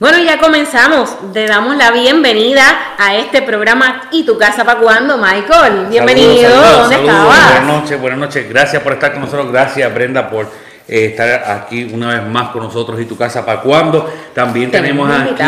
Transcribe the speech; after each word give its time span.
Bueno, 0.00 0.18
ya 0.22 0.38
comenzamos. 0.38 1.32
Te 1.32 1.44
damos 1.48 1.76
la 1.76 1.90
bienvenida 1.90 2.62
a 2.98 3.16
este 3.16 3.42
programa 3.42 4.02
¿Y 4.12 4.24
tu 4.24 4.38
casa 4.38 4.64
para 4.64 4.78
cuándo, 4.78 5.18
Michael? 5.18 5.86
Bienvenido. 5.90 6.50
¿Dónde 6.54 6.94
estabas? 6.94 7.24
Buenas 7.24 7.64
noches, 7.64 8.00
buenas 8.00 8.18
noches. 8.20 8.48
Gracias 8.48 8.80
por 8.80 8.92
estar 8.92 9.10
con 9.10 9.22
nosotros. 9.22 9.50
Gracias, 9.50 9.92
Brenda, 9.92 10.30
por 10.30 10.52
eh, 10.86 11.06
estar 11.06 11.50
aquí 11.50 11.90
una 11.92 12.10
vez 12.10 12.28
más 12.28 12.50
con 12.50 12.62
nosotros. 12.62 13.00
¿Y 13.00 13.06
tu 13.06 13.16
casa 13.16 13.44
para 13.44 13.60
cuándo? 13.60 14.08
También 14.32 14.70
tenemos, 14.70 15.10
aquí 15.10 15.42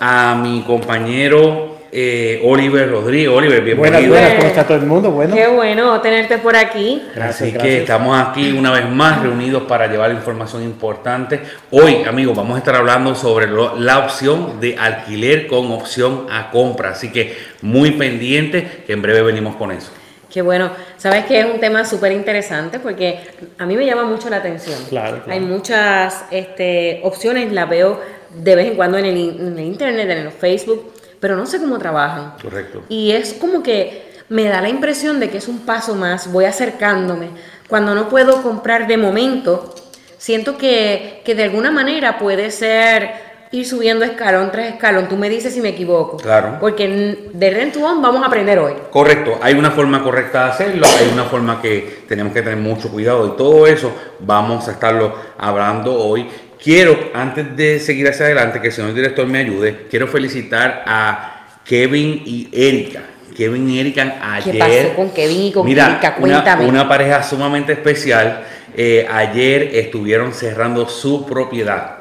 a 0.00 0.34
mi 0.34 0.62
compañero 0.62 1.69
eh, 1.92 2.40
Oliver 2.44 2.90
Rodríguez. 2.90 3.28
Oliver, 3.28 3.62
bienvenido. 3.62 4.08
Buenas, 4.08 4.08
buenas, 4.08 4.34
¿cómo 4.34 4.48
está 4.48 4.64
todo 4.64 4.76
el 4.78 4.86
mundo? 4.86 5.10
Bueno. 5.10 5.34
Qué 5.34 5.48
bueno 5.48 6.00
tenerte 6.00 6.38
por 6.38 6.56
aquí. 6.56 7.02
Así 7.20 7.52
que 7.52 7.78
estamos 7.78 8.18
aquí 8.18 8.52
una 8.52 8.70
vez 8.70 8.88
más 8.88 9.22
reunidos 9.22 9.64
para 9.64 9.86
llevar 9.86 10.12
información 10.12 10.62
importante. 10.62 11.40
Hoy, 11.70 12.04
amigos, 12.06 12.36
vamos 12.36 12.56
a 12.56 12.58
estar 12.58 12.76
hablando 12.76 13.14
sobre 13.14 13.48
la 13.48 13.98
opción 13.98 14.60
de 14.60 14.76
alquiler 14.78 15.46
con 15.46 15.70
opción 15.72 16.26
a 16.30 16.50
compra. 16.50 16.90
Así 16.90 17.10
que 17.10 17.36
muy 17.62 17.92
pendiente, 17.92 18.84
que 18.86 18.92
en 18.92 19.02
breve 19.02 19.22
venimos 19.22 19.56
con 19.56 19.72
eso. 19.72 19.90
Qué 20.32 20.42
bueno. 20.42 20.70
Sabes 20.96 21.24
que 21.24 21.40
es 21.40 21.44
un 21.44 21.58
tema 21.58 21.84
súper 21.84 22.12
interesante 22.12 22.78
porque 22.78 23.18
a 23.58 23.66
mí 23.66 23.76
me 23.76 23.84
llama 23.84 24.04
mucho 24.04 24.30
la 24.30 24.36
atención. 24.36 24.78
Claro, 24.88 25.22
Hay 25.28 25.40
muchas 25.40 26.24
este, 26.30 27.00
opciones, 27.02 27.50
las 27.50 27.68
veo 27.68 28.00
de 28.32 28.54
vez 28.54 28.68
en 28.68 28.76
cuando 28.76 28.96
en 28.96 29.06
el, 29.06 29.16
en 29.16 29.58
el 29.58 29.64
internet, 29.64 30.08
en 30.08 30.18
el 30.18 30.30
Facebook 30.30 30.99
pero 31.20 31.36
no 31.36 31.46
sé 31.46 31.60
cómo 31.60 31.78
trabajan. 31.78 32.34
Correcto. 32.42 32.82
Y 32.88 33.12
es 33.12 33.34
como 33.34 33.62
que 33.62 34.10
me 34.28 34.44
da 34.44 34.60
la 34.60 34.68
impresión 34.68 35.20
de 35.20 35.30
que 35.30 35.38
es 35.38 35.48
un 35.48 35.60
paso 35.60 35.94
más, 35.94 36.32
voy 36.32 36.46
acercándome. 36.46 37.28
Cuando 37.68 37.94
no 37.94 38.08
puedo 38.08 38.42
comprar 38.42 38.86
de 38.86 38.96
momento, 38.96 39.74
siento 40.18 40.56
que, 40.58 41.22
que 41.24 41.34
de 41.34 41.44
alguna 41.44 41.70
manera 41.70 42.18
puede 42.18 42.50
ser 42.50 43.30
ir 43.52 43.66
subiendo 43.66 44.04
escalón 44.04 44.50
tras 44.52 44.68
escalón. 44.68 45.08
Tú 45.08 45.16
me 45.16 45.28
dices 45.28 45.52
si 45.52 45.60
me 45.60 45.70
equivoco. 45.70 46.16
Claro. 46.18 46.58
Porque 46.60 47.28
de 47.32 47.50
rent 47.50 47.76
vamos 47.76 48.22
a 48.22 48.26
aprender 48.26 48.58
hoy. 48.58 48.74
Correcto. 48.90 49.38
Hay 49.42 49.54
una 49.54 49.70
forma 49.70 50.02
correcta 50.02 50.44
de 50.44 50.50
hacerlo, 50.50 50.86
hay 50.98 51.10
una 51.12 51.24
forma 51.24 51.60
que 51.60 52.04
tenemos 52.08 52.32
que 52.32 52.42
tener 52.42 52.58
mucho 52.58 52.90
cuidado 52.90 53.26
y 53.26 53.36
todo 53.36 53.66
eso 53.66 53.92
vamos 54.20 54.68
a 54.68 54.72
estarlo 54.72 55.14
hablando 55.38 55.94
hoy. 55.94 56.28
Quiero, 56.62 57.10
antes 57.14 57.56
de 57.56 57.80
seguir 57.80 58.06
hacia 58.08 58.26
adelante, 58.26 58.60
que 58.60 58.66
el 58.66 58.72
señor 58.72 58.92
director 58.92 59.26
me 59.26 59.38
ayude, 59.38 59.86
quiero 59.88 60.06
felicitar 60.06 60.84
a 60.86 61.46
Kevin 61.64 62.22
y 62.26 62.48
Erika. 62.52 63.00
Kevin 63.34 63.70
y 63.70 63.80
Erika 63.80 64.16
ayer. 64.20 64.52
¿Qué 64.52 64.58
pasó 64.58 64.94
con 64.94 65.10
Kevin 65.10 65.42
y 65.44 65.52
con 65.52 65.66
Erika? 65.66 66.14
Cuéntame. 66.16 66.66
Una, 66.66 66.86
pareja 66.86 67.22
sumamente 67.22 67.72
especial. 67.72 68.44
Eh, 68.76 69.08
ayer 69.10 69.70
estuvieron 69.74 70.34
cerrando 70.34 70.86
su 70.86 71.24
propiedad. 71.24 71.96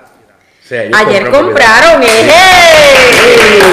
ayer 0.70 1.30
compraron, 1.30 2.04
¡eh! 2.04 2.32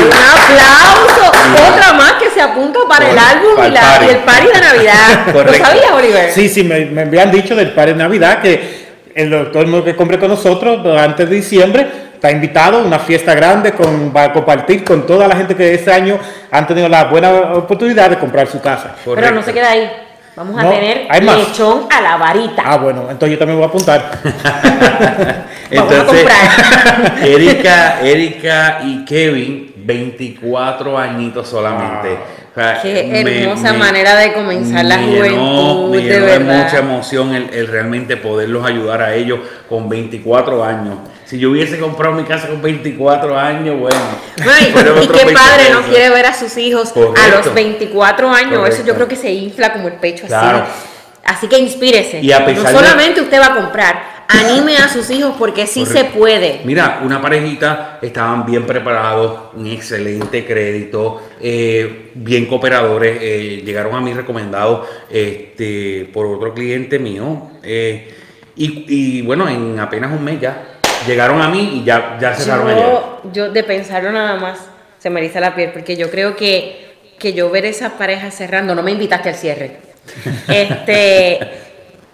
¡Un 0.05 0.13
aplauso! 0.13 1.73
Otra 1.73 1.93
más 1.95 2.13
que 2.13 2.31
se 2.31 2.41
apunta 2.41 2.79
para 2.89 3.11
el 3.11 3.19
álbum 3.19 3.57
y, 3.59 4.09
el 4.09 4.19
party 4.19 4.47
de 4.47 4.61
Navidad. 4.61 5.27
¿Lo 5.35 5.53
sabías, 5.53 5.91
Oliver? 5.93 6.33
Sí, 6.33 6.49
sí, 6.49 6.63
me, 6.63 6.87
me 6.87 7.03
habían 7.03 7.33
dicho 7.33 7.57
del 7.57 7.73
party 7.73 7.93
de 7.93 7.99
Navidad 7.99 8.41
que 8.41 8.86
el, 9.17 9.51
todo 9.51 9.63
el 9.63 9.69
mundo 9.69 9.85
que 9.85 9.97
compre 9.97 10.19
con 10.19 10.29
nosotros 10.29 10.87
antes 10.99 11.29
de 11.29 11.37
diciembre 11.37 11.87
está 12.15 12.31
invitado 12.31 12.79
a 12.79 12.83
una 12.83 12.99
fiesta 12.99 13.35
grande 13.35 13.73
con, 13.73 14.15
va 14.15 14.25
a 14.25 14.33
compartir 14.33 14.85
con 14.85 15.07
toda 15.07 15.27
la 15.27 15.35
gente 15.35 15.55
que 15.55 15.75
este 15.75 15.91
año 15.91 16.19
han 16.51 16.67
tenido 16.67 16.89
la 16.89 17.05
buena 17.05 17.31
oportunidad 17.55 18.11
de 18.11 18.19
comprar 18.19 18.47
su 18.47 18.61
casa. 18.61 18.95
Pero 19.05 19.31
no 19.33 19.43
se 19.43 19.53
queda 19.53 19.71
ahí. 19.71 19.91
Vamos 20.37 20.63
a 20.63 20.69
tener 20.69 21.09
lechón 21.25 21.87
a 21.91 22.03
la 22.03 22.17
varita. 22.19 22.63
Ah, 22.63 22.77
bueno, 22.77 23.07
entonces 23.11 23.31
yo 23.31 23.39
también 23.39 23.59
voy 23.59 23.65
a 23.65 23.69
apuntar. 23.69 24.19
entonces, 25.71 25.71
Vamos 25.79 25.95
a 25.95 26.05
comprar. 26.05 27.27
Erika, 27.27 28.01
Erika 28.03 28.81
y 28.85 29.05
Kevin, 29.07 29.66
24 29.87 30.99
añitos 30.99 31.49
solamente. 31.49 32.19
Qué 32.83 33.43
hermosa 33.45 33.75
manera 33.75 34.17
de 34.17 34.33
comenzar 34.33 34.85
la 34.87 34.99
juventud, 34.99 35.91
me 35.91 36.03
de 36.03 36.39
mucha 36.39 36.79
emoción 36.79 37.35
el, 37.35 37.67
realmente 37.67 38.17
poderlos 38.17 38.65
ayudar 38.67 39.03
a 39.03 39.15
ellos 39.15 39.41
con 39.69 39.89
24 39.89 40.65
años. 40.65 40.97
Si 41.27 41.39
yo 41.39 41.51
hubiese 41.51 41.79
comprado 41.79 42.15
mi 42.15 42.25
casa 42.25 42.49
con 42.49 42.63
24 42.63 43.39
años, 43.39 43.79
bueno. 43.79 43.99
y 44.39 45.07
qué 45.07 45.33
padre 45.35 45.71
no 45.71 45.83
quiere 45.83 46.09
ver 46.09 46.27
a 46.27 46.33
sus 46.33 46.57
hijos 46.57 46.95
a 46.97 47.37
los 47.37 47.53
24 47.53 48.31
años. 48.31 48.69
Eso 48.69 48.85
yo 48.85 48.95
creo 48.95 49.09
que 49.09 49.17
se 49.17 49.31
infla 49.31 49.73
como 49.73 49.89
el 49.89 49.95
pecho 49.95 50.27
así. 50.27 50.63
Así 51.25 51.49
que 51.49 51.59
inspírese. 51.59 52.21
Y 52.21 52.29
no 52.29 52.71
solamente 52.71 53.21
usted 53.21 53.39
va 53.41 53.47
a 53.47 53.55
comprar, 53.55 54.16
anime 54.29 54.77
a 54.77 54.89
sus 54.89 55.11
hijos 55.11 55.35
porque 55.39 55.67
sí 55.67 55.87
se 55.87 56.05
puede. 56.05 56.61
Mira, 56.65 57.01
una 57.05 57.21
parejita 57.21 57.99
estaban 58.03 58.45
bien 58.47 58.67
preparados, 58.67 59.55
un 59.55 59.67
excelente 59.67 60.45
crédito, 60.45 61.23
eh, 61.41 62.11
bien 62.15 62.47
cooperadores, 62.47 63.19
eh, 63.21 63.63
llegaron 63.65 63.95
a 63.95 64.01
mí 64.01 64.13
recomendados 64.13 64.89
este, 65.11 66.09
por 66.13 66.27
otro 66.27 66.55
cliente 66.55 66.99
mío. 66.99 67.51
Eh, 67.63 68.15
y, 68.59 69.21
bueno, 69.23 69.49
en 69.49 69.79
apenas 69.79 70.13
un 70.13 70.25
mes 70.25 70.41
ya 70.41 70.79
llegaron 71.07 71.43
a 71.43 71.49
mí 71.49 71.81
y 71.81 71.85
ya, 71.85 72.17
ya 72.19 72.35
cerraron 72.35 72.71
yo, 72.71 73.21
Yo 73.33 73.51
de 73.51 73.63
pensarlo 73.63 74.11
nada 74.13 74.41
más, 74.41 74.59
se 74.99 75.11
me 75.11 75.21
eriza 75.21 75.41
la 75.41 75.55
piel, 75.55 75.73
porque 75.73 75.97
yo 75.97 76.11
creo 76.11 76.37
que, 76.37 77.15
que 77.19 77.35
yo 77.35 77.51
ver 77.51 77.67
esas 77.67 77.93
parejas 77.93 78.35
cerrando, 78.35 78.75
no 78.75 78.83
me 78.83 78.93
invitaste 78.93 79.29
al 79.29 79.35
cierre. 79.35 79.77
este 80.49 81.66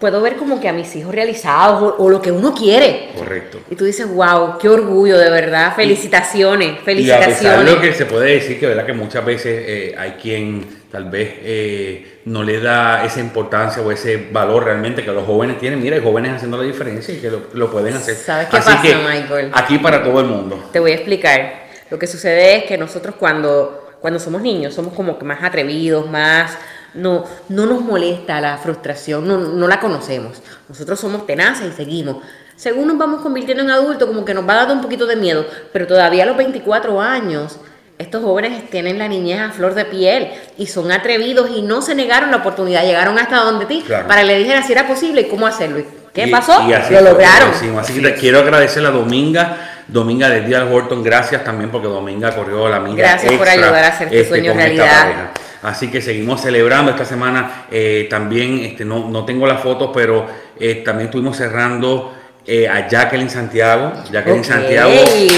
puedo 0.03 0.21
ver 0.21 0.35
como 0.35 0.59
que 0.59 0.67
a 0.67 0.73
mis 0.73 0.93
hijos 0.97 1.15
realizados 1.15 1.93
o, 1.97 2.09
lo 2.09 2.21
que 2.21 2.29
uno 2.29 2.53
quiere. 2.53 3.11
Correcto. 3.17 3.61
Y 3.71 3.75
tú 3.77 3.85
dices, 3.85 4.05
wow, 4.05 4.57
qué 4.59 4.67
orgullo, 4.67 5.17
de 5.17 5.29
verdad, 5.29 5.73
felicitaciones, 5.77 6.81
felicitaciones. 6.81 7.41
Y 7.41 7.45
a 7.45 7.51
pesar 7.51 7.65
de 7.65 7.71
lo 7.71 7.79
que 7.79 7.93
se 7.93 8.05
puede 8.05 8.33
decir, 8.33 8.59
que 8.59 8.67
verdad 8.67 8.85
que 8.85 8.91
muchas 8.91 9.23
veces 9.23 9.63
eh, 9.65 9.95
hay 9.97 10.11
quien 10.21 10.83
tal 10.91 11.09
vez 11.09 11.35
eh, 11.43 12.19
no 12.25 12.43
le 12.43 12.59
da 12.59 13.05
esa 13.05 13.21
importancia 13.21 13.81
o 13.81 13.93
ese 13.93 14.27
valor 14.29 14.65
realmente 14.65 15.05
que 15.05 15.11
los 15.13 15.25
jóvenes 15.25 15.57
tienen. 15.57 15.81
Mira, 15.81 15.95
hay 15.95 16.03
jóvenes 16.03 16.33
haciendo 16.33 16.57
la 16.57 16.63
diferencia 16.63 17.13
y 17.13 17.19
que 17.19 17.31
lo, 17.31 17.71
pueden 17.71 17.93
hacer. 17.93 18.17
¿Sabes 18.17 18.47
qué 18.47 18.57
pasa, 18.57 18.81
Michael? 18.83 19.51
Aquí 19.53 19.77
para 19.77 20.03
todo 20.03 20.19
el 20.19 20.27
mundo. 20.27 20.69
Te 20.73 20.81
voy 20.81 20.91
a 20.91 20.95
explicar. 20.95 21.63
Lo 21.89 21.97
que 21.97 22.07
sucede 22.07 22.57
es 22.57 22.63
que 22.65 22.77
nosotros 22.77 23.15
cuando, 23.17 23.89
cuando 24.01 24.19
somos 24.19 24.41
niños 24.41 24.73
somos 24.73 24.93
como 24.95 25.17
que 25.17 25.23
más 25.23 25.41
atrevidos, 25.41 26.09
más 26.09 26.57
no, 26.93 27.25
no 27.49 27.65
nos 27.65 27.81
molesta 27.81 28.39
la 28.41 28.57
frustración, 28.57 29.27
no, 29.27 29.67
la 29.67 29.79
conocemos. 29.79 30.41
Nosotros 30.69 30.99
somos 30.99 31.25
tenaces 31.25 31.73
y 31.73 31.75
seguimos. 31.75 32.17
Según 32.55 32.87
nos 32.87 32.97
vamos 32.97 33.21
convirtiendo 33.21 33.63
en 33.63 33.71
adultos, 33.71 34.07
como 34.07 34.23
que 34.25 34.33
nos 34.33 34.47
va 34.47 34.55
dando 34.55 34.75
un 34.75 34.81
poquito 34.81 35.05
de 35.05 35.15
miedo, 35.15 35.45
pero 35.71 35.87
todavía 35.87 36.23
a 36.23 36.27
los 36.27 36.37
24 36.37 37.01
años, 37.01 37.59
estos 37.97 38.23
jóvenes 38.23 38.69
tienen 38.69 38.99
la 38.99 39.07
niñez 39.07 39.39
a 39.39 39.51
flor 39.51 39.73
de 39.75 39.85
piel 39.85 40.29
y 40.57 40.67
son 40.67 40.91
atrevidos 40.91 41.49
y 41.55 41.61
no 41.61 41.81
se 41.81 41.95
negaron 41.95 42.31
la 42.31 42.37
oportunidad, 42.37 42.83
llegaron 42.83 43.17
hasta 43.17 43.37
donde 43.37 43.65
ti 43.65 43.83
para 43.87 44.21
que 44.21 44.27
le 44.27 44.37
dijera 44.39 44.63
si 44.63 44.71
era 44.71 44.87
posible 44.87 45.21
y 45.21 45.25
cómo 45.25 45.47
hacerlo. 45.47 45.83
¿Qué 46.13 46.27
pasó? 46.27 46.63
lo 46.67 47.01
lograron. 47.01 47.51
Así 47.79 47.93
que 47.93 48.01
te 48.01 48.15
quiero 48.15 48.39
agradecer 48.39 48.85
a 48.85 48.91
Dominga. 48.91 49.69
Dominga 49.87 50.29
de 50.29 50.41
Díaz 50.41 50.63
Horton, 50.71 51.03
gracias 51.03 51.43
también 51.43 51.69
porque 51.69 51.87
Dominga 51.87 52.33
corrió 52.33 52.69
la 52.69 52.77
amiga. 52.77 52.99
Gracias 52.99 53.33
por 53.33 53.47
ayudar 53.47 53.83
a 53.83 53.87
hacer 53.87 54.09
tu 54.09 54.15
este, 54.15 54.29
sueño 54.29 54.53
realidad. 54.53 55.31
Así 55.63 55.89
que 55.89 56.01
seguimos 56.01 56.41
celebrando 56.41 56.91
esta 56.91 57.05
semana. 57.05 57.65
Eh, 57.71 58.07
también, 58.09 58.59
este, 58.59 58.83
no, 58.83 59.09
no, 59.09 59.25
tengo 59.25 59.47
las 59.47 59.61
fotos, 59.61 59.91
pero 59.93 60.27
eh, 60.59 60.83
también 60.85 61.07
estuvimos 61.07 61.37
cerrando 61.37 62.13
eh, 62.45 62.67
a 62.67 62.87
Jacqueline 62.87 63.29
Santiago. 63.29 63.93
Jacqueline 64.11 64.43
Santiago, 64.43 64.91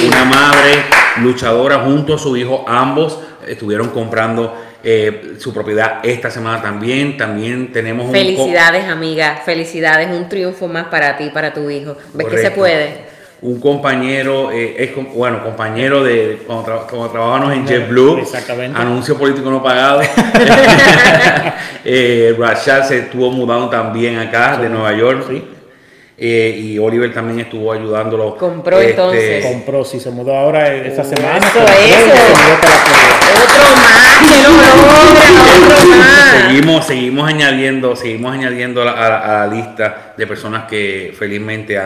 una 0.07 0.25
madre 0.25 0.83
luchadora 1.21 1.79
junto 1.79 2.15
a 2.15 2.17
su 2.17 2.35
hijo, 2.35 2.65
ambos 2.67 3.19
estuvieron 3.47 3.89
comprando 3.89 4.65
su 5.39 5.51
propiedad 5.51 5.99
esta 6.03 6.29
semana 6.29 6.61
también. 6.61 7.17
También 7.17 7.71
tenemos 7.71 8.11
Felicidades, 8.11 8.85
amiga. 8.85 9.41
Felicidades. 9.43 10.09
Un 10.09 10.29
triunfo 10.29 10.67
más 10.67 10.87
para 10.87 11.17
ti, 11.17 11.31
para 11.31 11.53
tu 11.53 11.69
hijo. 11.71 11.97
¿Ves 12.13 12.27
que 12.27 12.37
se 12.37 12.51
puede? 12.51 13.14
Un 13.45 13.59
compañero, 13.59 14.51
eh, 14.51 14.75
es 14.79 15.13
bueno, 15.13 15.43
compañero 15.43 16.03
de 16.03 16.41
cuando, 16.47 17.09
trabajamos 17.11 17.53
en 17.53 17.67
JetBlue, 17.67 18.23
anuncio 18.73 19.17
político 19.17 19.51
no 19.51 19.61
pagado. 19.61 20.01
eh, 21.85 22.35
Rashad 22.39 22.87
se 22.87 22.99
estuvo 22.99 23.29
mudando 23.29 23.69
también 23.69 24.17
acá 24.17 24.57
de 24.57 24.67
Nueva 24.67 24.93
York. 24.93 25.25
¿sí? 25.29 25.43
Eh, 26.17 26.57
y 26.57 26.79
Oliver 26.79 27.13
también 27.13 27.41
estuvo 27.41 27.73
ayudándolo. 27.73 28.37
Compró 28.37 28.79
este, 28.79 28.91
entonces. 28.91 29.45
Compró, 29.45 29.83
sí, 29.83 29.99
se 29.99 30.09
mudó 30.11 30.35
ahora 30.35 30.73
esta 30.73 31.03
semana. 31.03 31.37
Eso, 31.37 31.55
Otro 33.43 33.75
más 33.75 34.05
que 34.19 34.43
no 34.43 34.55
otro 34.55 35.97
más. 35.97 36.47
Seguimos, 36.47 36.85
seguimos 36.85 37.29
añadiendo, 37.29 37.95
seguimos 37.95 38.33
añadiendo 38.33 38.81
a 38.81 38.85
la, 38.85 39.47
lista 39.47 40.13
de 40.15 40.27
personas 40.27 40.65
que 40.65 41.13
felizmente 41.17 41.79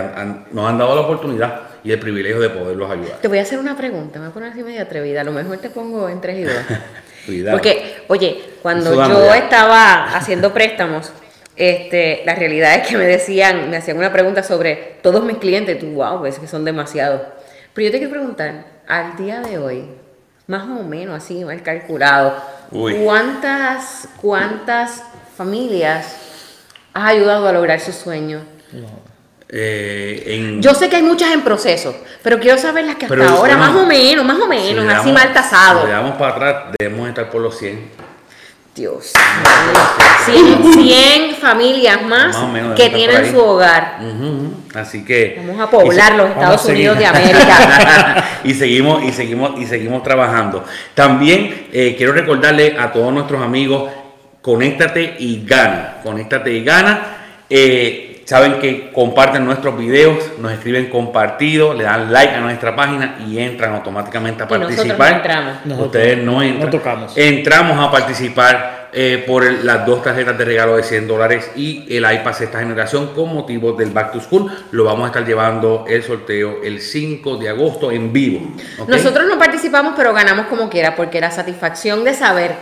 nos 0.52 0.70
han 0.70 0.78
dado 0.78 0.96
la 0.96 1.02
oportunidad 1.02 1.62
y 1.84 1.92
el 1.92 2.00
privilegio 2.00 2.40
de 2.40 2.50
poderlos 2.50 2.92
ayudar. 2.92 3.18
Te 3.22 3.28
voy 3.28 3.40
a 3.40 3.42
hacer 3.42 3.58
una 3.58 3.76
pregunta, 3.76 4.20
me 4.20 4.26
voy 4.26 4.32
a 4.32 4.34
poner 4.34 4.52
así 4.52 4.64
medio 4.64 4.82
atrevida, 4.82 5.22
a 5.22 5.24
lo 5.24 5.32
mejor 5.32 5.58
te 5.58 5.70
pongo 5.70 6.10
en 6.10 6.22
tres 6.22 6.40
y 6.40 6.44
dos. 7.42 7.52
Porque, 7.52 8.04
oye, 8.08 8.42
cuando 8.62 8.94
yo 8.94 9.34
estaba 9.34 10.16
haciendo 10.16 10.54
préstamos, 10.54 11.12
Este, 11.60 12.22
la 12.26 12.36
realidad 12.36 12.74
es 12.76 12.88
que 12.88 12.96
me 12.98 13.04
decían, 13.06 13.70
me 13.70 13.76
hacían 13.76 13.98
una 13.98 14.14
pregunta 14.14 14.44
sobre 14.44 14.98
todos 15.04 15.24
mis 15.26 15.38
clientes, 15.40 15.78
tú, 15.78 15.88
wow, 15.88 16.26
es 16.26 16.40
que 16.40 16.48
son 16.48 16.64
demasiados. 16.64 17.22
Pero 17.74 17.86
yo 17.88 17.92
te 17.92 17.98
quiero 17.98 18.12
preguntar, 18.14 18.64
al 18.88 19.18
día 19.18 19.42
de 19.42 19.58
hoy, 19.58 19.84
más 20.48 20.64
o 20.64 20.84
menos 20.84 21.18
así, 21.22 21.44
mal 21.44 21.62
calculado, 21.62 22.34
Uy. 22.72 22.94
¿cuántas, 23.04 24.08
cuántas 24.22 25.04
familias 25.36 26.16
has 26.94 27.10
ayudado 27.10 27.46
a 27.50 27.52
lograr 27.52 27.82
su 27.82 27.92
sueño? 27.92 28.42
Eh, 29.50 30.24
en- 30.28 30.62
Yo 30.62 30.74
sé 30.74 30.90
que 30.90 30.96
hay 30.96 31.04
muchas 31.04 31.34
en 31.34 31.42
proceso, 31.42 31.94
pero 32.24 32.40
quiero 32.40 32.58
saber 32.58 32.86
las 32.86 32.96
que 32.96 33.06
hasta 33.06 33.16
Pero, 33.18 33.28
ahora, 33.28 33.58
bueno, 33.58 33.74
más 33.74 33.84
o 33.84 33.86
menos, 33.86 34.24
más 34.26 34.38
o 34.38 34.44
si 34.44 34.48
menos, 34.48 34.86
así 34.86 35.10
damos- 35.10 35.14
mal 35.14 35.34
tasado. 35.34 35.82
Si 35.82 35.88
le 35.88 35.92
damos 35.94 36.16
para 36.18 36.32
atrás, 36.36 36.56
debemos 36.80 37.10
estar 37.10 37.30
por 37.30 37.42
los 37.42 37.58
100. 37.58 38.09
Dios. 38.80 39.14
100, 40.26 40.74
100 40.74 41.36
familias 41.36 42.02
más, 42.04 42.28
Más 42.28 42.38
o 42.38 42.48
menos, 42.48 42.76
que 42.76 42.90
tienen 42.90 43.30
su 43.32 43.40
hogar. 43.40 44.00
Así 44.74 45.04
que. 45.04 45.42
Vamos 45.46 45.62
a 45.62 45.70
poblar 45.70 46.16
los 46.16 46.30
Estados. 46.30 46.66
Unidos 46.66 46.98
de 46.98 47.06
América. 47.06 48.26
y 48.44 48.54
seguimos 48.54 49.04
y 49.04 49.12
seguimos 49.12 49.60
y 49.60 49.66
seguimos 49.66 50.02
trabajando. 50.04 50.64
También 50.94 51.68
eh, 51.72 51.96
quiero 51.98 52.14
recordarle 52.14 52.78
a 52.80 52.92
todos 52.92 53.14
nuestros 53.14 53.42
amigos, 53.42 53.92
conéctate 54.42 55.16
y 55.20 55.46
gana, 55.46 55.98
conéctate 56.04 56.54
y 56.54 56.64
gana. 56.64 57.18
Eh, 57.50 58.09
saben 58.30 58.60
que 58.60 58.92
comparten 58.94 59.44
nuestros 59.44 59.76
videos, 59.78 60.18
nos 60.40 60.52
escriben 60.52 60.88
compartido, 60.90 61.74
le 61.74 61.84
dan 61.86 62.14
like 62.14 62.36
a 62.36 62.40
nuestra 62.42 62.76
página 62.76 63.18
y 63.28 63.40
entran 63.40 63.74
automáticamente 63.74 64.44
a 64.44 64.46
Y 64.46 64.50
nosotros 64.50 64.76
participar. 64.76 65.10
no 65.12 65.18
entramos. 65.18 65.54
Nosotros 65.66 65.86
Ustedes 65.88 66.18
no 66.24 66.42
entran. 66.44 66.66
no 66.66 66.70
tocamos. 66.70 67.18
Entramos 67.18 67.80
a 67.88 67.92
participar 67.92 68.90
eh, 68.92 69.24
por 69.28 69.44
el- 69.46 69.66
las 69.66 69.86
dos 69.86 70.02
tarjetas 70.04 70.36
de 70.38 70.46
regalo 70.46 70.76
de 70.76 70.82
100 70.84 71.08
dólares 71.08 71.52
y 71.56 71.86
el 71.96 72.12
iPad 72.12 72.34
sexta 72.34 72.60
generación 72.60 73.14
con 73.14 73.34
motivo 73.34 73.74
del 73.74 73.90
Back 73.92 74.14
to 74.14 74.20
School. 74.22 74.52
Lo 74.72 74.84
vamos 74.84 75.04
a 75.06 75.08
estar 75.08 75.26
llevando 75.26 75.86
el 75.88 76.02
sorteo 76.04 76.62
el 76.64 76.82
5 76.82 77.38
de 77.38 77.50
agosto 77.50 77.92
en 77.92 78.12
vivo. 78.14 78.48
Nosotros 78.88 79.28
no 79.28 79.38
participamos, 79.38 79.94
pero 79.96 80.12
ganamos 80.14 80.48
como 80.48 80.70
quiera, 80.70 80.96
porque 80.96 81.20
la 81.22 81.30
satisfacción 81.32 82.04
de 82.04 82.14
saber 82.16 82.56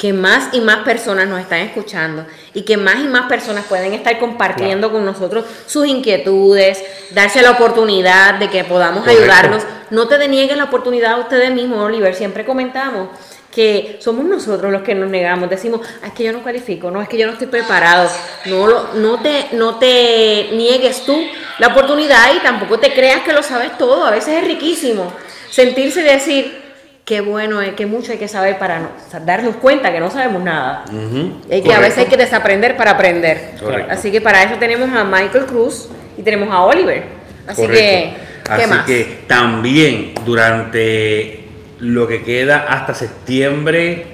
que 0.00 0.14
más 0.14 0.48
y 0.52 0.60
más 0.62 0.78
personas 0.78 1.28
nos 1.28 1.38
están 1.40 1.58
escuchando 1.60 2.24
y 2.54 2.62
que 2.62 2.78
más 2.78 3.00
y 3.00 3.04
más 3.04 3.26
personas 3.28 3.66
pueden 3.66 3.92
estar 3.92 4.18
compartiendo 4.18 4.90
con 4.90 5.04
nosotros 5.04 5.44
sus 5.66 5.86
inquietudes, 5.86 6.82
darse 7.10 7.42
la 7.42 7.50
oportunidad 7.50 8.36
de 8.36 8.48
que 8.48 8.64
podamos 8.64 9.00
Correcto. 9.00 9.22
ayudarlos. 9.22 9.62
No 9.90 10.08
te 10.08 10.16
denieguen 10.16 10.56
la 10.56 10.64
oportunidad 10.64 11.12
a 11.12 11.16
ustedes 11.18 11.52
mismos, 11.52 11.80
Oliver. 11.84 12.14
Siempre 12.14 12.46
comentamos 12.46 13.10
que 13.54 13.98
somos 14.00 14.24
nosotros 14.24 14.72
los 14.72 14.80
que 14.80 14.94
nos 14.94 15.10
negamos, 15.10 15.50
decimos, 15.50 15.82
"Ah, 16.02 16.06
es 16.06 16.12
que 16.14 16.24
yo 16.24 16.32
no 16.32 16.42
cualifico, 16.42 16.90
no, 16.90 17.02
es 17.02 17.08
que 17.08 17.18
yo 17.18 17.26
no 17.26 17.34
estoy 17.34 17.48
preparado. 17.48 18.08
No, 18.46 18.66
lo, 18.68 18.94
no, 18.94 19.20
te, 19.20 19.48
no 19.52 19.74
te 19.74 20.48
niegues 20.52 21.04
tú 21.04 21.14
la 21.58 21.66
oportunidad 21.66 22.34
y 22.34 22.38
tampoco 22.38 22.78
te 22.78 22.94
creas 22.94 23.20
que 23.20 23.34
lo 23.34 23.42
sabes 23.42 23.76
todo. 23.76 24.06
A 24.06 24.12
veces 24.12 24.38
es 24.38 24.44
riquísimo 24.46 25.12
sentirse 25.50 26.00
y 26.00 26.04
decir, 26.04 26.69
qué 27.04 27.20
bueno 27.20 27.60
es, 27.60 27.74
que 27.74 27.86
mucho 27.86 28.12
hay 28.12 28.18
que 28.18 28.28
saber 28.28 28.58
para 28.58 28.80
no- 28.80 28.88
darnos 29.24 29.56
cuenta 29.56 29.92
que 29.92 30.00
no 30.00 30.10
sabemos 30.10 30.42
nada. 30.42 30.84
Ujú, 30.86 31.40
Y 31.50 31.62
que 31.62 31.72
a 31.72 31.80
veces 31.80 31.98
hay 31.98 32.06
que 32.06 32.16
desaprender 32.16 32.76
para 32.76 32.92
aprender. 32.92 33.52
Correcto. 33.60 33.92
Así 33.92 34.10
que 34.12 34.20
para 34.20 34.42
eso 34.44 34.54
tenemos 34.58 34.88
a 34.94 35.04
Michael 35.04 35.46
Cruz 35.46 35.88
y 36.16 36.22
tenemos 36.22 36.48
a 36.52 36.60
Oliver. 36.62 37.02
Así 37.46 37.62
Correcto. 37.62 37.80
que, 37.82 38.14
¿qué 38.44 38.52
Así 38.62 38.70
más? 38.70 38.84
que 38.86 39.18
también 39.26 40.12
durante 40.24 41.44
lo 41.80 42.06
que 42.06 42.22
queda 42.22 42.66
hasta 42.68 42.94
septiembre, 42.94 44.04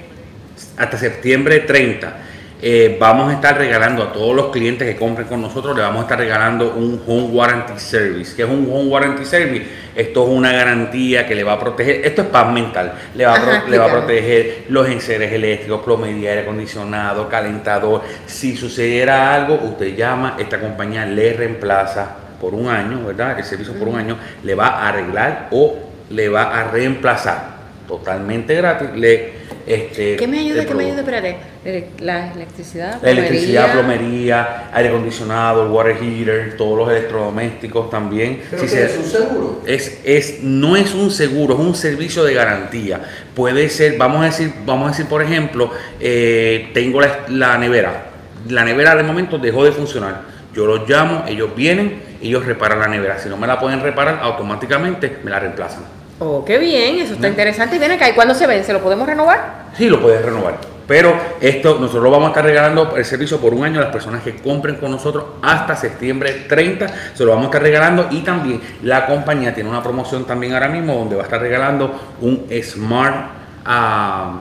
hasta 0.77 0.97
septiembre 0.97 1.59
30, 1.59 2.17
eh, 2.61 2.97
vamos 2.99 3.29
a 3.29 3.33
estar 3.35 3.55
regalando 3.57 4.01
a 4.03 4.11
todos 4.11 4.35
los 4.35 4.47
clientes 4.47 4.87
que 4.87 4.95
compren 4.99 5.27
con 5.27 5.41
nosotros, 5.41 5.75
le 5.75 5.83
vamos 5.83 5.99
a 5.99 6.01
estar 6.03 6.17
regalando 6.17 6.73
un 6.75 7.01
Home 7.07 7.25
Warranty 7.27 7.79
Service. 7.79 8.35
¿Qué 8.35 8.43
es 8.43 8.49
un 8.49 8.67
Home 8.71 8.89
Warranty 8.89 9.25
Service? 9.25 9.65
Esto 9.95 10.23
es 10.23 10.29
una 10.29 10.51
garantía 10.51 11.25
que 11.27 11.35
le 11.35 11.43
va 11.43 11.53
a 11.53 11.59
proteger, 11.59 12.01
esto 12.05 12.23
es 12.23 12.27
paz 12.29 12.51
mental, 12.51 12.93
le 13.15 13.25
va, 13.25 13.33
a, 13.33 13.35
Ajá, 13.35 13.61
pro- 13.61 13.69
le 13.69 13.77
va 13.77 13.85
a 13.85 13.91
proteger 13.91 14.65
los 14.69 14.87
enseres 14.87 15.31
eléctricos, 15.31 15.81
plomería, 15.83 16.29
aire 16.31 16.41
acondicionado, 16.41 17.27
calentador. 17.29 18.01
Si 18.25 18.55
sucediera 18.57 19.33
algo, 19.33 19.55
usted 19.63 19.95
llama, 19.95 20.35
esta 20.39 20.59
compañía 20.59 21.05
le 21.05 21.33
reemplaza 21.33 22.15
por 22.41 22.53
un 22.53 22.67
año, 22.69 23.03
¿verdad? 23.05 23.37
El 23.39 23.45
servicio 23.45 23.73
por 23.73 23.87
un 23.87 23.97
año 23.97 24.17
le 24.43 24.53
va 24.55 24.67
a 24.67 24.89
arreglar 24.89 25.47
o 25.51 25.77
le 26.11 26.29
va 26.29 26.59
a 26.59 26.71
reemplazar 26.71 27.56
totalmente 27.87 28.53
gratis. 28.55 28.89
Le, 28.95 29.47
este, 29.65 30.15
¿Qué 30.15 30.27
me 30.27 30.39
ayuda? 30.39 30.65
¿Qué 30.65 30.73
me 30.73 30.85
ayuda? 30.85 30.99
Espérate. 30.99 31.37
Eh, 31.65 31.89
La 31.99 32.31
electricidad. 32.33 32.99
La 33.01 33.09
electricidad, 33.11 33.71
plomería. 33.73 34.01
plomería, 34.07 34.69
aire 34.73 34.89
acondicionado, 34.89 35.71
water 35.73 35.97
heater, 36.01 36.55
todos 36.57 36.77
los 36.77 36.89
electrodomésticos 36.89 37.89
también. 37.89 38.41
Pero 38.49 38.61
Si 38.61 38.69
se- 38.69 38.85
es 38.85 38.97
un 38.97 39.03
seguro. 39.05 39.61
es, 39.65 39.99
es, 40.05 40.39
no 40.43 40.75
es 40.77 40.93
un 40.93 41.11
seguro, 41.11 41.55
es 41.55 41.59
un 41.59 41.75
servicio 41.75 42.23
de 42.23 42.33
garantía. 42.33 43.01
Puede 43.35 43.69
ser, 43.69 43.97
vamos 43.97 44.21
a 44.21 44.25
decir, 44.25 44.53
vamos 44.65 44.87
a 44.87 44.91
decir 44.91 45.05
por 45.07 45.21
ejemplo, 45.21 45.71
eh, 45.99 46.69
tengo 46.73 47.01
la, 47.01 47.25
la 47.29 47.57
nevera. 47.57 48.05
La 48.49 48.63
nevera 48.63 48.95
de 48.95 49.03
momento 49.03 49.37
dejó 49.37 49.65
de 49.65 49.73
funcionar. 49.73 50.21
Yo 50.53 50.65
los 50.65 50.87
llamo, 50.89 51.25
ellos 51.27 51.49
vienen, 51.55 52.01
ellos 52.21 52.45
reparan 52.45 52.79
la 52.79 52.87
nevera. 52.87 53.19
Si 53.19 53.27
no 53.27 53.35
me 53.37 53.45
la 53.45 53.59
pueden 53.59 53.81
reparar, 53.81 54.19
automáticamente 54.21 55.17
me 55.23 55.29
la 55.29 55.39
reemplazan. 55.39 55.96
Oh, 56.19 56.43
qué 56.43 56.57
bien, 56.57 56.97
eso 56.97 57.13
está 57.13 57.27
interesante. 57.27 57.75
Y 57.75 57.79
viene 57.79 57.95
acá, 57.95 58.09
¿y 58.09 58.13
cuándo 58.13 58.33
se 58.33 58.47
vence? 58.47 58.73
¿Lo 58.73 58.81
podemos 58.81 59.07
renovar? 59.07 59.67
Sí, 59.77 59.87
lo 59.87 60.01
puedes 60.01 60.23
renovar. 60.23 60.57
Pero 60.87 61.13
esto 61.41 61.77
nosotros 61.79 62.03
lo 62.03 62.09
vamos 62.09 62.27
a 62.27 62.29
estar 62.29 62.45
regalando 62.45 62.95
el 62.95 63.03
servicio 63.03 63.39
por 63.39 63.53
un 63.53 63.65
año 63.65 63.79
a 63.79 63.83
las 63.83 63.91
personas 63.91 64.23
que 64.23 64.35
compren 64.37 64.77
con 64.77 64.89
nosotros 64.89 65.25
hasta 65.41 65.75
septiembre 65.75 66.45
30. 66.47 66.87
Se 67.13 67.25
lo 67.25 67.31
vamos 67.31 67.45
a 67.45 67.47
estar 67.47 67.61
regalando 67.61 68.07
y 68.09 68.21
también 68.21 68.61
la 68.83 69.05
compañía 69.05 69.53
tiene 69.53 69.69
una 69.69 69.83
promoción 69.83 70.25
también 70.25 70.53
ahora 70.53 70.69
mismo 70.69 70.95
donde 70.95 71.17
va 71.17 71.23
a 71.23 71.25
estar 71.25 71.41
regalando 71.41 71.93
un 72.21 72.47
Smart, 72.63 73.31
ah, 73.65 74.39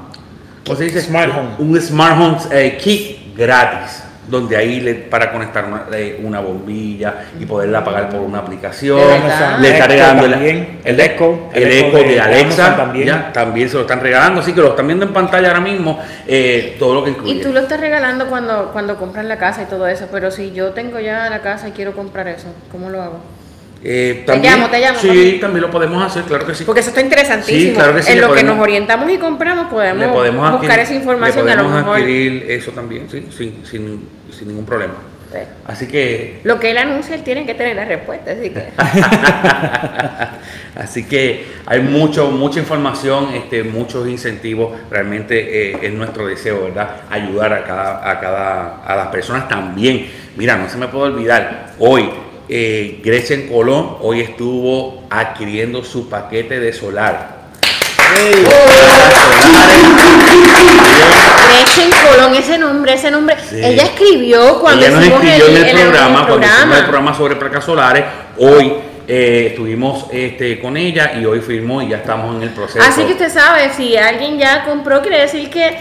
¿cómo 0.64 0.78
se 0.78 0.84
dice? 0.84 1.02
Smart 1.02 1.32
Home. 1.36 1.48
Un 1.58 1.80
Smart 1.80 2.16
Home 2.16 2.38
eh, 2.52 2.78
Kit 2.80 3.36
gratis. 3.36 4.05
Donde 4.28 4.56
ahí 4.56 4.80
le, 4.80 4.94
para 4.94 5.30
conectar 5.30 5.64
una, 5.66 5.86
una 6.22 6.40
bombilla 6.40 7.26
y 7.38 7.46
poderla 7.46 7.84
pagar 7.84 8.08
por 8.08 8.20
una 8.20 8.40
aplicación. 8.40 9.00
Le 9.60 9.68
está 9.68 9.84
Echo 9.84 9.88
regalando 9.88 10.24
el, 10.24 10.32
también, 10.32 10.80
el 10.84 10.96
el 10.96 11.00
Echo, 11.00 11.48
el 11.52 11.62
el 11.62 11.72
Echo 11.72 11.96
de 11.98 12.04
de 12.04 12.20
Alexa 12.20 12.76
también. 12.76 13.06
ya, 13.06 13.32
también 13.32 13.68
se 13.68 13.74
lo 13.76 13.82
están 13.82 14.00
regalando, 14.00 14.40
así 14.40 14.52
que 14.52 14.60
lo 14.60 14.70
están 14.70 14.86
viendo 14.86 15.04
en 15.04 15.12
pantalla 15.12 15.48
ahora 15.48 15.60
mismo, 15.60 15.98
eh, 16.26 16.76
todo 16.78 16.94
lo 16.94 17.04
que 17.04 17.10
incluye. 17.10 17.34
Y 17.34 17.42
tú 17.42 17.52
lo 17.52 17.60
estás 17.60 17.80
regalando 17.80 18.26
cuando, 18.26 18.70
cuando 18.72 18.96
compran 18.96 19.28
la 19.28 19.38
casa 19.38 19.62
y 19.62 19.66
todo 19.66 19.86
eso, 19.86 20.08
pero 20.10 20.30
si 20.30 20.52
yo 20.52 20.70
tengo 20.70 20.98
ya 20.98 21.28
la 21.30 21.42
casa 21.42 21.68
y 21.68 21.72
quiero 21.72 21.94
comprar 21.94 22.28
eso, 22.28 22.48
¿cómo 22.70 22.90
lo 22.90 23.02
hago? 23.02 23.35
Eh, 23.84 24.24
Te 24.26 24.38
llamo, 24.38 24.68
te 24.68 24.80
llamo, 24.80 24.98
Sí, 24.98 25.06
también. 25.08 25.40
también 25.40 25.62
lo 25.62 25.70
podemos 25.70 26.02
hacer, 26.02 26.24
claro 26.24 26.46
que 26.46 26.54
sí. 26.54 26.64
Porque 26.64 26.80
eso 26.80 26.88
está 26.90 27.00
interesantísimo. 27.02 27.68
Sí, 27.70 27.74
claro 27.74 27.94
que 27.94 28.02
sí, 28.02 28.12
en 28.12 28.20
lo 28.20 28.28
que 28.28 28.32
podemos- 28.34 28.56
nos 28.56 28.62
orientamos 28.62 29.10
y 29.10 29.18
compramos 29.18 29.66
podemos, 29.66 30.06
podemos 30.12 30.52
buscar 30.52 30.78
adquirir- 30.80 30.82
esa 30.82 30.94
información 30.94 31.44
le 31.46 31.50
y 31.50 31.54
a 31.54 31.56
lo 31.56 31.62
podemos 31.64 31.82
mejor. 31.82 31.98
adquirir 32.00 32.46
eso 32.50 32.70
también, 32.72 33.08
sí, 33.10 33.26
sin, 33.36 33.64
sin, 33.66 34.08
sin 34.36 34.48
ningún 34.48 34.64
problema. 34.66 34.94
Sí. 35.32 35.38
Así 35.66 35.86
que 35.88 36.40
Lo 36.44 36.58
que 36.58 36.70
él 36.70 36.78
anuncia, 36.78 37.14
él 37.14 37.22
tiene 37.22 37.44
que 37.44 37.54
tener 37.54 37.76
la 37.76 37.84
respuesta, 37.84 38.30
así 38.32 38.50
que. 38.50 38.68
Así 40.76 41.04
que 41.06 41.46
hay 41.66 41.80
mucho, 41.80 42.30
mucha 42.30 42.58
información, 42.60 43.34
este, 43.34 43.64
muchos 43.64 44.06
incentivos. 44.08 44.72
Realmente 44.90 45.70
eh, 45.72 45.78
es 45.82 45.92
nuestro 45.92 46.26
deseo, 46.26 46.64
¿verdad? 46.64 46.96
Ayudar 47.10 47.52
a 47.52 47.64
cada, 47.64 48.10
a 48.10 48.20
cada, 48.20 48.76
a 48.84 48.96
las 48.96 49.08
personas 49.08 49.48
también. 49.48 50.06
Mira, 50.36 50.56
no 50.56 50.68
se 50.68 50.76
me 50.76 50.88
puede 50.88 51.12
olvidar. 51.12 51.72
Hoy, 51.78 52.08
eh, 52.48 53.00
Gretchen 53.02 53.48
Colón, 53.48 53.96
hoy 54.00 54.20
estuvo 54.20 55.04
adquiriendo 55.10 55.84
su 55.84 56.08
paquete 56.08 56.60
de 56.60 56.72
solar. 56.72 57.36
Gretchen 61.50 61.90
Colón, 62.08 62.34
ese 62.34 62.58
nombre, 62.58 62.94
ese 62.94 63.10
nombre. 63.10 63.36
Sí. 63.48 63.60
Ella 63.62 63.84
escribió 63.84 64.60
cuando 64.60 64.84
Ella 64.84 64.94
nos 64.94 65.04
escribió 65.04 65.46
en 65.48 65.56
el, 65.56 65.64
en 65.64 65.76
programa, 65.76 66.26
cuando 66.26 66.46
hicimos 66.46 66.60
programa. 66.60 66.76
el 66.78 66.84
programa 66.84 67.14
sobre 67.14 67.36
placas 67.36 67.64
solares. 67.64 68.04
Hoy 68.38 68.72
eh, 69.08 69.48
estuvimos 69.50 70.06
este, 70.10 70.58
con 70.60 70.76
ella 70.76 71.12
y 71.16 71.24
hoy 71.24 71.40
firmó 71.40 71.80
y 71.80 71.88
ya 71.90 71.98
estamos 71.98 72.36
en 72.36 72.42
el 72.42 72.50
proceso. 72.50 72.84
Así 72.86 73.04
que 73.04 73.12
usted 73.12 73.32
sabe, 73.32 73.70
si 73.72 73.96
alguien 73.96 74.38
ya 74.38 74.64
compró, 74.64 75.00
quiere 75.00 75.20
decir 75.20 75.48
que 75.48 75.76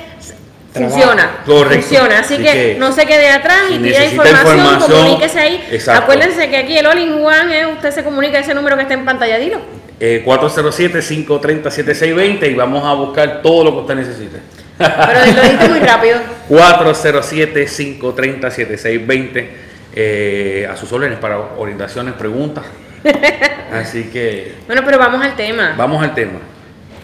Funciona. 0.80 1.30
Correcto. 1.46 1.82
Funciona. 1.88 2.20
Así, 2.20 2.34
Así 2.36 2.44
que, 2.44 2.52
que 2.52 2.76
no 2.80 2.92
se 2.92 3.06
quede 3.06 3.30
atrás 3.30 3.58
si 3.70 3.76
y 3.76 3.80
pida 3.80 4.04
información, 4.06 4.58
información, 4.58 4.92
comuníquese 4.92 5.40
ahí. 5.40 5.66
exacto. 5.72 6.04
Acuérdense 6.04 6.50
que 6.50 6.58
aquí 6.58 6.78
el 6.78 6.86
All 6.86 7.00
in 7.00 7.14
One 7.14 7.60
es 7.60 7.66
usted 7.68 7.92
se 7.92 8.04
comunica 8.04 8.40
ese 8.40 8.54
número 8.54 8.76
que 8.76 8.82
está 8.84 8.94
en 8.94 9.06
pantalla, 9.06 9.38
dilo. 9.38 9.60
Eh, 10.00 10.24
407-530-7620 10.26 12.52
y 12.52 12.54
vamos 12.54 12.84
a 12.84 12.94
buscar 12.94 13.42
todo 13.42 13.64
lo 13.64 13.72
que 13.72 13.78
usted 13.80 13.96
necesite. 13.96 14.40
Pero 14.78 15.26
lo 15.36 15.42
dijiste 15.42 15.70
muy 15.70 15.80
rápido. 15.80 16.18
407-530-7620 16.50 19.48
eh, 19.98 20.68
a 20.70 20.76
sus 20.76 20.92
órdenes 20.92 21.18
para 21.20 21.38
orientaciones, 21.58 22.14
preguntas. 22.16 22.66
Así 23.72 24.10
que 24.12 24.56
Bueno, 24.68 24.82
pero 24.86 24.98
vamos 24.98 25.24
al 25.24 25.36
tema. 25.36 25.74
vamos 25.78 26.04
al 26.04 26.14
tema. 26.14 26.40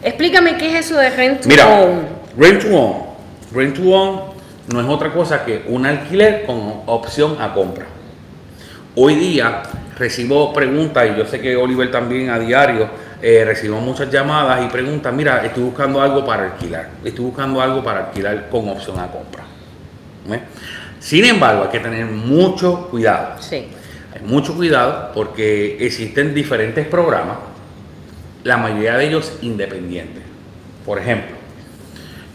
Explícame 0.03 0.57
qué 0.57 0.67
es 0.77 0.85
eso 0.85 0.97
de 0.97 1.09
rent 1.11 1.41
to 1.41 1.47
Mira, 1.47 1.67
own. 1.67 2.07
Rent 2.37 2.63
to 2.63 2.75
Own. 2.75 3.10
Rent 3.53 3.75
to 3.75 3.89
Own 3.89 4.21
no 4.67 4.79
es 4.79 4.87
otra 4.87 5.11
cosa 5.11 5.43
que 5.43 5.65
un 5.67 5.85
alquiler 5.85 6.45
con 6.45 6.83
opción 6.85 7.37
a 7.41 7.53
compra. 7.53 7.85
Hoy 8.95 9.15
día 9.15 9.63
recibo 9.97 10.53
preguntas, 10.53 11.09
y 11.11 11.17
yo 11.17 11.25
sé 11.25 11.41
que 11.41 11.55
Oliver 11.55 11.91
también 11.91 12.29
a 12.29 12.39
diario 12.39 12.89
eh, 13.21 13.43
recibo 13.45 13.79
muchas 13.79 14.09
llamadas 14.09 14.65
y 14.65 14.69
preguntas, 14.69 15.13
mira, 15.13 15.45
estoy 15.45 15.63
buscando 15.63 16.01
algo 16.01 16.25
para 16.25 16.53
alquilar, 16.53 16.89
estoy 17.03 17.25
buscando 17.25 17.61
algo 17.61 17.83
para 17.83 18.07
alquilar 18.07 18.49
con 18.49 18.69
opción 18.69 18.99
a 18.99 19.07
compra. 19.07 19.43
Sin 20.99 21.25
embargo, 21.25 21.63
hay 21.63 21.69
que 21.69 21.79
tener 21.79 22.05
mucho 22.05 22.87
cuidado. 22.89 23.41
Sí. 23.41 23.67
Hay 24.13 24.21
mucho 24.23 24.55
cuidado 24.55 25.11
porque 25.13 25.77
existen 25.85 26.33
diferentes 26.33 26.87
programas, 26.87 27.37
la 28.43 28.57
mayoría 28.57 28.97
de 28.97 29.07
ellos 29.07 29.33
independientes. 29.41 30.23
Por 30.85 30.99
ejemplo, 30.99 31.35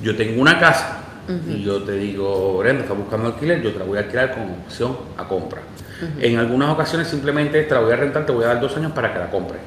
yo 0.02 0.16
tengo 0.16 0.40
una 0.40 0.58
casa 0.58 1.05
y 1.48 1.62
yo 1.62 1.82
te 1.82 1.92
digo, 1.92 2.58
Brenda, 2.58 2.82
está 2.82 2.94
buscando 2.94 3.28
alquiler, 3.28 3.60
yo 3.62 3.72
te 3.72 3.78
la 3.78 3.84
voy 3.84 3.98
a 3.98 4.02
alquilar 4.02 4.32
con 4.34 4.42
opción 4.64 4.96
a 5.16 5.24
compra. 5.26 5.60
En 6.20 6.38
algunas 6.38 6.70
ocasiones 6.70 7.08
simplemente 7.08 7.62
te 7.62 7.74
la 7.74 7.80
voy 7.80 7.92
a 7.92 7.96
rentar, 7.96 8.26
te 8.26 8.32
voy 8.32 8.44
a 8.44 8.48
dar 8.48 8.60
dos 8.60 8.76
años 8.76 8.92
para 8.92 9.12
que 9.12 9.18
la 9.18 9.30
compre. 9.30 9.58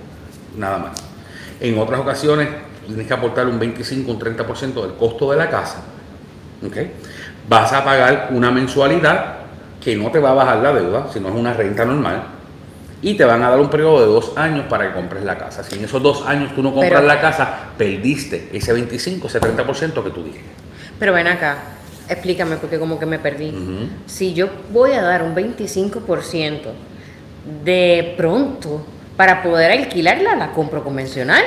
Nada 0.57 0.77
más. 0.77 1.03
En 1.59 1.77
otras 1.77 1.99
ocasiones 1.99 2.47
tienes 2.85 3.07
que 3.07 3.13
aportar 3.13 3.47
un 3.47 3.59
25, 3.59 4.11
un 4.11 4.19
30% 4.19 4.81
del 4.81 4.93
costo 4.93 5.31
de 5.31 5.37
la 5.37 5.49
casa. 5.49 5.81
Vas 7.47 7.73
a 7.73 7.83
pagar 7.83 8.29
una 8.31 8.51
mensualidad 8.51 9.37
que 9.83 9.95
no 9.95 10.11
te 10.11 10.19
va 10.19 10.31
a 10.31 10.33
bajar 10.35 10.57
la 10.57 10.73
deuda, 10.73 11.07
sino 11.11 11.29
es 11.29 11.35
una 11.35 11.53
renta 11.53 11.83
normal. 11.83 12.23
Y 13.01 13.15
te 13.15 13.23
van 13.23 13.41
a 13.43 13.49
dar 13.49 13.59
un 13.59 13.69
periodo 13.69 14.01
de 14.01 14.05
dos 14.07 14.37
años 14.37 14.65
para 14.69 14.87
que 14.87 14.93
compres 14.93 15.23
la 15.23 15.37
casa. 15.37 15.63
Si 15.63 15.77
en 15.77 15.85
esos 15.85 16.03
dos 16.03 16.25
años 16.27 16.53
tú 16.53 16.61
no 16.61 16.73
compras 16.73 17.03
la 17.03 17.19
casa, 17.19 17.69
perdiste 17.77 18.49
ese 18.51 18.73
25, 18.73 19.27
ese 19.27 19.39
30% 19.39 20.03
que 20.03 20.09
tú 20.09 20.23
dijiste. 20.23 20.68
Pero 20.99 21.13
ven 21.13 21.27
acá, 21.27 21.57
explícame 22.09 22.57
porque 22.57 22.77
como 22.77 22.99
que 22.99 23.05
me 23.05 23.19
perdí. 23.19 23.53
Si 24.05 24.33
yo 24.33 24.49
voy 24.71 24.91
a 24.91 25.01
dar 25.01 25.23
un 25.23 25.35
25% 25.35 26.59
de 27.63 28.13
pronto 28.17 28.85
para 29.15 29.41
poder 29.41 29.71
alquilarla, 29.71 30.35
la 30.35 30.51
compro 30.51 30.83
convencional. 30.83 31.43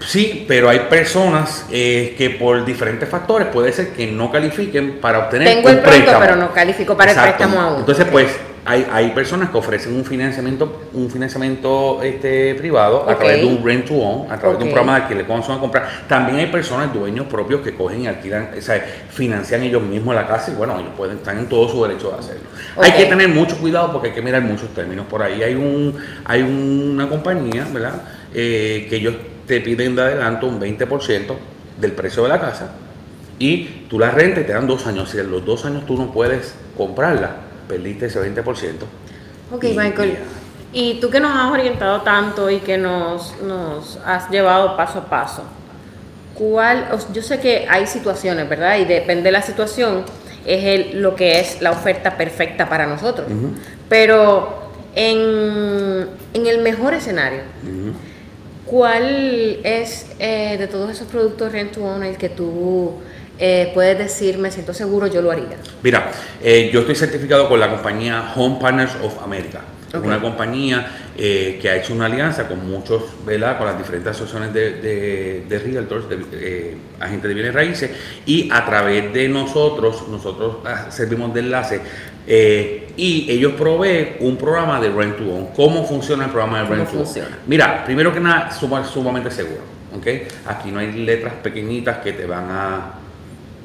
Sí, 0.00 0.44
pero 0.46 0.68
hay 0.68 0.80
personas 0.90 1.64
eh, 1.70 2.14
que 2.18 2.30
por 2.30 2.64
diferentes 2.64 3.08
factores 3.08 3.48
puede 3.48 3.72
ser 3.72 3.88
que 3.92 4.06
no 4.06 4.30
califiquen 4.30 4.98
para 5.00 5.20
obtener 5.20 5.48
Tengo 5.48 5.70
el 5.70 5.78
pronto, 5.78 6.12
pero 6.20 6.36
no 6.36 6.52
califico 6.52 6.96
para 6.96 7.12
el 7.12 7.18
préstamo 7.18 7.60
aún. 7.60 7.80
Entonces, 7.80 8.06
pues, 8.10 8.28
hay, 8.66 8.86
hay 8.90 9.10
personas 9.10 9.50
que 9.50 9.56
ofrecen 9.56 9.94
un 9.94 10.04
financiamiento, 10.04 10.88
un 10.92 11.08
financiamiento 11.08 12.02
este, 12.02 12.56
privado 12.56 13.08
a 13.08 13.16
través 13.16 13.40
de 13.40 13.46
un 13.46 13.64
rent 13.64 13.86
to 13.86 13.94
own, 13.94 14.30
a 14.30 14.36
través 14.38 14.58
de 14.58 14.64
un 14.64 14.70
programa 14.70 14.96
de 14.96 15.02
alquiler 15.02 15.24
cuando 15.24 15.46
van 15.46 15.58
a 15.58 15.60
comprar. 15.60 15.88
También 16.08 16.38
hay 16.38 16.46
personas, 16.46 16.92
dueños 16.92 17.26
propios, 17.26 17.60
que 17.60 17.74
cogen 17.74 18.02
y 18.02 18.06
alquilan, 18.08 18.50
o 18.58 18.60
sea, 18.60 18.84
financian 19.08 19.62
ellos 19.62 19.82
mismos 19.82 20.16
la 20.16 20.26
casa 20.26 20.50
y 20.50 20.54
bueno, 20.54 20.78
ellos 20.80 20.90
pueden, 20.96 21.18
están 21.18 21.38
en 21.38 21.46
todo 21.48 21.68
su 21.68 21.82
derecho 21.84 22.10
de 22.10 22.18
hacerlo. 22.18 22.48
Hay 22.76 22.92
que 22.92 23.04
tener 23.06 23.28
mucho 23.28 23.56
cuidado 23.58 23.92
porque 23.92 24.08
hay 24.08 24.14
que 24.14 24.22
mirar 24.22 24.42
muchos 24.42 24.68
términos. 24.74 25.06
Por 25.06 25.22
ahí 25.22 25.42
hay 25.44 25.54
un, 25.54 25.96
hay 26.24 26.42
una 26.42 27.08
compañía, 27.08 27.66
¿verdad? 27.72 28.02
Eh, 28.34 28.86
que 28.90 28.96
ellos 28.96 29.14
te 29.46 29.60
piden 29.60 29.94
de 29.94 30.02
adelanto 30.02 30.48
un 30.48 30.60
20% 30.60 31.34
del 31.80 31.92
precio 31.92 32.24
de 32.24 32.28
la 32.30 32.40
casa 32.40 32.72
y 33.38 33.84
tú 33.88 33.98
la 33.98 34.10
rentas 34.10 34.42
y 34.42 34.46
te 34.46 34.52
dan 34.52 34.66
dos 34.66 34.86
años. 34.86 35.10
Si 35.10 35.18
en 35.18 35.30
los 35.30 35.44
dos 35.44 35.64
años 35.64 35.86
tú 35.86 35.96
no 35.96 36.10
puedes 36.10 36.54
comprarla, 36.76 37.45
perdiste 37.68 38.06
ese 38.06 38.20
20%. 38.20 38.44
Ok, 39.52 39.64
Michael. 39.76 40.18
Y 40.72 41.00
tú 41.00 41.10
que 41.10 41.20
nos 41.20 41.34
has 41.34 41.50
orientado 41.50 42.02
tanto 42.02 42.50
y 42.50 42.58
que 42.58 42.76
nos, 42.76 43.34
nos 43.42 43.98
has 44.04 44.28
llevado 44.30 44.76
paso 44.76 44.98
a 44.98 45.04
paso, 45.06 45.42
¿cuál? 46.34 46.88
Yo 47.12 47.22
sé 47.22 47.40
que 47.40 47.66
hay 47.68 47.86
situaciones, 47.86 48.48
¿verdad? 48.48 48.78
Y 48.78 48.84
depende 48.84 49.24
de 49.24 49.32
la 49.32 49.42
situación, 49.42 50.04
es 50.44 50.64
el, 50.64 51.00
lo 51.00 51.14
que 51.14 51.40
es 51.40 51.62
la 51.62 51.70
oferta 51.70 52.16
perfecta 52.16 52.68
para 52.68 52.86
nosotros. 52.86 53.26
Pero 53.88 54.70
en, 54.94 56.08
en, 56.34 56.46
el 56.46 56.58
mejor 56.58 56.94
escenario, 56.94 57.42
¿cuál 58.66 59.60
es 59.62 60.06
eh, 60.18 60.56
de 60.58 60.66
todos 60.66 60.90
esos 60.90 61.06
productos 61.06 61.52
Rent 61.52 61.72
to 61.72 61.84
Own 61.84 62.02
el 62.02 62.16
que 62.16 62.28
tú 62.28 62.94
eh, 63.38 63.70
puedes 63.74 63.98
decir, 63.98 64.38
me 64.38 64.50
siento 64.50 64.72
seguro, 64.72 65.06
yo 65.06 65.20
lo 65.20 65.30
haría? 65.30 65.56
Mira, 65.82 66.10
eh, 66.42 66.70
yo 66.72 66.80
estoy 66.80 66.94
certificado 66.94 67.48
con 67.48 67.60
la 67.60 67.70
compañía 67.70 68.32
Home 68.34 68.58
Partners 68.60 68.96
of 69.02 69.22
America. 69.22 69.62
Una 70.02 70.20
compañía 70.20 70.86
eh, 71.16 71.58
que 71.60 71.70
ha 71.70 71.76
hecho 71.76 71.94
una 71.94 72.04
alianza 72.04 72.46
con 72.46 72.68
muchos, 72.68 73.02
¿verdad? 73.24 73.56
Con 73.56 73.66
las 73.66 73.78
diferentes 73.78 74.10
asociaciones 74.10 74.52
de, 74.52 75.44
de, 75.48 75.58
realtors, 75.58 76.06
de 76.10 76.76
agentes 77.00 77.28
de 77.28 77.34
bienes 77.34 77.54
raíces, 77.54 77.90
y 78.26 78.50
a 78.52 78.62
través 78.66 79.10
de 79.14 79.26
nosotros, 79.28 80.06
nosotros 80.08 80.56
ah, 80.66 80.90
servimos 80.90 81.32
de 81.32 81.40
enlace 81.40 81.80
y 82.26 83.26
ellos 83.30 83.52
proveen 83.52 84.16
un 84.20 84.36
programa 84.36 84.80
de 84.80 84.90
rent 84.90 85.16
to 85.16 85.24
own. 85.24 85.46
¿Cómo 85.54 85.86
funciona 85.86 86.24
el 86.24 86.30
programa 86.30 86.62
de 86.62 86.76
rent 86.76 86.90
to 86.90 86.98
own? 86.98 87.08
Mira, 87.46 87.82
primero 87.86 88.12
que 88.12 88.20
nada, 88.20 88.50
sumamente 88.50 89.30
seguro. 89.30 89.62
¿okay? 89.96 90.26
Aquí 90.46 90.70
no 90.70 90.80
hay 90.80 90.92
letras 90.92 91.34
pequeñitas 91.42 91.98
que 91.98 92.12
te 92.12 92.26
van 92.26 92.48
a 92.50 93.05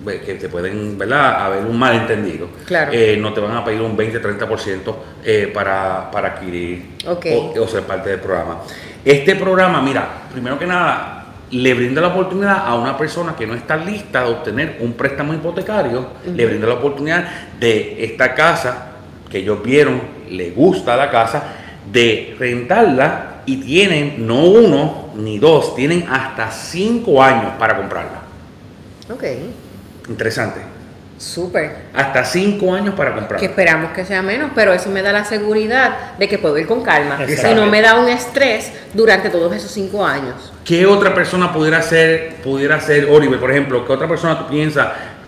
que 0.06 0.36
te 0.36 0.50
pueden, 0.50 0.98
¿verdad?, 0.98 1.46
haber 1.46 1.66
un 1.66 1.78
malentendido. 1.78 2.48
Claro. 2.66 2.92
Eh, 2.94 3.18
no 3.20 3.34
te 3.34 3.42
van 3.42 3.56
a 3.56 3.64
pedir 3.64 3.82
un 3.82 3.98
20-30% 3.98 4.96
eh, 5.24 5.52
para, 5.54 6.10
para 6.12 6.30
adquirir 6.30 6.98
o, 7.06 7.68
ser 7.68 7.84
parte 7.84 8.10
del 8.10 8.20
programa. 8.20 8.62
Este 9.04 9.36
programa, 9.36 9.82
mira, 9.82 10.08
primero 10.32 10.58
que 10.58 10.66
nada, 10.66 11.26
le 11.52 11.74
brinda 11.74 12.02
la 12.02 12.08
oportunidad 12.10 12.66
a 12.66 12.76
una 12.76 12.98
persona 12.98 13.36
que 13.36 13.46
no 13.46 13.54
está 13.54 13.78
lista 13.78 14.24
de 14.24 14.32
obtener 14.32 14.78
un 14.80 14.94
préstamo 14.94 15.34
hipotecario, 15.34 16.08
le 16.26 16.46
brinda 16.46 16.68
la 16.68 16.76
oportunidad 16.76 17.28
de 17.60 18.04
esta 18.04 18.34
casa 18.34 18.88
que 19.30 19.40
ellos 19.40 19.64
vieron, 19.64 20.02
le 20.30 20.52
gusta 20.52 20.96
la 20.96 21.10
casa, 21.10 21.44
de 21.92 22.36
rentarla 22.38 23.42
y 23.46 23.58
tienen 23.58 24.28
no 24.28 24.46
uno 24.46 25.10
ni 25.16 25.40
dos, 25.40 25.76
tienen 25.76 26.06
hasta 26.10 26.52
cinco 26.52 27.22
años 27.22 27.54
para 27.58 27.78
comprarla. 27.78 28.22
Ok. 29.10 29.24
Interesante. 30.10 30.60
Súper. 31.22 31.72
Hasta 31.94 32.26
cinco 32.26 32.74
años 32.74 32.96
para 32.96 33.14
comprar. 33.14 33.40
Que 33.40 33.46
esperamos 33.46 33.92
que 33.92 34.04
sea 34.06 34.24
menos, 34.24 34.50
pero 34.56 34.74
eso 34.74 34.90
me 34.90 35.04
da 35.04 35.12
la 35.12 35.24
seguridad 35.24 36.18
de 36.18 36.28
que 36.28 36.40
puedo 36.40 36.58
ir 36.58 36.66
con 36.66 36.82
calma. 36.82 37.20
Y 37.28 37.54
no 37.54 37.68
me 37.68 37.80
da 37.82 38.00
un 38.00 38.10
estrés 38.10 38.72
durante 38.94 39.30
todos 39.30 39.56
esos 39.56 39.70
cinco 39.72 40.04
años. 40.04 40.52
¿Qué 40.66 40.88
otra 40.88 41.14
persona 41.14 41.54
pudiera 41.54 41.78
hacer, 41.78 42.38
pudiera 42.44 42.80
ser, 42.80 43.08
Oliver, 43.12 43.40
por 43.40 43.52
ejemplo, 43.52 43.86
qué 43.86 43.94
otra 43.94 44.08
persona 44.08 44.40
tú 44.40 44.48
piensas 44.48 44.88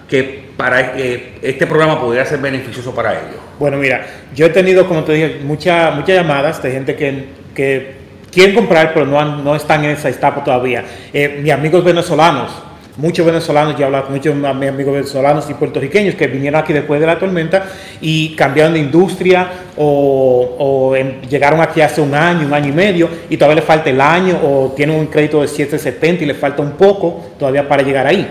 que 0.10 0.52
para 0.58 0.98
eh, 0.98 1.38
este 1.44 1.68
programa 1.68 2.02
pudiera 2.02 2.26
ser 2.26 2.40
beneficioso 2.40 2.94
para 2.96 3.12
ellos? 3.12 3.40
Bueno, 3.60 3.78
mira, 3.78 4.04
yo 4.34 4.48
he 4.48 4.50
tenido, 4.50 4.88
como 4.88 5.04
te 5.04 5.14
dije, 5.14 5.42
muchas 5.44 5.96
muchas 5.96 6.16
llamadas 6.16 6.62
de 6.64 6.72
gente 6.72 6.96
que, 6.96 7.28
que 7.54 7.96
quieren 8.32 8.56
comprar, 8.56 8.96
pero 8.96 9.06
no, 9.06 9.24
no 9.24 9.56
están 9.56 9.84
en 9.86 9.92
esa 9.92 10.10
etapa 10.10 10.44
todavía. 10.44 10.84
Eh, 11.14 11.40
mis 11.44 11.52
amigos 11.52 11.84
venezolanos 11.84 12.52
muchos 12.98 13.26
venezolanos, 13.26 13.78
yo 13.78 13.88
he 13.88 14.02
con 14.02 14.12
muchos 14.12 14.34
amigos 14.34 14.94
venezolanos 14.94 15.50
y 15.50 15.54
puertorriqueños 15.54 16.16
que 16.16 16.28
vinieron 16.28 16.62
aquí 16.62 16.74
después 16.74 17.00
de 17.00 17.08
la 17.08 17.18
tormenta 17.18 17.66
y 18.02 18.36
cambiaron 18.36 18.74
de 18.74 18.80
industria 18.80 19.48
o, 19.78 20.96
llegaron 21.30 21.62
aquí 21.62 21.82
hace 21.82 22.02
un 22.02 22.14
año, 22.14 22.46
un 22.46 22.54
año 22.54 22.70
y 22.70 22.72
medio 22.72 23.10
y 23.30 23.38
todavía 23.38 23.56
les 23.56 23.66
falta 23.66 23.90
el 23.90 24.00
año 24.00 24.40
o 24.44 24.74
tienen 24.76 25.00
un 25.00 25.08
crédito 25.08 25.42
de 25.42 25.48
770 25.48 26.24
y 26.24 26.28
les 26.28 26.38
falta 26.38 26.62
un 26.62 26.74
poco 26.74 27.32
todavía 27.40 27.68
para 27.68 27.82
llegar 27.84 28.06
ahí. 28.06 28.28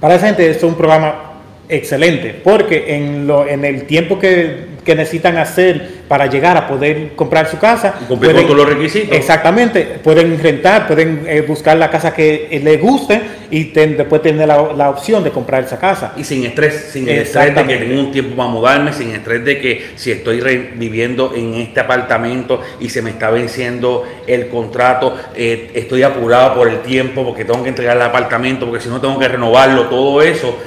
Para 0.00 0.14
esa 0.14 0.26
gente 0.26 0.48
esto 0.48 0.66
es 0.66 0.72
un 0.72 0.78
programa 0.78 1.32
excelente 1.68 2.40
porque 2.42 2.96
en, 2.96 3.26
lo, 3.26 3.46
en 3.46 3.64
el 3.64 3.84
tiempo 3.84 4.18
que 4.18 4.73
que 4.84 4.94
necesitan 4.94 5.38
hacer 5.38 6.04
para 6.08 6.26
llegar 6.26 6.56
a 6.56 6.68
poder 6.68 7.14
comprar 7.16 7.50
su 7.50 7.58
casa. 7.58 7.94
Y 8.02 8.04
cumplir 8.04 8.34
con 8.34 8.44
todos 8.44 8.56
los 8.56 8.68
requisitos. 8.68 9.16
Exactamente, 9.16 9.98
pueden 10.02 10.38
rentar, 10.40 10.86
pueden 10.86 11.24
eh, 11.26 11.40
buscar 11.40 11.76
la 11.76 11.90
casa 11.90 12.12
que 12.12 12.48
eh, 12.50 12.60
les 12.62 12.80
guste 12.80 13.20
y 13.50 13.64
después 13.64 14.20
tener 14.20 14.46
la, 14.46 14.90
opción 14.90 15.24
de 15.24 15.30
comprar 15.30 15.64
esa 15.64 15.78
casa. 15.78 16.12
Y 16.16 16.24
sin 16.24 16.44
estrés, 16.44 16.90
sin 16.92 17.08
el 17.08 17.20
estrés 17.20 17.54
de 17.54 17.64
que 17.66 17.76
tengo 17.78 18.00
un 18.00 18.12
tiempo 18.12 18.36
para 18.36 18.48
mudarme, 18.48 18.92
sin 18.92 19.10
estrés 19.10 19.44
de 19.44 19.60
que 19.60 19.86
si 19.96 20.10
estoy 20.12 20.40
viviendo 20.74 21.32
en 21.34 21.54
este 21.54 21.80
apartamento 21.80 22.60
y 22.80 22.90
se 22.90 23.00
me 23.00 23.10
está 23.10 23.30
venciendo 23.30 24.04
el 24.26 24.48
contrato, 24.48 25.16
eh, 25.34 25.70
estoy 25.74 26.02
apurado 26.02 26.54
por 26.54 26.68
el 26.68 26.80
tiempo 26.80 27.24
porque 27.24 27.44
tengo 27.44 27.62
que 27.62 27.70
entregar 27.70 27.96
el 27.96 28.02
apartamento, 28.02 28.66
porque 28.66 28.82
si 28.82 28.88
no 28.90 29.00
tengo 29.00 29.18
que 29.18 29.28
renovarlo, 29.28 29.84
todo 29.84 30.20
eso. 30.20 30.58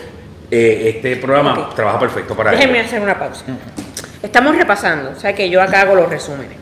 este 0.49 1.17
programa 1.17 1.69
trabaja 1.75 1.99
perfecto 1.99 2.33
para 2.33 2.51
Déjenme 2.51 2.79
hacer 2.79 3.01
una 3.01 3.19
pausa. 3.19 3.43
Estamos 4.23 4.57
repasando, 4.57 5.11
o 5.11 5.19
sea 5.19 5.35
que 5.35 5.47
yo 5.51 5.61
acá 5.61 5.81
hago 5.81 5.93
los 5.93 6.09
resúmenes. 6.09 6.57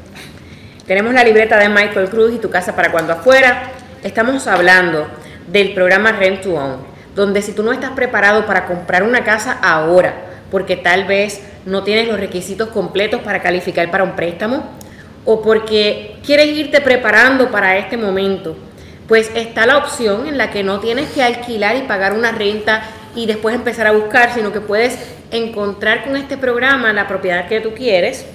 Tenemos 0.85 1.13
la 1.13 1.23
libreta 1.23 1.57
de 1.57 1.69
Michael 1.69 2.09
Cruz 2.09 2.33
y 2.33 2.37
tu 2.37 2.49
casa 2.49 2.75
para 2.75 2.91
cuando 2.91 3.13
afuera. 3.13 3.71
Estamos 4.03 4.45
hablando 4.47 5.07
del 5.47 5.73
programa 5.73 6.11
Rent 6.11 6.41
to 6.41 6.53
Own, 6.53 6.85
donde 7.15 7.41
si 7.41 7.53
tú 7.53 7.63
no 7.63 7.71
estás 7.71 7.91
preparado 7.91 8.45
para 8.45 8.65
comprar 8.65 9.03
una 9.03 9.23
casa 9.23 9.57
ahora, 9.61 10.13
porque 10.51 10.75
tal 10.75 11.05
vez 11.05 11.41
no 11.65 11.83
tienes 11.83 12.09
los 12.09 12.19
requisitos 12.19 12.69
completos 12.69 13.21
para 13.21 13.41
calificar 13.41 13.89
para 13.89 14.03
un 14.03 14.17
préstamo, 14.17 14.69
o 15.23 15.41
porque 15.41 16.17
quieres 16.25 16.47
irte 16.47 16.81
preparando 16.81 17.51
para 17.51 17.77
este 17.77 17.95
momento, 17.95 18.57
pues 19.07 19.31
está 19.33 19.65
la 19.65 19.77
opción 19.77 20.27
en 20.27 20.37
la 20.37 20.51
que 20.51 20.63
no 20.63 20.81
tienes 20.81 21.09
que 21.11 21.23
alquilar 21.23 21.77
y 21.77 21.83
pagar 21.83 22.13
una 22.13 22.33
renta 22.33 22.83
y 23.15 23.25
después 23.25 23.55
empezar 23.55 23.87
a 23.87 23.91
buscar, 23.91 24.33
sino 24.33 24.51
que 24.51 24.61
puedes 24.61 24.97
encontrar 25.31 26.03
con 26.03 26.15
este 26.15 26.37
programa 26.37 26.93
la 26.93 27.07
propiedad 27.07 27.47
que 27.47 27.61
tú 27.61 27.73
quieres, 27.73 28.25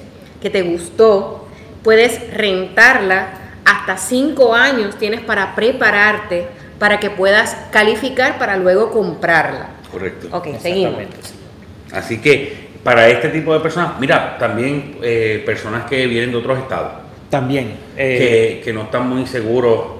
que 0.41 0.51
te 0.51 0.63
gustó, 0.63 1.47
puedes 1.83 2.33
rentarla 2.35 3.29
hasta 3.65 3.97
cinco 3.97 4.55
años, 4.55 4.97
tienes 4.99 5.21
para 5.21 5.55
prepararte 5.55 6.47
para 6.79 6.99
que 6.99 7.11
puedas 7.11 7.57
calificar 7.71 8.39
para 8.39 8.57
luego 8.57 8.91
comprarla. 8.91 9.69
Correcto. 9.93 10.29
Ok, 10.33 10.49
seguimos. 10.61 10.95
Así 11.93 12.19
que 12.19 12.71
para 12.83 13.09
este 13.09 13.29
tipo 13.29 13.53
de 13.53 13.61
personas, 13.61 14.01
mira, 14.01 14.39
también 14.39 14.97
eh, 15.03 15.43
personas 15.45 15.85
que 15.85 16.07
vienen 16.07 16.31
de 16.31 16.39
otros 16.39 16.59
estados. 16.59 16.93
También. 17.29 17.77
que, 17.95 18.55
eh, 18.55 18.61
que 18.65 18.73
no 18.73 18.85
están 18.85 19.09
muy 19.09 19.27
seguros 19.27 20.00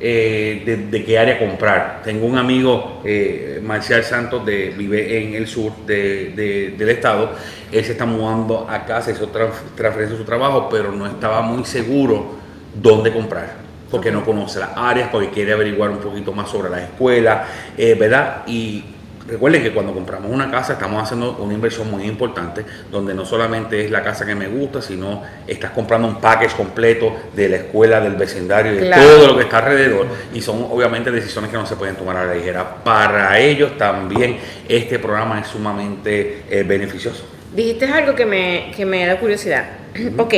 eh, 0.00 0.86
de, 0.90 1.04
qué 1.04 1.18
área 1.18 1.38
comprar. 1.38 2.02
Tengo 2.04 2.26
un 2.26 2.38
amigo, 2.38 3.00
eh, 3.04 3.60
Marcial 3.62 4.04
Santos, 4.04 4.44
de, 4.46 4.72
vive 4.76 5.22
en 5.22 5.34
el 5.34 5.46
sur 5.48 5.72
de, 5.86 6.74
del 6.76 6.88
estado. 6.88 7.32
Él 7.72 7.84
se 7.84 7.92
está 7.92 8.06
mudando 8.06 8.66
a 8.68 8.84
casa, 8.84 9.10
hizo 9.10 9.28
transferencia 9.28 10.12
de 10.12 10.16
su 10.16 10.24
trabajo, 10.24 10.68
pero 10.70 10.92
no 10.92 11.06
estaba 11.06 11.42
muy 11.42 11.64
seguro 11.64 12.36
dónde 12.74 13.12
comprar. 13.12 13.68
Porque 13.90 14.12
no 14.12 14.24
conoce 14.24 14.60
las 14.60 14.70
áreas, 14.76 15.08
porque 15.10 15.30
quiere 15.30 15.52
averiguar 15.52 15.90
un 15.90 15.98
poquito 15.98 16.32
más 16.32 16.48
sobre 16.50 16.70
la 16.70 16.82
escuela, 16.82 17.46
eh, 17.76 17.94
¿verdad? 17.94 18.42
Y 18.46 18.84
Recuerden 19.28 19.62
que 19.62 19.72
cuando 19.72 19.92
compramos 19.92 20.30
una 20.30 20.50
casa 20.50 20.72
estamos 20.72 21.02
haciendo 21.02 21.36
una 21.40 21.52
inversión 21.52 21.90
muy 21.90 22.04
importante, 22.04 22.64
donde 22.90 23.12
no 23.12 23.26
solamente 23.26 23.84
es 23.84 23.90
la 23.90 24.02
casa 24.02 24.24
que 24.24 24.34
me 24.34 24.48
gusta, 24.48 24.80
sino 24.80 25.22
estás 25.46 25.72
comprando 25.72 26.08
un 26.08 26.18
package 26.18 26.56
completo 26.56 27.14
de 27.36 27.48
la 27.50 27.56
escuela, 27.56 28.00
del 28.00 28.14
vecindario, 28.14 28.72
de 28.72 28.90
todo 28.90 29.26
lo 29.26 29.36
que 29.36 29.42
está 29.42 29.58
alrededor. 29.58 30.06
Y 30.32 30.40
son 30.40 30.66
obviamente 30.70 31.10
decisiones 31.10 31.50
que 31.50 31.58
no 31.58 31.66
se 31.66 31.76
pueden 31.76 31.94
tomar 31.94 32.16
a 32.16 32.24
la 32.24 32.34
ligera. 32.34 32.82
Para 32.82 33.38
ellos 33.38 33.76
también 33.76 34.38
este 34.66 34.98
programa 34.98 35.40
es 35.40 35.48
sumamente 35.48 36.44
eh, 36.48 36.62
beneficioso. 36.62 37.26
Dijiste 37.54 37.84
algo 37.84 38.14
que 38.14 38.24
me, 38.24 38.72
que 38.74 38.86
me 38.86 39.04
da 39.04 39.20
curiosidad. 39.20 39.66
ok, 40.16 40.34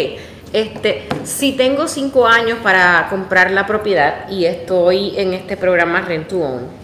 este, 0.53 1.05
si 1.23 1.53
tengo 1.53 1.87
cinco 1.87 2.27
años 2.27 2.59
para 2.61 3.07
comprar 3.09 3.53
la 3.53 3.69
propiedad 3.69 4.29
y 4.29 4.47
estoy 4.47 5.15
en 5.17 5.33
este 5.33 5.57
programa 5.57 6.01
Rent 6.01 6.27
to 6.27 6.41
Own, 6.41 6.80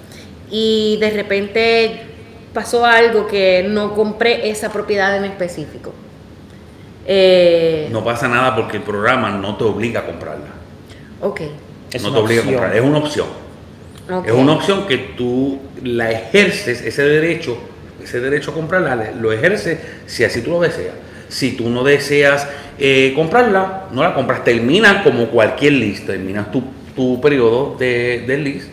y 0.51 0.99
de 1.01 1.11
repente 1.11 2.01
pasó 2.53 2.85
algo 2.87 3.27
que 3.27 3.67
no 3.69 3.95
compré 3.95 4.49
esa 4.49 4.73
propiedad 4.73 5.17
en 5.17 5.25
específico. 5.25 5.93
Eh, 7.07 7.89
no 7.93 8.03
pasa 8.03 8.29
nada 8.29 8.57
porque 8.57 8.79
el 8.79 8.83
programa 8.83 9.31
no 9.31 9.57
te 9.57 9.65
obliga 9.65 10.01
a 10.01 10.07
comprarla. 10.07 10.47
Ok. 11.21 11.41
no 12.03 12.13
te 12.13 12.19
obliga 12.19 12.43
a 12.43 12.45
comprarla, 12.45 12.77
es 12.77 12.83
una 12.83 12.99
opción. 12.99 13.27
Es 14.25 14.33
una 14.33 14.53
opción 14.53 14.87
que 14.87 14.99
tú 14.99 15.59
la 15.83 16.11
ejerces, 16.13 16.81
ese 16.81 17.03
derecho, 17.03 17.59
ese 18.03 18.21
derecho 18.21 18.53
a 18.53 18.55
comprarla, 18.55 19.13
lo 19.13 19.33
ejerces 19.33 19.81
si 20.07 20.25
así 20.25 20.43
tú 20.43 20.51
lo 20.51 20.61
deseas. 20.61 20.95
Si 21.29 21.57
tú 21.57 21.69
no 21.69 21.83
deseas 21.83 22.47
eh, 22.79 23.13
comprarla, 23.17 23.87
no 23.91 24.03
la 24.03 24.15
compras. 24.15 24.45
Terminas 24.45 25.03
como 25.03 25.27
cualquier 25.27 25.73
list, 25.73 26.07
terminas 26.07 26.53
tu, 26.53 26.63
tu 26.95 27.21
periodo 27.21 27.77
de, 27.77 28.25
de 28.27 28.39
list 28.39 28.69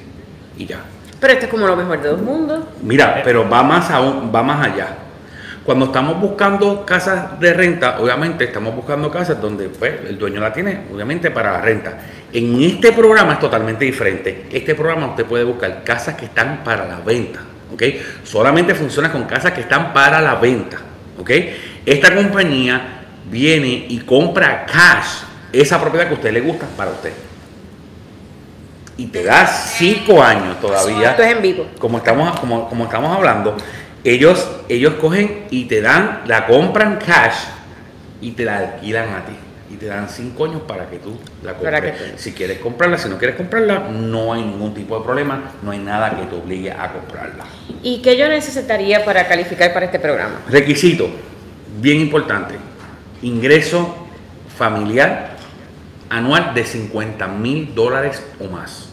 y 0.58 0.68
ya. 0.68 0.86
Pero 1.24 1.36
esto 1.36 1.46
es 1.46 1.52
como 1.52 1.66
lo 1.66 1.78
mejor 1.78 2.02
de 2.02 2.10
dos 2.10 2.22
mundos. 2.22 2.66
Mira, 2.82 3.22
pero 3.24 3.50
va 3.50 3.64
más 3.64 3.90
aún, 3.90 4.30
va 4.36 4.44
más 4.44 4.68
allá. 4.68 4.90
Cuando 5.64 5.86
estamos 5.86 6.20
buscando 6.20 6.86
casas 6.86 7.40
de 7.40 7.54
renta, 7.54 7.98
obviamente 8.02 8.44
estamos 8.44 8.76
buscando 8.76 9.10
casas 9.10 9.40
donde 9.40 9.70
pues, 9.70 10.02
el 10.06 10.20
dueño 10.20 10.42
la 10.42 10.52
tiene, 10.52 10.82
obviamente 10.94 11.32
para 11.32 11.54
la 11.54 11.62
renta. 11.62 11.98
En 12.34 12.62
este 12.62 12.92
programa 12.92 13.36
es 13.36 13.40
totalmente 13.40 13.86
diferente. 13.86 14.48
Este 14.52 14.76
programa 14.76 15.12
usted 15.12 15.24
puede 15.24 15.46
buscar 15.46 15.86
casas 15.86 16.16
que 16.16 16.26
están 16.26 16.62
para 16.62 16.86
la 16.86 17.00
venta, 17.00 17.40
¿ok? 17.72 17.84
Solamente 18.26 18.76
funciona 18.76 19.10
con 19.10 19.24
casas 19.24 19.54
que 19.54 19.62
están 19.62 19.94
para 19.94 20.20
la 20.20 20.36
venta, 20.36 20.76
¿ok? 21.18 21.32
Esta 21.86 22.14
compañía 22.14 23.06
viene 23.32 23.86
y 23.88 24.00
compra 24.00 24.66
cash 24.66 25.24
esa 25.54 25.80
propiedad 25.80 26.08
que 26.08 26.16
a 26.16 26.18
usted 26.18 26.34
le 26.34 26.42
gusta 26.42 26.66
para 26.76 26.92
usted 26.92 27.14
y 28.98 29.08
te 29.08 29.24
da 29.24 29.48
cinco 29.48 30.22
años 30.22 30.60
todavía. 30.60 31.12
Esto 31.12 31.24
es 31.24 31.32
en 31.32 31.42
vivo. 31.42 31.68
Como 31.80 31.98
estamos, 31.98 32.40
como, 32.40 32.70
como 32.70 32.86
estamos 32.86 33.16
hablando, 33.16 33.56
ellos, 34.04 34.48
ellos 34.70 34.96
cogen 34.96 35.46
y 35.50 35.66
te 35.66 35.82
dan, 35.82 36.22
la 36.26 36.46
compran 36.46 36.98
cash 36.98 37.36
y 38.22 38.32
te 38.32 38.46
la 38.46 38.58
alquilan 38.58 39.10
a 39.10 39.26
ti. 39.26 39.34
Y 39.72 39.78
te 39.78 39.88
dan 39.88 40.08
cinco 40.08 40.46
años 40.46 40.62
para 40.68 40.88
que 40.88 40.98
tú 40.98 41.18
la 41.42 41.54
compres. 41.54 41.96
Si 42.18 42.34
quieres 42.34 42.60
comprarla, 42.60 42.98
si 43.00 43.10
no 43.10 43.18
quieres 43.18 43.36
comprarla, 43.36 43.80
no 43.90 44.32
hay 44.32 44.44
ningún 44.44 44.74
tipo 44.74 45.00
de 45.00 45.04
problema, 45.04 45.52
no 45.64 45.72
hay 45.72 45.80
nada 45.80 46.12
que 46.12 46.26
te 46.28 46.36
obligue 46.36 46.72
a 46.72 46.92
comprarla. 46.92 47.46
¿Y 47.82 48.02
qué 48.04 48.16
yo 48.16 48.28
necesitaría 48.28 49.04
para 49.04 49.28
calificar 49.28 49.74
para 49.74 49.88
este 49.88 49.98
programa? 49.98 50.42
Requisito, 50.48 51.10
bien 51.82 52.00
importante, 52.02 52.54
ingreso 53.24 53.96
familiar 54.56 55.33
anual 56.14 56.54
de 56.54 56.64
50 56.64 57.28
mil 57.28 57.74
dólares 57.74 58.24
o 58.40 58.48
más. 58.48 58.90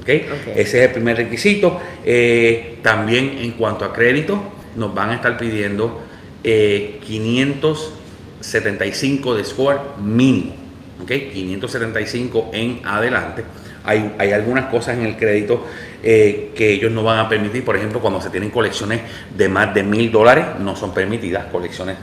¿okay? 0.00 0.28
Ese 0.54 0.78
es 0.78 0.84
el 0.88 0.92
primer 0.92 1.16
requisito. 1.16 1.80
Eh, 2.04 2.78
también 2.82 3.38
en 3.38 3.50
cuanto 3.52 3.84
a 3.84 3.92
crédito, 3.92 4.40
nos 4.76 4.94
van 4.94 5.10
a 5.10 5.16
estar 5.16 5.36
pidiendo 5.36 6.00
575 6.42 9.34
eh, 9.34 9.36
de 9.36 9.44
score 9.44 9.80
mínimo. 10.00 10.54
¿okay? 11.02 11.30
575 11.32 12.50
en 12.52 12.82
adelante. 12.84 13.42
Hay, 13.82 14.14
hay, 14.18 14.32
algunas 14.32 14.66
cosas 14.66 14.98
en 14.98 15.06
el 15.06 15.16
crédito 15.16 15.66
eh, 16.02 16.50
que 16.54 16.70
ellos 16.70 16.92
no 16.92 17.02
van 17.02 17.18
a 17.18 17.26
permitir. 17.28 17.64
Por 17.64 17.76
ejemplo, 17.76 18.00
cuando 18.00 18.20
se 18.20 18.30
tienen 18.30 18.50
colecciones 18.50 19.00
de 19.36 19.48
más 19.48 19.74
de 19.74 19.82
mil 19.82 20.12
dólares, 20.12 20.44
no 20.60 20.76
son 20.76 20.94
permitidas 20.94 21.46
colecciones 21.46 21.96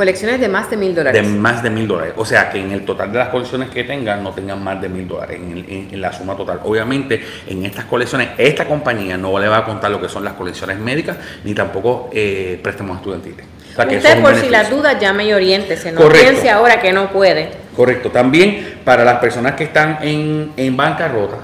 Colecciones 0.00 0.40
de 0.40 0.48
más 0.48 0.70
de 0.70 0.78
mil 0.78 0.94
dólares. 0.94 1.22
De 1.22 1.28
más 1.28 1.62
de 1.62 1.68
mil 1.68 1.86
dólares. 1.86 2.14
O 2.16 2.24
sea, 2.24 2.48
que 2.48 2.58
en 2.58 2.72
el 2.72 2.86
total 2.86 3.12
de 3.12 3.18
las 3.18 3.28
colecciones 3.28 3.68
que 3.68 3.84
tengan 3.84 4.24
no 4.24 4.32
tengan 4.32 4.64
más 4.64 4.80
de 4.80 4.88
mil 4.88 5.06
dólares 5.06 5.38
en, 5.38 6.00
la 6.00 6.10
suma 6.10 6.34
total. 6.34 6.60
Obviamente, 6.64 7.22
en 7.46 7.66
estas 7.66 7.84
colecciones, 7.84 8.30
esta 8.38 8.64
compañía 8.64 9.18
no 9.18 9.38
le 9.38 9.46
va 9.46 9.58
a 9.58 9.64
contar 9.66 9.90
lo 9.90 10.00
que 10.00 10.08
son 10.08 10.24
las 10.24 10.32
colecciones 10.32 10.78
médicas 10.78 11.18
ni 11.44 11.52
tampoco 11.52 12.08
eh, 12.14 12.58
préstamos 12.62 12.96
estudiantiles. 12.96 13.44
Usted, 13.76 14.22
por 14.22 14.34
si 14.36 14.48
las 14.48 14.70
dudas, 14.70 14.98
llame 14.98 15.26
y 15.26 15.34
oriéntese. 15.34 15.92
No 15.92 16.08
piense 16.08 16.48
ahora 16.48 16.80
que 16.80 16.94
no 16.94 17.10
puede. 17.10 17.50
Correcto. 17.76 18.10
También 18.10 18.76
para 18.82 19.04
las 19.04 19.18
personas 19.18 19.52
que 19.52 19.64
están 19.64 19.98
en, 20.00 20.52
en 20.56 20.76
bancarrota, 20.78 21.36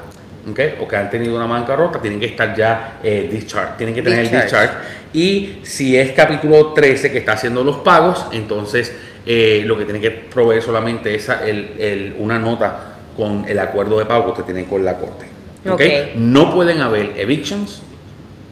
o 0.80 0.86
que 0.88 0.96
han 0.96 1.10
tenido 1.10 1.34
una 1.36 1.46
bancarrota, 1.46 2.00
tienen 2.00 2.20
que 2.20 2.26
estar 2.26 2.54
ya 2.54 2.98
eh, 3.02 3.28
discharge, 3.30 3.74
tienen 3.78 3.94
que 3.94 4.02
tener 4.02 4.20
el 4.20 4.30
discharge. 4.30 4.74
Y 5.12 5.60
si 5.62 5.96
es 5.96 6.12
capítulo 6.12 6.72
13 6.72 7.10
que 7.10 7.18
está 7.18 7.32
haciendo 7.32 7.64
los 7.64 7.78
pagos, 7.78 8.26
entonces 8.32 8.94
eh, 9.24 9.62
lo 9.66 9.76
que 9.76 9.84
tiene 9.84 10.00
que 10.00 10.10
proveer 10.12 10.62
solamente 10.62 11.14
es 11.14 11.28
el, 11.28 12.14
una 12.18 12.38
nota 12.38 12.94
con 13.16 13.44
el 13.48 13.58
acuerdo 13.58 13.98
de 13.98 14.06
pago 14.06 14.26
que 14.26 14.30
usted 14.32 14.44
tiene 14.44 14.64
con 14.66 14.84
la 14.84 14.96
corte. 14.96 15.26
¿okay? 15.68 16.12
No 16.16 16.54
pueden 16.54 16.80
haber 16.80 17.14
evictions, 17.16 17.82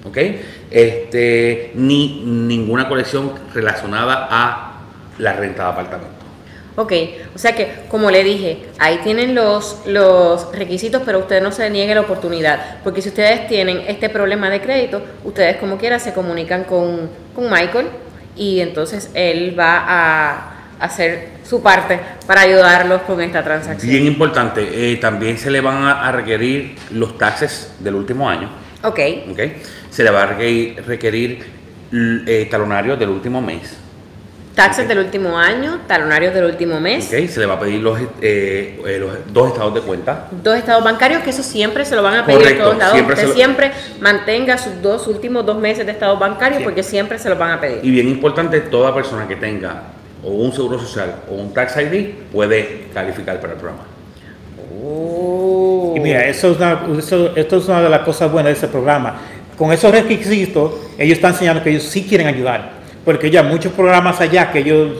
¿okay? 0.04 0.40
este, 0.70 1.70
ni 1.74 2.22
ninguna 2.24 2.88
colección 2.88 3.32
relacionada 3.52 4.26
a 4.30 4.80
la 5.18 5.32
renta 5.34 5.64
de 5.64 5.68
apartamento. 5.68 6.13
Ok, 6.76 6.92
o 7.34 7.38
sea 7.38 7.54
que, 7.54 7.68
como 7.88 8.10
le 8.10 8.24
dije, 8.24 8.66
ahí 8.80 8.98
tienen 9.04 9.34
los, 9.34 9.82
los 9.86 10.52
requisitos, 10.52 11.02
pero 11.06 11.20
usted 11.20 11.40
no 11.40 11.52
se 11.52 11.70
niegue 11.70 11.94
la 11.94 12.00
oportunidad, 12.00 12.78
porque 12.82 13.00
si 13.00 13.10
ustedes 13.10 13.46
tienen 13.46 13.82
este 13.86 14.08
problema 14.08 14.50
de 14.50 14.60
crédito, 14.60 15.00
ustedes 15.22 15.56
como 15.58 15.78
quiera 15.78 16.00
se 16.00 16.12
comunican 16.12 16.64
con, 16.64 17.10
Michael 17.36 17.88
y 18.36 18.60
entonces 18.60 19.10
él 19.14 19.58
va 19.58 19.84
a 19.86 20.54
hacer 20.80 21.30
su 21.44 21.62
parte 21.62 21.98
para 22.26 22.42
ayudarlos 22.42 23.02
con 23.02 23.20
esta 23.20 23.42
transacción. 23.42 23.90
Bien 23.90 24.06
importante, 24.06 24.92
eh, 24.92 24.96
también 24.96 25.38
se 25.38 25.50
le 25.50 25.60
van 25.60 25.84
a, 25.84 26.10
requerir 26.10 26.76
los 26.90 27.18
taxes 27.18 27.72
del 27.78 27.94
último 27.94 28.28
año. 28.28 28.50
Ok. 28.82 29.00
okay. 29.30 29.62
Se 29.90 30.02
le 30.02 30.10
va 30.10 30.24
a 30.24 30.26
requerir, 30.26 30.84
requerir 30.86 31.44
eh, 31.92 32.48
talonarios 32.50 32.98
del 32.98 33.10
último 33.10 33.40
mes. 33.40 33.83
Taxes 34.54 34.86
del 34.86 34.98
último 34.98 35.36
año, 35.36 35.80
talonarios 35.88 36.32
del 36.32 36.44
último 36.44 36.78
mes. 36.78 37.08
Okay, 37.08 37.26
se 37.26 37.40
le 37.40 37.46
va 37.46 37.54
a 37.54 37.60
pedir 37.60 37.80
los, 37.80 37.98
eh, 38.20 38.80
eh, 38.86 38.98
los, 39.00 39.32
dos 39.32 39.48
estados 39.48 39.74
de 39.74 39.80
cuenta. 39.80 40.28
Dos 40.30 40.56
estados 40.56 40.84
bancarios, 40.84 41.22
que 41.22 41.30
eso 41.30 41.42
siempre 41.42 41.84
se 41.84 41.96
lo 41.96 42.04
van 42.04 42.18
a 42.18 42.26
pedir 42.26 42.38
Correcto, 42.38 42.62
todos 42.62 42.78
lados. 42.78 42.94
Siempre 42.94 43.14
Usted 43.14 43.34
siempre 43.34 43.72
mantenga 44.00 44.56
sus 44.56 44.80
dos 44.80 45.08
últimos 45.08 45.44
dos 45.44 45.58
meses 45.58 45.84
de 45.84 45.90
estados 45.90 46.20
bancarios 46.20 46.62
porque 46.62 46.84
siempre 46.84 47.18
se 47.18 47.28
los 47.28 47.36
van 47.36 47.50
a 47.50 47.60
pedir. 47.60 47.80
Y 47.82 47.90
bien 47.90 48.08
importante, 48.08 48.60
toda 48.60 48.94
persona 48.94 49.26
que 49.26 49.34
tenga 49.34 49.82
o 50.22 50.30
un 50.30 50.52
seguro 50.52 50.78
social 50.78 51.16
o 51.28 51.34
un 51.34 51.52
tax 51.52 51.76
ID 51.76 52.10
puede 52.32 52.86
calificar 52.94 53.40
para 53.40 53.54
el 53.54 53.58
programa. 53.58 53.82
Oh. 54.84 55.94
Y 55.96 56.00
mira, 56.00 56.26
eso 56.26 56.52
es 56.52 56.58
una, 56.58 56.80
eso, 56.96 57.32
esto 57.34 57.56
es 57.56 57.66
una 57.66 57.82
de 57.82 57.88
las 57.88 58.02
cosas 58.02 58.30
buenas 58.30 58.52
de 58.52 58.58
ese 58.58 58.68
programa. 58.68 59.16
Con 59.58 59.72
esos 59.72 59.90
requisitos, 59.90 60.74
ellos 60.96 61.16
están 61.16 61.32
enseñando 61.32 61.60
que 61.62 61.70
ellos 61.70 61.82
sí 61.82 62.04
quieren 62.08 62.28
ayudar 62.28 62.73
porque 63.04 63.30
ya 63.30 63.42
muchos 63.42 63.72
programas 63.72 64.20
allá 64.20 64.50
que 64.50 64.60
ellos 64.60 64.98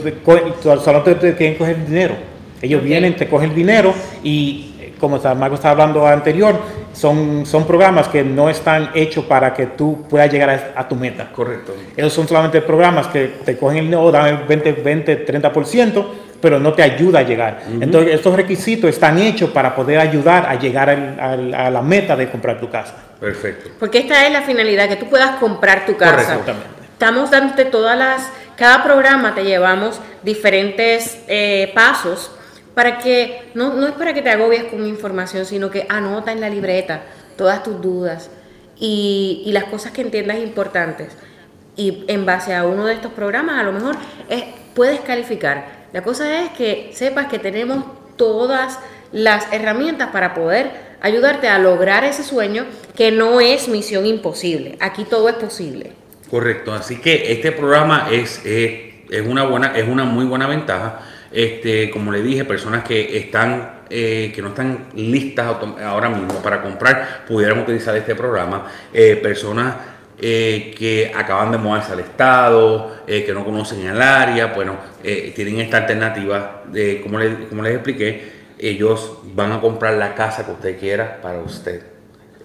solo 0.63 1.01
te, 1.01 1.35
quieren 1.35 1.57
coger 1.57 1.85
dinero. 1.85 2.15
Ellos 2.61 2.83
vienen, 2.83 3.15
te 3.15 3.27
cogen 3.27 3.53
dinero 3.53 3.93
y 4.23 4.71
como 4.99 5.19
Marco 5.35 5.55
estaba 5.55 5.71
hablando 5.71 6.07
anterior, 6.07 6.55
son, 6.93 7.45
son 7.45 7.67
programas 7.67 8.07
que 8.07 8.23
no 8.23 8.49
están 8.49 8.91
hechos 8.93 9.25
para 9.25 9.53
que 9.53 9.67
tú 9.67 10.05
puedas 10.09 10.31
llegar 10.31 10.73
a, 10.75 10.87
tu 10.87 10.95
meta. 10.95 11.29
Correcto. 11.31 11.75
Esos 11.95 12.13
son 12.13 12.27
solamente 12.27 12.61
programas 12.61 13.07
que 13.07 13.35
te 13.43 13.57
cogen 13.57 13.77
el 13.77 13.89
no, 13.91 14.09
dan 14.11 14.27
el 14.27 14.37
20, 14.47 14.71
20, 14.71 15.27
30%, 15.27 16.05
pero 16.41 16.59
no 16.59 16.73
te 16.73 16.83
ayuda 16.83 17.19
a 17.19 17.23
llegar. 17.23 17.63
Entonces, 17.79 18.15
estos 18.15 18.35
requisitos 18.35 18.89
están 18.89 19.17
hechos 19.19 19.49
para 19.49 19.75
poder 19.75 19.99
ayudar 19.99 20.47
a 20.47 20.55
llegar 20.55 20.89
a 20.89 21.69
la 21.69 21.81
meta 21.81 22.15
de 22.15 22.29
comprar 22.29 22.59
tu 22.59 22.69
casa. 22.69 22.95
Perfecto. 23.19 23.71
Porque 23.79 23.99
esta 23.99 24.25
es 24.25 24.31
la 24.31 24.41
finalidad, 24.41 24.87
que 24.87 24.95
tú 24.95 25.09
puedas 25.09 25.37
comprar 25.37 25.85
tu 25.85 25.95
casa. 25.97 26.37
Correctamente. 26.37 26.84
Estamos 26.95 27.29
dándote 27.29 27.65
todas 27.65 27.97
las, 27.97 28.29
cada 28.55 28.81
programa 28.81 29.35
te 29.35 29.43
llevamos 29.43 29.99
diferentes 30.23 31.19
eh, 31.27 31.69
pasos 31.75 32.31
para 32.73 32.99
que, 32.99 33.51
no, 33.53 33.73
no 33.73 33.85
es 33.85 33.91
para 33.95 34.13
que 34.13 34.21
te 34.21 34.29
agobies 34.29 34.63
con 34.63 34.87
información, 34.87 35.45
sino 35.45 35.69
que 35.69 35.85
anota 35.89 36.31
en 36.31 36.39
la 36.39 36.47
libreta 36.47 37.01
todas 37.35 37.63
tus 37.63 37.81
dudas 37.81 38.29
y, 38.79 39.43
y 39.45 39.51
las 39.51 39.65
cosas 39.65 39.91
que 39.91 40.03
entiendas 40.03 40.37
importantes. 40.37 41.09
Y 41.75 42.05
en 42.07 42.25
base 42.25 42.55
a 42.55 42.65
uno 42.65 42.85
de 42.85 42.93
estos 42.93 43.11
programas, 43.11 43.59
a 43.59 43.63
lo 43.63 43.73
mejor 43.73 43.97
es, 44.29 44.45
puedes 44.73 45.01
calificar. 45.01 45.87
La 45.91 46.01
cosa 46.01 46.43
es 46.43 46.51
que 46.51 46.91
sepas 46.93 47.27
que 47.27 47.39
tenemos 47.39 47.83
todas 48.15 48.79
las 49.11 49.51
herramientas 49.51 50.11
para 50.13 50.33
poder 50.33 50.71
ayudarte 51.01 51.49
a 51.49 51.59
lograr 51.59 52.05
ese 52.05 52.23
sueño 52.23 52.65
que 52.95 53.11
no 53.11 53.41
es 53.41 53.67
misión 53.67 54.05
imposible. 54.05 54.77
Aquí 54.79 55.03
todo 55.03 55.27
es 55.27 55.35
posible. 55.35 56.04
Correcto, 56.29 56.73
así 56.73 56.97
que 56.97 57.31
este 57.31 57.51
programa 57.51 58.07
es, 58.11 58.41
es, 58.45 59.25
una, 59.25 59.43
buena, 59.43 59.77
es 59.77 59.87
una 59.87 60.05
muy 60.05 60.25
buena 60.25 60.47
ventaja. 60.47 61.01
Este, 61.31 61.89
como 61.89 62.11
le 62.11 62.21
dije, 62.21 62.45
personas 62.45 62.83
que 62.83 63.17
están 63.17 63.75
eh, 63.87 64.31
que 64.33 64.41
no 64.41 64.47
están 64.47 64.87
listas 64.95 65.45
ahora 65.83 66.09
mismo 66.09 66.41
para 66.41 66.63
comprar 66.63 67.23
pudieran 67.27 67.59
utilizar 67.59 67.95
este 67.95 68.15
programa. 68.15 68.65
Eh, 68.91 69.15
personas 69.15 69.75
eh, 70.19 70.73
que 70.75 71.11
acaban 71.15 71.51
de 71.51 71.59
mudarse 71.59 71.93
al 71.93 71.99
estado, 71.99 73.03
que 73.05 73.31
no 73.31 73.45
conocen 73.45 73.85
el 73.85 74.01
área, 74.01 74.47
bueno, 74.47 74.77
tienen 75.03 75.59
esta 75.59 75.77
alternativa 75.77 76.63
de, 76.71 77.01
como, 77.01 77.19
como 77.49 77.61
les 77.61 77.73
expliqué, 77.75 78.31
ellos 78.57 79.19
van 79.35 79.51
a 79.51 79.61
comprar 79.61 79.93
la 79.93 80.15
casa 80.15 80.45
que 80.45 80.51
usted 80.53 80.79
quiera 80.79 81.21
para 81.21 81.39
usted. 81.39 81.94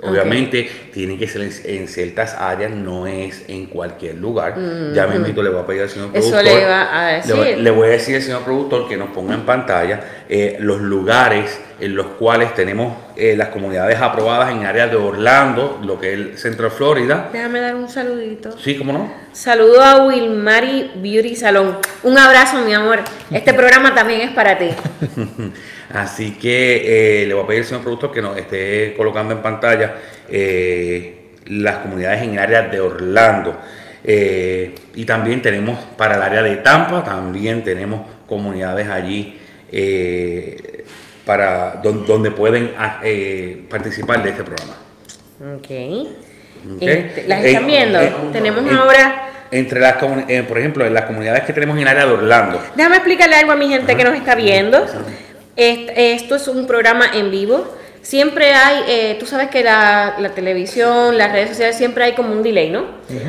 Obviamente 0.02 0.70
tiene 0.92 1.18
que 1.18 1.28
ser 1.28 1.42
en, 1.64 1.88
ciertas 1.88 2.34
áreas, 2.34 2.70
no 2.70 3.06
es 3.06 3.44
en 3.48 3.66
cualquier 3.66 4.16
lugar. 4.16 4.56
Ya 4.92 5.06
me 5.06 5.16
invito, 5.16 5.42
le 5.42 5.50
voy 5.50 5.62
a 5.62 5.66
pedir 5.66 5.82
al 5.82 5.90
señor 5.90 6.10
productor. 6.10 6.40
Eso 6.40 6.42
le 6.42 6.62
iba 6.62 6.98
a 6.98 7.12
decir. 7.12 7.58
Le, 7.58 7.70
voy 7.70 7.88
a 7.88 7.90
decir 7.90 8.16
al 8.16 8.22
señor 8.22 8.42
productor 8.42 8.88
que 8.88 8.96
nos 8.96 9.10
ponga 9.10 9.34
en 9.34 9.42
pantalla 9.42 10.00
eh, 10.28 10.56
los 10.60 10.80
lugares 10.80 11.60
en 11.80 11.96
los 11.96 12.06
cuales 12.08 12.54
tenemos 12.54 12.94
eh, 13.16 13.34
las 13.36 13.48
comunidades 13.48 13.98
aprobadas 14.00 14.50
en 14.52 14.66
áreas 14.66 14.90
de 14.90 14.96
Orlando, 14.96 15.80
lo 15.82 15.98
que 15.98 16.12
es 16.12 16.18
el 16.18 16.38
centro 16.38 16.64
de 16.66 16.70
Florida. 16.70 17.30
Déjame 17.32 17.60
dar 17.60 17.74
un 17.74 17.88
saludito. 17.88 18.56
Sí, 18.58 18.76
¿cómo 18.76 18.92
no? 18.92 19.12
Saludo 19.32 19.82
a 19.82 20.04
Wilmary 20.06 20.92
Beauty 20.96 21.34
Salon. 21.36 21.78
Un 22.02 22.18
abrazo, 22.18 22.58
mi 22.64 22.74
amor. 22.74 23.00
Este 23.30 23.54
programa 23.60 23.94
también 23.94 24.20
es 24.20 24.30
para 24.32 24.58
ti. 24.58 24.68
Así 25.92 26.32
que 26.32 27.22
eh, 27.22 27.26
le 27.26 27.34
voy 27.34 27.44
a 27.44 27.46
pedir 27.46 27.62
al 27.62 27.66
señor 27.66 27.82
productor 27.82 28.12
que 28.12 28.22
nos 28.22 28.36
esté 28.36 28.94
colocando 28.96 29.34
en 29.34 29.42
pantalla 29.42 29.94
eh, 30.28 31.32
las 31.46 31.78
comunidades 31.78 32.22
en 32.22 32.38
áreas 32.38 32.70
de 32.70 32.80
Orlando. 32.80 33.58
Eh, 34.04 34.74
y 34.94 35.04
también 35.04 35.42
tenemos 35.42 35.78
para 35.96 36.14
el 36.14 36.22
área 36.22 36.42
de 36.42 36.56
Tampa, 36.56 37.02
también 37.02 37.64
tenemos 37.64 38.02
comunidades 38.26 38.88
allí 38.88 39.36
para 41.24 41.80
donde, 41.82 42.30
pueden 42.30 42.72
ah, 42.78 43.00
participar 43.68 44.22
de 44.22 44.30
este 44.30 44.44
programa. 44.44 44.74
Ok. 45.56 45.70
Este, 46.80 47.24
¿Las 47.26 47.44
están 47.44 47.66
viendo? 47.66 47.98
tenemos 48.32 48.70
ahora 48.72 49.26
entre 49.50 49.80
las 49.80 49.94
por 49.94 50.58
ejemplo, 50.58 50.86
en 50.86 50.94
las 50.94 51.04
comunidades 51.04 51.42
que 51.42 51.52
tenemos 51.52 51.76
en 51.76 51.82
el 51.82 51.88
área 51.88 52.06
de 52.06 52.12
Orlando. 52.12 52.62
Déjame 52.76 52.96
explicarle 52.96 53.36
algo 53.36 53.52
a 53.52 53.56
mi 53.56 53.68
gente 53.68 53.96
que 53.96 54.04
nos 54.04 54.14
está 54.14 54.36
viendo. 54.36 54.86
Esto 55.56 56.36
es 56.36 56.48
un 56.48 56.66
programa 56.66 57.06
en 57.12 57.30
vivo. 57.30 57.66
Siempre 58.02 58.52
hay, 58.54 58.84
eh, 58.88 59.16
tú 59.20 59.26
sabes 59.26 59.50
que 59.50 59.62
la, 59.62 60.32
televisión, 60.34 61.18
las 61.18 61.32
redes 61.32 61.50
sociales, 61.50 61.76
siempre 61.76 62.04
hay 62.04 62.12
como 62.12 62.32
un 62.32 62.42
delay, 62.42 62.70
¿no? 62.70 62.84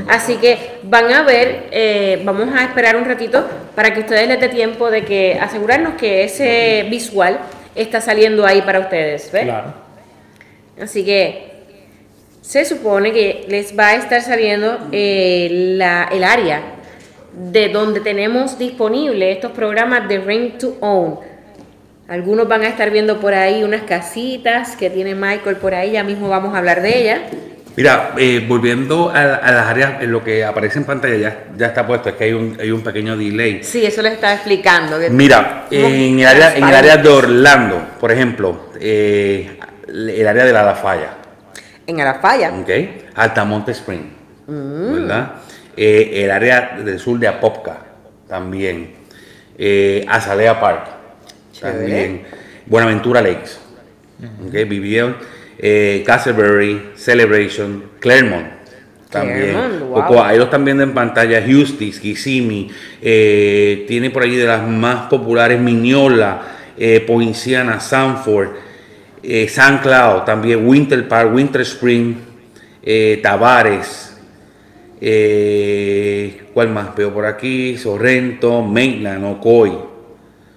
Así 0.07 0.37
que 0.37 0.79
van 0.83 1.11
a 1.11 1.23
ver, 1.23 1.67
eh, 1.71 2.21
vamos 2.23 2.49
a 2.55 2.63
esperar 2.63 2.95
un 2.95 3.03
ratito 3.03 3.45
para 3.75 3.93
que 3.93 3.99
ustedes 3.99 4.29
les 4.29 4.39
dé 4.39 4.47
tiempo 4.47 4.89
de 4.89 5.03
que 5.03 5.37
asegurarnos 5.39 5.95
que 5.95 6.23
ese 6.23 6.87
visual 6.89 7.39
está 7.75 7.99
saliendo 7.99 8.45
ahí 8.45 8.61
para 8.61 8.79
ustedes, 8.79 9.29
¿ves? 9.31 9.43
Claro. 9.43 9.73
Así 10.81 11.03
que 11.03 11.51
se 12.41 12.63
supone 12.63 13.11
que 13.11 13.45
les 13.49 13.77
va 13.77 13.89
a 13.89 13.95
estar 13.95 14.21
saliendo 14.21 14.87
eh, 14.93 15.47
el 16.11 16.23
área 16.23 16.61
de 17.33 17.69
donde 17.69 17.99
tenemos 17.99 18.57
disponible 18.57 19.31
estos 19.31 19.51
programas 19.51 20.07
de 20.07 20.17
Ring 20.19 20.57
to 20.57 20.77
Own 20.79 21.30
algunos 22.11 22.45
van 22.45 22.63
a 22.63 22.67
estar 22.67 22.91
viendo 22.91 23.21
por 23.21 23.33
ahí 23.33 23.63
unas 23.63 23.83
casitas 23.83 24.75
que 24.75 24.89
tiene 24.89 25.15
Michael 25.15 25.55
por 25.55 25.73
ahí, 25.73 25.91
ya 25.91 26.03
mismo 26.03 26.27
vamos 26.27 26.53
a 26.53 26.57
hablar 26.57 26.81
de 26.81 26.99
ella. 26.99 27.21
Mira, 27.77 28.11
eh, 28.17 28.45
volviendo 28.45 29.09
a, 29.09 29.23
las 29.23 29.67
áreas, 29.67 30.03
en 30.03 30.11
lo 30.11 30.21
que 30.21 30.43
aparece 30.43 30.79
en 30.79 30.83
pantalla 30.83 31.15
ya, 31.15 31.45
ya 31.55 31.67
está 31.67 31.87
puesto, 31.87 32.09
es 32.09 32.15
que 32.15 32.25
hay 32.25 32.33
un, 32.33 32.57
hay 32.59 32.69
un 32.69 32.81
pequeño 32.81 33.15
delay. 33.15 33.63
Sí, 33.63 33.85
eso 33.85 34.01
les 34.01 34.11
estaba 34.11 34.33
explicando. 34.33 34.97
Mira, 35.09 35.67
en 35.71 36.19
el, 36.19 36.27
área, 36.27 36.53
en 36.53 36.65
el 36.65 36.75
área 36.75 36.97
de 36.97 37.07
Orlando, 37.07 37.81
por 37.97 38.11
ejemplo, 38.11 38.71
eh, 38.77 39.57
el 39.87 40.27
área 40.27 40.43
de 40.43 40.51
la 40.51 40.63
Lafaya. 40.63 41.13
En 41.87 41.95
la 41.95 42.03
Lafaya. 42.03 42.51
Ok. 42.51 42.69
Altamonte 43.15 43.71
Spring, 43.71 44.03
mm. 44.47 44.93
¿verdad? 44.93 45.31
Eh, 45.77 46.23
el 46.25 46.31
área 46.31 46.77
del 46.83 46.99
sur 46.99 47.17
de 47.17 47.29
Apopka, 47.29 47.77
también. 48.27 48.99
Azalea 50.09 50.59
Park 50.59 51.00
también. 51.61 52.23
Buenaventura 52.65 53.21
Lakes. 53.21 53.59
okay, 54.47 54.65
vivieron 54.65 55.15
eh, 55.61 56.03
Castleberry, 56.05 56.91
Celebration, 56.95 57.83
Claremont. 57.99 58.47
También. 59.09 59.57
Ahí 60.23 60.37
lo 60.37 60.45
están 60.45 60.63
viendo 60.63 60.83
en 60.83 60.93
pantalla. 60.93 61.43
Houston, 61.45 61.91
Kissimmee. 61.91 62.69
Eh, 63.01 63.85
tiene 63.87 64.09
por 64.09 64.23
ahí 64.23 64.35
de 64.37 64.45
las 64.45 64.65
más 64.65 65.07
populares 65.07 65.59
Migniola, 65.59 66.41
eh, 66.77 67.01
Poinciana, 67.01 67.81
Sanford, 67.81 68.49
eh, 69.21 69.49
San 69.49 69.79
Cloud, 69.79 70.23
también 70.23 70.65
Winter 70.65 71.05
Park, 71.07 71.33
Winter 71.33 71.61
Spring, 71.61 72.15
eh, 72.81 73.19
Tavares. 73.21 74.07
¿Cuál 76.53 76.69
más 76.69 76.95
veo 76.95 77.13
por 77.13 77.25
aquí? 77.25 77.77
Sorrento, 77.77 78.61
Maitland, 78.61 79.25
Ocoy 79.25 79.90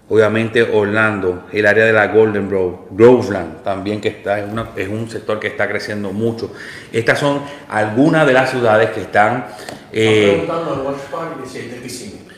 obviamente 0.08 0.62
Orlando, 0.62 1.44
el 1.52 1.66
área 1.66 1.86
de 1.86 1.92
la 1.92 2.08
Golden 2.08 2.48
Grove, 2.48 2.76
Groveland 2.90 3.62
también 3.62 4.00
que 4.00 4.08
está, 4.08 4.38
es, 4.38 4.46
es, 4.76 4.88
un 4.88 5.08
sector 5.08 5.40
que 5.40 5.48
está 5.48 5.68
creciendo 5.68 6.12
mucho. 6.12 6.52
Estas 6.92 7.18
son 7.18 7.42
algunas 7.68 8.26
de 8.26 8.32
las 8.32 8.50
ciudades 8.50 8.90
que 8.90 9.02
están... 9.02 9.46
Eh, 9.92 10.46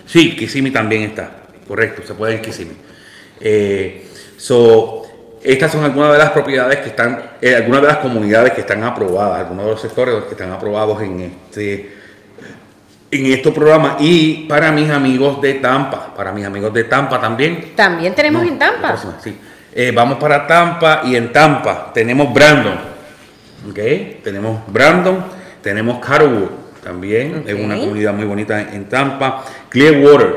sí, 0.06 0.36
Kissimmee 0.36 0.70
también 0.70 1.02
está, 1.02 1.30
correcto, 1.66 2.02
se 2.06 2.14
puede 2.14 2.36
en 2.36 2.42
Kissimmee. 2.42 2.76
Eh, 3.40 4.06
so, 4.36 5.02
estas 5.42 5.72
son 5.72 5.84
algunas 5.84 6.12
de 6.12 6.18
las 6.18 6.30
propiedades 6.30 6.78
que 6.78 6.88
están, 6.88 7.32
eh, 7.40 7.54
algunas 7.54 7.82
de 7.82 7.88
las 7.88 7.98
comunidades 7.98 8.52
que 8.52 8.60
están 8.60 8.82
aprobadas, 8.84 9.40
algunos 9.40 9.64
de 9.64 9.70
los 9.72 9.80
sectores 9.80 10.24
que 10.24 10.32
están 10.32 10.52
aprobados 10.52 11.02
en 11.02 11.20
este 11.20 11.95
en 13.10 13.26
estos 13.26 13.52
programas 13.52 13.96
y 14.00 14.46
para 14.48 14.72
mis 14.72 14.90
amigos 14.90 15.40
de 15.40 15.54
Tampa, 15.54 16.14
para 16.14 16.32
mis 16.32 16.44
amigos 16.44 16.72
de 16.74 16.84
Tampa 16.84 17.20
también. 17.20 17.72
También 17.74 18.14
tenemos 18.14 18.42
en 18.44 18.58
Tampa. 18.58 18.96
sí. 19.22 19.36
Eh, 19.78 19.92
vamos 19.94 20.16
para 20.16 20.46
Tampa 20.46 21.02
y 21.04 21.16
en 21.16 21.30
Tampa 21.32 21.92
tenemos 21.92 22.32
Brandon, 22.32 22.78
¿ok? 23.68 24.22
Tenemos 24.24 24.60
Brandon, 24.68 25.22
tenemos 25.60 26.04
Carwood 26.04 26.48
también, 26.82 27.44
es 27.46 27.54
una 27.54 27.76
comunidad 27.76 28.14
muy 28.14 28.24
bonita 28.24 28.58
en, 28.58 28.88
Tampa. 28.88 29.44
Clearwater. 29.68 30.36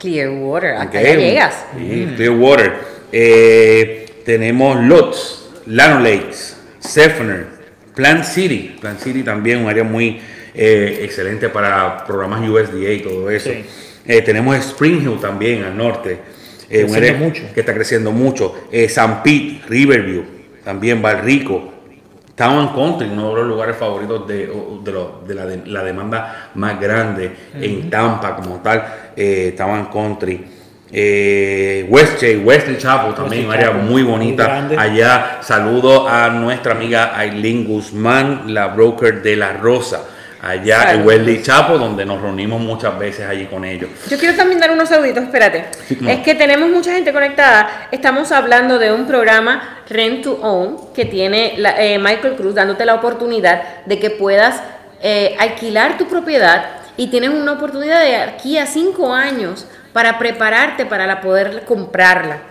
Clearwater, 0.00 0.76
acá 0.76 1.00
llegas. 1.02 1.66
Sí, 1.78 2.14
Clearwater. 2.16 2.72
Eh, 3.12 4.22
tenemos 4.24 4.80
Lutz, 4.80 5.50
Lano 5.66 6.00
Lakes, 6.00 6.56
Sefner, 6.80 7.46
Plant 7.94 8.24
City. 8.24 8.76
Plant 8.80 8.98
City 8.98 9.22
también 9.22 9.62
un 9.62 9.68
área 9.68 9.84
muy 9.84 10.20
eh, 10.54 11.00
excelente 11.02 11.48
para 11.48 12.04
programas 12.04 12.48
USDA 12.48 12.92
y 12.92 13.00
todo 13.00 13.30
eso. 13.30 13.50
Eh, 14.06 14.22
tenemos 14.22 14.56
Spring 14.56 15.02
Hill 15.02 15.20
también 15.20 15.64
al 15.64 15.76
norte, 15.76 16.18
eh, 16.68 16.86
área 16.94 17.14
mucho. 17.14 17.42
que 17.54 17.60
está 17.60 17.74
creciendo 17.74 18.12
mucho. 18.12 18.68
San 18.88 19.22
Pete, 19.22 19.60
Riverview, 19.68 20.24
también 20.64 21.02
Rico 21.22 21.74
Town 22.34 22.68
Country, 22.74 23.08
uno 23.12 23.30
de 23.30 23.40
los 23.40 23.48
lugares 23.48 23.76
favoritos 23.76 24.26
de, 24.26 24.46
de, 24.46 25.64
la, 25.66 25.84
demanda 25.84 26.50
más 26.54 26.80
grande 26.80 27.30
en 27.54 27.90
Tampa 27.90 28.34
como 28.36 28.60
tal, 28.60 28.84
Town 29.56 29.88
Country. 29.92 30.44
Eh, 30.92 31.86
West 31.88 32.20
Wesley 32.22 32.76
Chapel 32.76 33.14
también, 33.14 33.46
un 33.46 33.52
área 33.52 33.70
muy 33.70 34.02
bonita. 34.02 34.68
Allá 34.76 35.38
saludo 35.40 36.08
a 36.08 36.30
nuestra 36.30 36.72
amiga 36.72 37.16
Aileen 37.16 37.64
Guzmán, 37.64 38.52
la 38.52 38.68
broker 38.68 39.22
de 39.22 39.36
La 39.36 39.52
Rosa 39.52 40.04
allá 40.42 40.92
en 40.92 41.06
Wesley 41.06 41.42
Chapo, 41.42 41.78
donde 41.78 42.04
nos 42.04 42.20
reunimos 42.20 42.60
muchas 42.60 42.98
veces 42.98 43.26
allí 43.26 43.46
con 43.46 43.64
ellos. 43.64 43.90
Yo 44.08 44.18
quiero 44.18 44.36
también 44.36 44.60
dar 44.60 44.70
unos 44.70 44.88
saluditos, 44.88 45.24
espérate. 45.24 45.66
es 45.88 46.20
que 46.20 46.34
tenemos 46.34 46.70
mucha 46.70 46.92
gente 46.92 47.12
conectada. 47.12 47.88
Estamos 47.90 48.32
hablando 48.32 48.78
de 48.78 48.92
un 48.92 49.06
programa 49.06 49.82
Rent 49.88 50.24
to 50.24 50.38
Own 50.42 50.92
que 50.94 51.04
tiene 51.04 51.54
eh, 51.78 51.98
Michael 51.98 52.36
Cruz 52.36 52.54
dándote 52.54 52.84
la 52.84 52.94
oportunidad 52.94 53.84
de 53.84 53.98
que 53.98 54.10
puedas 54.10 54.62
eh, 55.02 55.36
alquilar 55.38 55.98
tu 55.98 56.06
propiedad 56.06 56.64
y 56.96 57.08
tienes 57.08 57.30
una 57.30 57.52
oportunidad 57.52 58.02
de 58.02 58.16
aquí 58.16 58.58
a 58.58 58.66
cinco 58.66 59.14
años 59.14 59.66
para 59.92 60.18
prepararte 60.18 60.86
para 60.86 61.06
la 61.06 61.20
poder 61.20 61.64
comprarla. 61.64 62.42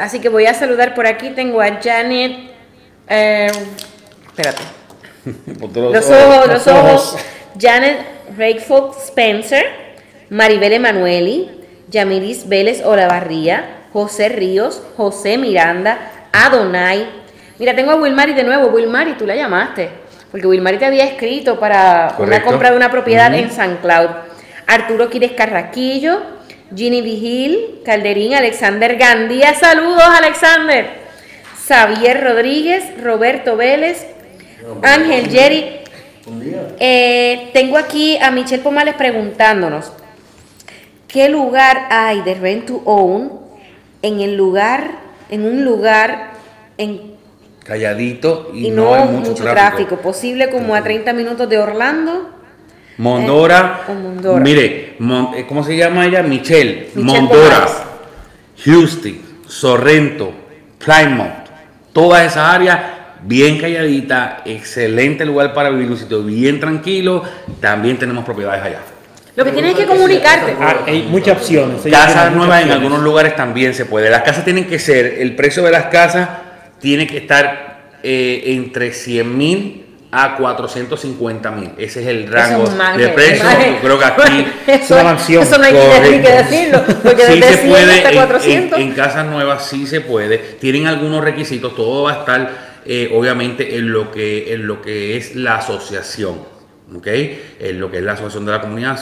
Así 0.00 0.20
que 0.20 0.28
voy 0.28 0.46
a 0.46 0.54
saludar 0.54 0.94
por 0.94 1.06
aquí. 1.06 1.30
Tengo 1.30 1.60
a 1.60 1.80
Janet. 1.82 2.50
Eh, 3.08 3.50
espérate. 4.26 4.79
los, 5.74 6.10
ojos, 6.10 6.48
los 6.48 6.66
ojos. 6.66 7.16
Janet 7.58 7.98
Rakefolk 8.36 8.96
Spencer, 8.98 9.64
Maribel 10.30 10.72
Emanueli, 10.72 11.50
Yamiris 11.88 12.48
Vélez 12.48 12.84
Olavarría, 12.84 13.80
José 13.92 14.28
Ríos, 14.28 14.82
José 14.96 15.36
Miranda, 15.36 16.28
Adonai. 16.32 17.06
Mira, 17.58 17.74
tengo 17.74 17.90
a 17.90 17.96
Wilmari 17.96 18.32
de 18.32 18.44
nuevo. 18.44 18.68
Wilmari, 18.68 19.14
tú 19.14 19.26
la 19.26 19.34
llamaste. 19.34 19.90
Porque 20.30 20.46
Wilmari 20.46 20.78
te 20.78 20.86
había 20.86 21.04
escrito 21.04 21.58
para 21.58 22.14
una 22.18 22.42
compra 22.42 22.70
de 22.70 22.76
una 22.76 22.90
propiedad 22.90 23.34
en 23.34 23.50
San 23.50 23.78
Cloud. 23.78 24.10
Arturo 24.66 25.10
Quires 25.10 25.32
Carraquillo, 25.32 26.20
Ginny 26.74 27.02
Vigil, 27.02 27.80
Calderín, 27.84 28.34
Alexander 28.34 28.96
Gandía. 28.96 29.54
Saludos, 29.54 30.04
Alexander. 30.04 31.00
Xavier 31.66 32.22
Rodríguez, 32.22 32.84
Roberto 33.02 33.56
Vélez, 33.56 34.06
Ángel 34.82 35.28
Jerry. 35.30 35.80
Eh, 36.78 37.50
tengo 37.52 37.76
aquí 37.76 38.16
a 38.18 38.30
Michelle 38.30 38.62
Pomales 38.62 38.94
preguntándonos, 38.94 39.92
¿qué 41.08 41.28
lugar 41.28 41.88
hay 41.90 42.22
de 42.22 42.34
Rent 42.34 42.66
to 42.66 42.82
Own 42.84 43.40
en 44.02 44.20
el 44.20 44.36
lugar, 44.36 44.90
en 45.28 45.44
un 45.44 45.64
lugar 45.64 46.32
en 46.78 47.10
calladito 47.64 48.50
y, 48.54 48.70
no, 48.70 48.94
hay 48.94 49.08
mucho, 49.08 49.34
tráfico. 49.34 49.96
Posible 49.96 50.50
como 50.50 50.74
a 50.74 50.82
30 50.82 51.12
minutos 51.12 51.48
de 51.48 51.58
Orlando. 51.58 52.30
Mondora, 52.98 53.82
eh, 53.88 54.40
mire, 54.40 54.96
eh, 55.36 55.46
¿cómo 55.48 55.64
se 55.64 55.74
llama 55.74 56.04
ella? 56.06 56.22
Michelle, 56.22 56.90
Mondora, 56.96 57.66
Houston, 58.64 59.20
Sorrento, 59.48 60.32
Plymouth, 60.78 61.48
toda 61.94 62.24
esa 62.24 62.52
área 62.52 62.99
bien 63.22 63.58
calladita, 63.58 64.42
excelente 64.44 65.24
lugar 65.24 65.52
para 65.54 65.70
vivir, 65.70 65.90
un 65.90 65.96
sitio 65.96 66.22
bien 66.22 66.60
tranquilo. 66.60 67.22
También 67.60 67.98
tenemos 67.98 68.24
propiedades 68.24 68.62
allá. 68.62 68.80
Lo 69.36 69.44
que 69.44 69.52
tienes 69.52 69.74
que 69.74 69.86
comunicarte. 69.86 70.56
Ah, 70.60 70.78
hay 70.86 71.02
muchas 71.02 71.38
opciones. 71.38 71.82
Casas 71.90 72.32
nuevas 72.32 72.62
en 72.62 72.72
algunos 72.72 73.00
lugares 73.00 73.36
también 73.36 73.74
se 73.74 73.84
puede. 73.84 74.10
Las 74.10 74.22
casas 74.22 74.44
tienen 74.44 74.66
que 74.66 74.78
ser, 74.78 75.06
el 75.20 75.36
precio 75.36 75.62
de 75.62 75.70
las 75.70 75.86
casas 75.86 76.28
tiene 76.80 77.06
que 77.06 77.18
estar 77.18 77.94
eh, 78.02 78.42
entre 78.46 78.92
100 78.92 79.38
mil 79.38 79.86
a 80.12 80.36
450 80.36 81.50
mil. 81.52 81.70
Ese 81.78 82.02
es 82.02 82.08
el 82.08 82.26
rango 82.30 82.68
de 82.96 83.08
precio. 83.08 83.44
Yo 83.44 83.80
creo 83.80 83.98
que 83.98 84.04
aquí 84.04 84.46
eso, 84.66 84.98
eso 84.98 85.58
no 85.58 85.64
hay 85.64 85.72
que 85.72 86.32
decirlo, 86.32 86.82
porque 87.02 87.26
sí 87.26 87.42
se 87.42 87.58
puede, 87.68 88.54
En, 88.54 88.74
en, 88.74 88.92
casas 88.92 89.26
nuevas 89.26 89.66
sí 89.68 89.86
se 89.86 90.00
puede. 90.00 90.38
Tienen 90.38 90.86
algunos 90.88 91.22
requisitos, 91.22 91.76
todo 91.76 92.04
va 92.04 92.12
a 92.12 92.18
estar 92.20 92.69
eh, 92.84 93.10
obviamente 93.14 93.76
en 93.76 93.92
lo, 93.92 94.10
que, 94.10 94.52
en 94.54 94.66
lo 94.66 94.80
que 94.80 95.16
es 95.16 95.36
la 95.36 95.56
asociación, 95.56 96.38
¿ok? 96.94 97.06
En 97.58 97.78
lo 97.80 97.90
que 97.90 97.98
es 97.98 98.02
la 98.02 98.12
asociación 98.12 98.46
de 98.46 98.52
la 98.52 98.60
comunidad. 98.60 98.98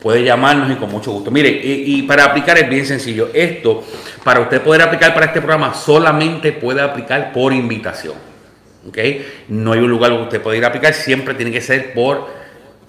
puede 0.00 0.22
llamarnos 0.22 0.70
y 0.70 0.74
con 0.74 0.90
mucho 0.90 1.12
gusto. 1.12 1.30
Mire, 1.30 1.48
y, 1.48 2.02
para 2.02 2.24
aplicar 2.24 2.58
es 2.58 2.68
bien 2.68 2.84
sencillo. 2.84 3.30
Esto, 3.32 3.84
para 4.22 4.40
usted 4.40 4.60
poder 4.60 4.82
aplicar 4.82 5.14
para 5.14 5.26
este 5.26 5.40
programa, 5.40 5.74
solamente 5.74 6.52
puede 6.52 6.80
aplicar 6.80 7.32
por 7.32 7.52
invitación. 7.52 8.14
¿ok? 8.88 8.98
No 9.48 9.72
hay 9.72 9.80
un 9.80 9.90
lugar 9.90 10.10
donde 10.10 10.24
usted 10.26 10.42
pueda 10.42 10.56
ir 10.56 10.64
a 10.64 10.68
aplicar, 10.68 10.92
siempre 10.94 11.34
tiene 11.34 11.50
que 11.50 11.60
ser 11.60 11.94
por 11.94 12.28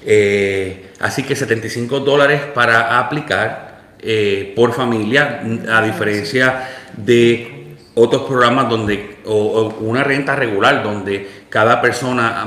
Eh, 0.05 0.91
así 0.99 1.23
que 1.23 1.35
75 1.35 1.99
dólares 2.01 2.41
para 2.53 2.99
aplicar 2.99 3.95
eh, 3.99 4.53
por 4.55 4.73
familia, 4.73 5.41
a 5.69 5.81
diferencia 5.81 6.69
de 6.97 7.77
otros 7.95 8.23
programas 8.23 8.69
donde, 8.69 9.17
o, 9.25 9.75
una 9.79 10.03
renta 10.03 10.35
regular, 10.35 10.83
donde 10.83 11.45
cada 11.49 11.79
persona 11.79 12.41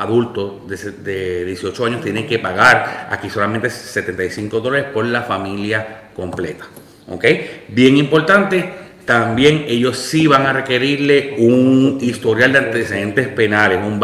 adulto 0.00 0.64
de, 0.66 0.76
de, 0.76 1.44
18 1.44 1.86
años 1.86 2.00
tiene 2.02 2.26
que 2.26 2.38
pagar 2.38 3.08
aquí 3.10 3.30
solamente 3.30 3.70
75 3.70 4.60
dólares 4.60 4.86
por 4.92 5.04
la 5.04 5.22
familia 5.22 6.10
completa. 6.14 6.66
¿Ok? 7.08 7.24
Bien 7.68 7.96
importante, 7.96 8.70
también 9.04 9.64
ellos 9.66 9.98
sí 9.98 10.26
van 10.26 10.46
a 10.46 10.52
requerirle 10.52 11.34
un 11.38 11.98
historial 12.00 12.52
de 12.52 12.58
antecedentes 12.58 13.28
penales, 13.28 13.78
un, 13.78 14.00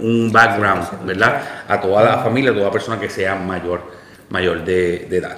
un, 0.00 0.32
background, 0.32 1.06
¿verdad? 1.06 1.42
A 1.66 1.80
toda 1.80 2.02
la 2.02 2.18
familia, 2.18 2.50
a 2.50 2.54
toda 2.54 2.70
persona 2.70 3.00
que 3.00 3.08
sea 3.08 3.34
mayor, 3.34 3.82
mayor 4.28 4.64
de, 4.64 5.06
edad. 5.06 5.36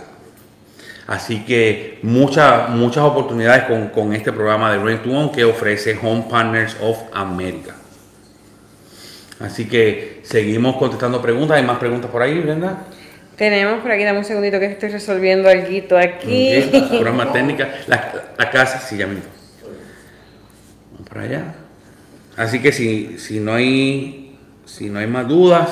Así 1.06 1.44
que 1.44 2.00
muchas 2.02 2.68
muchas 2.70 3.04
oportunidades 3.04 3.64
con, 3.92 4.12
este 4.12 4.32
programa 4.32 4.72
de 4.72 4.78
Rent 4.78 5.04
to 5.04 5.10
Own 5.10 5.30
que 5.30 5.44
ofrece 5.44 5.96
Home 6.02 6.24
Partners 6.28 6.76
of 6.80 6.98
America. 7.12 7.76
Así 9.38 9.68
que 9.68 10.20
seguimos 10.24 10.76
contestando 10.76 11.22
preguntas. 11.22 11.58
¿Hay 11.58 11.62
más 11.62 11.78
preguntas 11.78 12.10
por 12.10 12.22
ahí, 12.22 12.40
Brenda? 12.40 12.86
Tenemos 13.36 13.82
por 13.82 13.92
aquí, 13.92 14.02
dame 14.02 14.20
un 14.20 14.24
segundito 14.24 14.58
que 14.58 14.66
estoy 14.66 14.88
resolviendo 14.88 15.50
algo 15.50 15.98
aquí. 15.98 16.70
Programa 16.88 17.32
técnica. 17.32 17.68
La, 17.86 18.50
casa, 18.50 18.80
sí, 18.80 18.96
ya 18.96 19.06
mismo. 19.06 19.24
Vamos 20.92 21.08
para 21.08 21.22
allá. 21.22 21.54
Así 22.36 22.60
que 22.60 22.72
si, 22.72 23.18
si, 23.18 23.38
no 23.38 23.54
hay, 23.54 24.38
si 24.64 24.88
no 24.88 25.00
hay 25.00 25.06
más 25.06 25.28
dudas, 25.28 25.68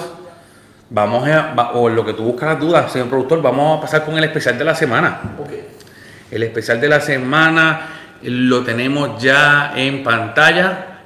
vamos 0.91 1.27
a, 1.27 1.55
o 1.73 1.89
lo 1.89 2.05
que 2.05 2.13
tú 2.13 2.25
buscas 2.25 2.51
las 2.51 2.61
dudas, 2.61 2.93
señor 2.93 3.09
productor, 3.09 3.41
vamos 3.41 3.79
a 3.79 3.81
pasar 3.81 4.05
con 4.05 4.19
el 4.19 4.25
especial 4.25 4.59
de 4.59 4.65
la 4.65 4.75
semana. 4.75 5.21
El 6.31 6.43
especial 6.43 6.81
de 6.81 6.89
la 6.89 7.01
semana 7.01 7.89
lo 8.23 8.63
tenemos 8.63 9.23
ya 9.23 9.73
en 9.75 10.03
pantalla, 10.03 10.99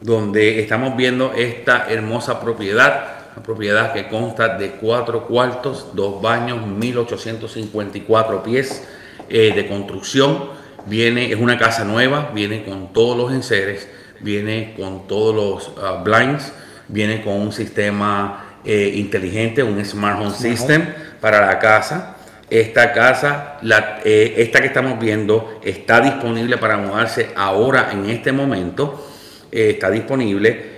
donde 0.00 0.60
estamos 0.60 0.96
viendo 0.96 1.32
esta 1.34 1.86
hermosa 1.88 2.40
propiedad 2.40 3.23
propiedad 3.42 3.92
que 3.92 4.08
consta 4.08 4.56
de 4.56 4.72
cuatro 4.72 5.26
cuartos, 5.26 5.88
dos 5.94 6.22
baños, 6.22 6.66
1854 6.66 8.42
pies 8.42 8.86
eh, 9.28 9.52
de 9.54 9.66
construcción. 9.66 10.50
Viene, 10.86 11.32
es 11.32 11.38
una 11.38 11.58
casa 11.58 11.84
nueva, 11.84 12.30
viene 12.34 12.64
con 12.64 12.92
todos 12.92 13.16
los 13.16 13.32
enseres, 13.32 13.88
viene 14.20 14.74
con 14.78 15.08
todos 15.08 15.34
los 15.34 15.72
ah, 15.82 16.02
blinds, 16.04 16.52
viene 16.88 17.22
con 17.22 17.34
un 17.34 17.52
sistema 17.52 18.58
eh, 18.64 18.92
inteligente, 18.94 19.62
un 19.62 19.82
smart 19.84 20.20
home 20.20 20.34
system 20.34 20.86
para 21.20 21.44
la 21.44 21.58
casa. 21.58 22.16
Esta 22.50 22.92
casa, 22.92 23.58
la, 23.62 24.00
eh, 24.04 24.34
esta 24.36 24.60
que 24.60 24.66
estamos 24.66 25.00
viendo, 25.00 25.58
está 25.64 26.00
disponible 26.00 26.58
para 26.58 26.76
mudarse 26.76 27.30
ahora 27.34 27.90
en 27.92 28.08
este 28.10 28.32
momento. 28.32 29.08
está 29.50 29.90
disponible. 29.90 30.73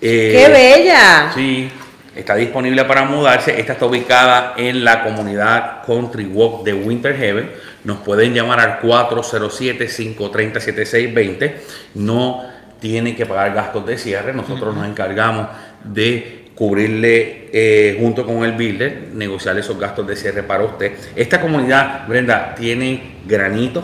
¡Qué 0.00 0.48
bella! 0.48 1.30
Sí, 1.34 1.68
está 2.14 2.34
disponible 2.34 2.84
para 2.84 3.04
mudarse. 3.04 3.58
Esta 3.58 3.72
está 3.74 3.84
ubicada 3.86 4.54
en 4.56 4.84
la 4.84 5.02
comunidad 5.02 5.84
Country 5.86 6.26
Walk 6.26 6.64
de 6.64 6.74
Winter 6.74 7.16
Heaven. 7.16 7.50
Nos 7.84 7.98
pueden 7.98 8.34
llamar 8.34 8.60
al 8.60 8.80
407-530-7620. 8.80 11.54
No 11.94 12.44
tiene 12.80 13.16
que 13.16 13.26
pagar 13.26 13.54
gastos 13.54 13.86
de 13.86 13.98
cierre. 13.98 14.32
Nosotros 14.32 14.74
nos 14.74 14.86
encargamos 14.86 15.48
de 15.84 16.46
cubrirle 16.54 17.50
eh, 17.52 17.98
junto 18.00 18.24
con 18.24 18.44
el 18.44 18.52
builder, 18.52 19.08
negociar 19.12 19.58
esos 19.58 19.78
gastos 19.78 20.06
de 20.06 20.16
cierre 20.16 20.42
para 20.42 20.64
usted. 20.64 20.92
Esta 21.14 21.38
comunidad, 21.40 22.08
Brenda, 22.08 22.54
tiene 22.54 23.16
granito, 23.26 23.82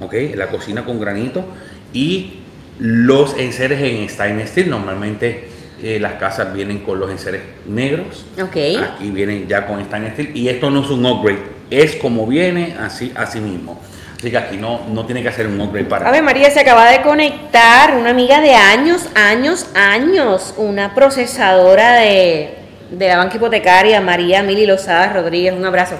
¿ok? 0.00 0.14
La 0.34 0.48
cocina 0.48 0.82
con 0.84 0.98
granito 0.98 1.44
y 1.92 2.43
los 2.78 3.38
enseres 3.38 3.80
en 3.80 4.08
stainless 4.08 4.50
steel. 4.50 4.70
Normalmente 4.70 5.48
eh, 5.82 5.98
las 6.00 6.14
casas 6.14 6.52
vienen 6.52 6.78
con 6.78 6.98
los 6.98 7.10
enseres 7.10 7.42
negros. 7.66 8.24
Ok. 8.40 8.56
Aquí 8.82 9.10
vienen 9.10 9.46
ya 9.46 9.66
con 9.66 9.84
stainless 9.84 10.14
steel. 10.14 10.36
Y 10.36 10.48
esto 10.48 10.70
no 10.70 10.82
es 10.82 10.90
un 10.90 11.04
upgrade, 11.04 11.42
es 11.70 11.96
como 11.96 12.26
viene 12.26 12.76
así, 12.80 13.12
así 13.14 13.40
mismo. 13.40 13.80
Así 14.16 14.30
que 14.30 14.38
aquí 14.38 14.56
no, 14.56 14.80
no 14.88 15.04
tiene 15.04 15.22
que 15.22 15.28
hacer 15.28 15.46
un 15.46 15.60
upgrade 15.60 15.86
para. 15.86 16.08
A 16.08 16.10
ver, 16.10 16.22
María, 16.22 16.50
se 16.50 16.60
acaba 16.60 16.90
de 16.90 17.02
conectar 17.02 17.94
una 17.96 18.10
amiga 18.10 18.40
de 18.40 18.54
años, 18.54 19.08
años, 19.14 19.66
años, 19.74 20.54
una 20.56 20.94
procesadora 20.94 21.96
de, 21.96 22.54
de 22.90 23.08
la 23.08 23.18
banca 23.18 23.36
hipotecaria, 23.36 24.00
María 24.00 24.42
Mili 24.42 24.64
Lozada 24.64 25.12
Rodríguez. 25.12 25.52
Un 25.52 25.66
abrazo. 25.66 25.96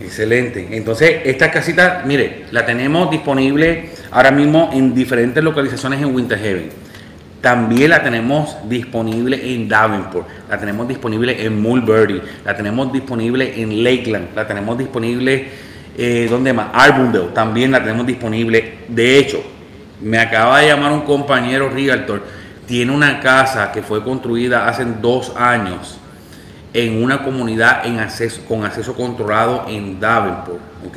Excelente. 0.00 0.68
Entonces, 0.70 1.22
esta 1.24 1.50
casita, 1.50 2.02
mire, 2.06 2.44
la 2.52 2.64
tenemos 2.64 3.10
disponible 3.10 3.90
ahora 4.10 4.30
mismo 4.30 4.70
en 4.72 4.94
diferentes 4.94 5.42
localizaciones 5.42 6.00
en 6.00 6.14
Winter 6.14 6.38
Haven. 6.38 6.70
También 7.40 7.90
la 7.90 8.02
tenemos 8.02 8.56
disponible 8.68 9.54
en 9.54 9.68
Davenport, 9.68 10.26
la 10.48 10.58
tenemos 10.58 10.88
disponible 10.88 11.44
en 11.44 11.60
Mulberry, 11.60 12.20
la 12.44 12.56
tenemos 12.56 12.92
disponible 12.92 13.60
en 13.60 13.84
Lakeland, 13.84 14.34
la 14.34 14.46
tenemos 14.46 14.76
disponible, 14.76 15.46
eh, 15.96 16.26
¿dónde 16.28 16.52
más? 16.52 16.68
Arbundale, 16.72 17.28
también 17.34 17.70
la 17.70 17.80
tenemos 17.80 18.06
disponible. 18.06 18.78
De 18.88 19.18
hecho, 19.18 19.40
me 20.00 20.18
acaba 20.18 20.60
de 20.60 20.68
llamar 20.68 20.90
un 20.92 21.02
compañero 21.02 21.70
Realtor, 21.70 22.24
tiene 22.66 22.92
una 22.92 23.20
casa 23.20 23.70
que 23.70 23.82
fue 23.82 24.02
construida 24.02 24.68
hace 24.68 24.84
dos 24.84 25.32
años 25.36 25.98
en 26.74 27.02
una 27.02 27.22
comunidad 27.22 27.86
en 27.86 27.98
acceso, 27.98 28.42
con 28.46 28.64
acceso 28.64 28.94
controlado 28.94 29.64
en 29.68 29.98
Davenport. 30.00 30.60
¿ok? 30.86 30.96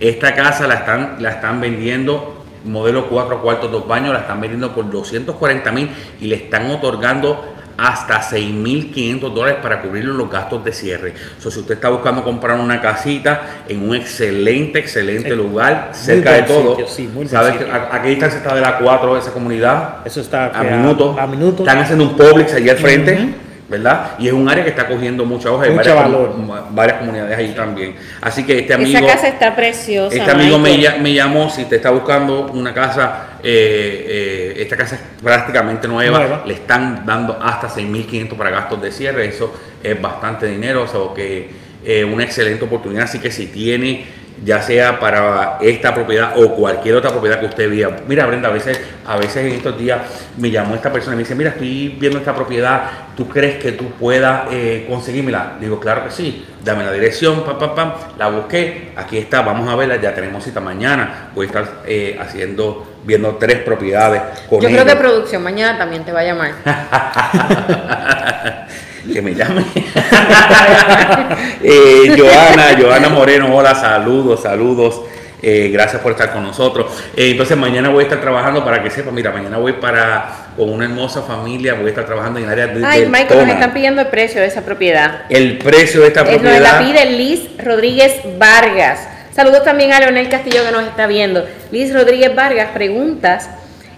Esta 0.00 0.34
casa 0.34 0.66
la 0.66 0.74
están, 0.74 1.16
la 1.20 1.30
están 1.30 1.60
vendiendo, 1.60 2.44
modelo 2.64 3.08
4 3.08 3.42
cuartos, 3.42 3.70
2 3.70 3.86
baños, 3.86 4.12
la 4.12 4.20
están 4.20 4.40
vendiendo 4.40 4.74
por 4.74 4.90
240 4.90 5.72
mil 5.72 5.90
y 6.20 6.26
le 6.26 6.36
están 6.36 6.70
otorgando 6.70 7.52
hasta 7.76 8.20
6.500 8.20 9.32
dólares 9.32 9.58
para 9.62 9.80
cubrir 9.80 10.04
los 10.04 10.30
gastos 10.30 10.64
de 10.64 10.72
cierre. 10.72 11.14
So, 11.38 11.50
si 11.50 11.60
usted 11.60 11.74
está 11.74 11.88
buscando 11.88 12.22
comprar 12.22 12.58
una 12.58 12.80
casita 12.80 13.64
en 13.68 13.88
un 13.88 13.96
excelente, 13.96 14.78
excelente 14.78 15.30
Eh, 15.30 15.36
lugar, 15.36 15.90
cerca 15.92 16.32
de 16.32 16.42
todo, 16.42 16.76
sitio, 16.76 16.88
sí, 16.88 17.28
¿sabes 17.28 17.54
a, 17.70 17.96
a 17.96 18.02
qué 18.02 18.10
distancia 18.10 18.38
está 18.38 18.54
de 18.54 18.60
la 18.60 18.78
4 18.78 19.14
de 19.14 19.20
esa 19.20 19.32
comunidad? 19.32 19.96
Eso 20.04 20.20
está 20.20 20.46
a 20.46 20.62
que 20.62 20.70
minutos. 20.70 21.18
A, 21.18 21.26
minutos. 21.26 21.66
Están 21.66 21.82
haciendo 21.82 22.04
un 22.04 22.16
Publix 22.16 22.54
allí 22.54 22.68
al 22.68 22.76
frente. 22.76 23.34
¿Verdad? 23.68 24.12
Y 24.18 24.26
es 24.26 24.32
un 24.34 24.48
área 24.48 24.64
que 24.64 24.70
está 24.70 24.86
cogiendo 24.86 25.24
mucha 25.24 25.50
hoja 25.50 25.66
y 25.66 25.70
Mucho 25.70 25.94
varias, 25.94 26.12
valor. 26.12 26.34
comu- 26.36 26.64
varias 26.70 26.98
comunidades 26.98 27.38
ahí 27.38 27.54
también. 27.54 27.94
Así 28.20 28.44
que 28.44 28.58
este 28.58 28.74
amigo, 28.74 28.98
Esa 28.98 29.06
casa 29.06 29.28
está 29.28 29.56
preciosa. 29.56 30.14
este 30.14 30.30
amigo 30.30 30.58
me, 30.58 31.12
llamó, 31.14 31.48
si 31.48 31.64
te 31.64 31.76
está 31.76 31.90
buscando 31.90 32.46
una 32.52 32.74
casa, 32.74 33.38
eh, 33.42 34.06
eh, 34.08 34.62
esta 34.62 34.76
casa 34.76 34.96
es 34.96 35.00
prácticamente 35.22 35.88
nueva, 35.88 36.18
Nueva. 36.18 36.42
le 36.46 36.54
están 36.54 37.06
dando 37.06 37.38
hasta 37.42 37.68
6.500 37.68 38.34
para 38.36 38.50
gastos 38.50 38.82
de 38.82 38.92
cierre, 38.92 39.26
eso 39.26 39.54
es 39.82 40.00
bastante 40.00 40.46
dinero, 40.46 40.82
o 40.82 40.86
sea 40.86 41.00
que 41.14 41.48
eh, 41.84 42.04
una 42.04 42.24
excelente 42.24 42.64
oportunidad, 42.64 43.04
así 43.04 43.18
que 43.18 43.30
si 43.30 43.46
tiene 43.46 44.04
ya 44.44 44.60
sea 44.60 44.98
para 44.98 45.58
esta 45.60 45.94
propiedad 45.94 46.32
o 46.36 46.54
cualquier 46.54 46.96
otra 46.96 47.10
propiedad 47.10 47.38
que 47.38 47.46
usted 47.46 47.70
vea. 47.70 47.96
Mira, 48.06 48.26
Brenda, 48.26 48.48
a 48.48 48.52
veces, 48.52 48.80
a 49.06 49.16
veces 49.16 49.36
en 49.46 49.52
estos 49.52 49.78
días 49.78 50.00
me 50.36 50.50
llamó 50.50 50.74
esta 50.74 50.92
persona 50.92 51.14
y 51.14 51.16
me 51.18 51.22
dice, 51.22 51.34
mira, 51.34 51.50
estoy 51.50 51.96
viendo 51.98 52.18
esta 52.18 52.34
propiedad, 52.34 52.82
¿tú 53.16 53.28
crees 53.28 53.62
que 53.62 53.72
tú 53.72 53.90
puedas 53.92 54.46
eh, 54.50 54.86
conseguírmela? 54.88 55.54
Le 55.58 55.66
digo, 55.66 55.78
claro 55.78 56.04
que 56.04 56.10
sí, 56.10 56.46
dame 56.64 56.84
la 56.84 56.92
dirección, 56.92 57.44
pam, 57.44 57.58
pam, 57.58 57.74
pam, 57.74 57.92
la 58.18 58.28
busqué, 58.28 58.92
aquí 58.96 59.18
está, 59.18 59.42
vamos 59.42 59.68
a 59.68 59.76
verla, 59.76 60.00
ya 60.00 60.14
tenemos 60.14 60.42
cita 60.44 60.60
mañana, 60.60 61.30
voy 61.34 61.46
a 61.46 61.48
estar 61.48 61.82
eh, 61.86 62.18
haciendo, 62.20 62.98
viendo 63.04 63.36
tres 63.36 63.58
propiedades 63.60 64.22
con 64.48 64.60
Yo 64.60 64.68
creo 64.68 64.84
que 64.84 64.96
producción 64.96 65.42
mañana 65.42 65.78
también 65.78 66.04
te 66.04 66.12
va 66.12 66.20
a 66.20 66.24
llamar. 66.24 66.52
que 69.12 69.22
me 69.22 69.34
llame. 69.34 69.64
Eh, 71.64 72.14
Joana, 72.16 72.76
Joana 72.80 73.08
Moreno, 73.08 73.54
hola, 73.54 73.74
saludos, 73.74 74.42
saludos. 74.42 75.02
Eh, 75.40 75.70
gracias 75.72 76.00
por 76.02 76.12
estar 76.12 76.32
con 76.32 76.42
nosotros. 76.44 76.86
Eh, 77.16 77.30
entonces 77.30 77.56
mañana 77.56 77.88
voy 77.88 78.04
a 78.04 78.06
estar 78.06 78.20
trabajando 78.20 78.64
para 78.64 78.82
que 78.82 78.90
sepa, 78.90 79.10
mira, 79.10 79.30
mañana 79.32 79.58
voy 79.58 79.72
para 79.74 80.50
con 80.56 80.70
una 80.70 80.84
hermosa 80.84 81.22
familia, 81.22 81.74
voy 81.74 81.86
a 81.86 81.88
estar 81.88 82.04
trabajando 82.06 82.38
en 82.38 82.44
el 82.44 82.50
área 82.50 82.66
de 82.68 82.84
Ay, 82.84 83.06
Michael, 83.06 83.28
nos 83.28 83.38
Tona. 83.38 83.52
están 83.54 83.72
pidiendo 83.72 84.02
el 84.02 84.08
precio 84.08 84.40
de 84.40 84.46
esa 84.46 84.62
propiedad. 84.62 85.22
El 85.28 85.58
precio 85.58 86.02
de 86.02 86.08
esta 86.08 86.22
Nos 86.22 86.30
propiedad. 86.34 86.60
la 86.60 86.78
pide 86.78 87.06
Liz 87.06 87.48
Rodríguez 87.58 88.20
Vargas. 88.38 89.08
Saludos 89.34 89.64
también 89.64 89.92
a 89.92 89.98
Leonel 90.00 90.28
Castillo 90.28 90.64
que 90.64 90.72
nos 90.72 90.84
está 90.84 91.06
viendo. 91.06 91.44
Liz 91.72 91.92
Rodríguez 91.92 92.34
Vargas, 92.36 92.68
preguntas 92.74 93.48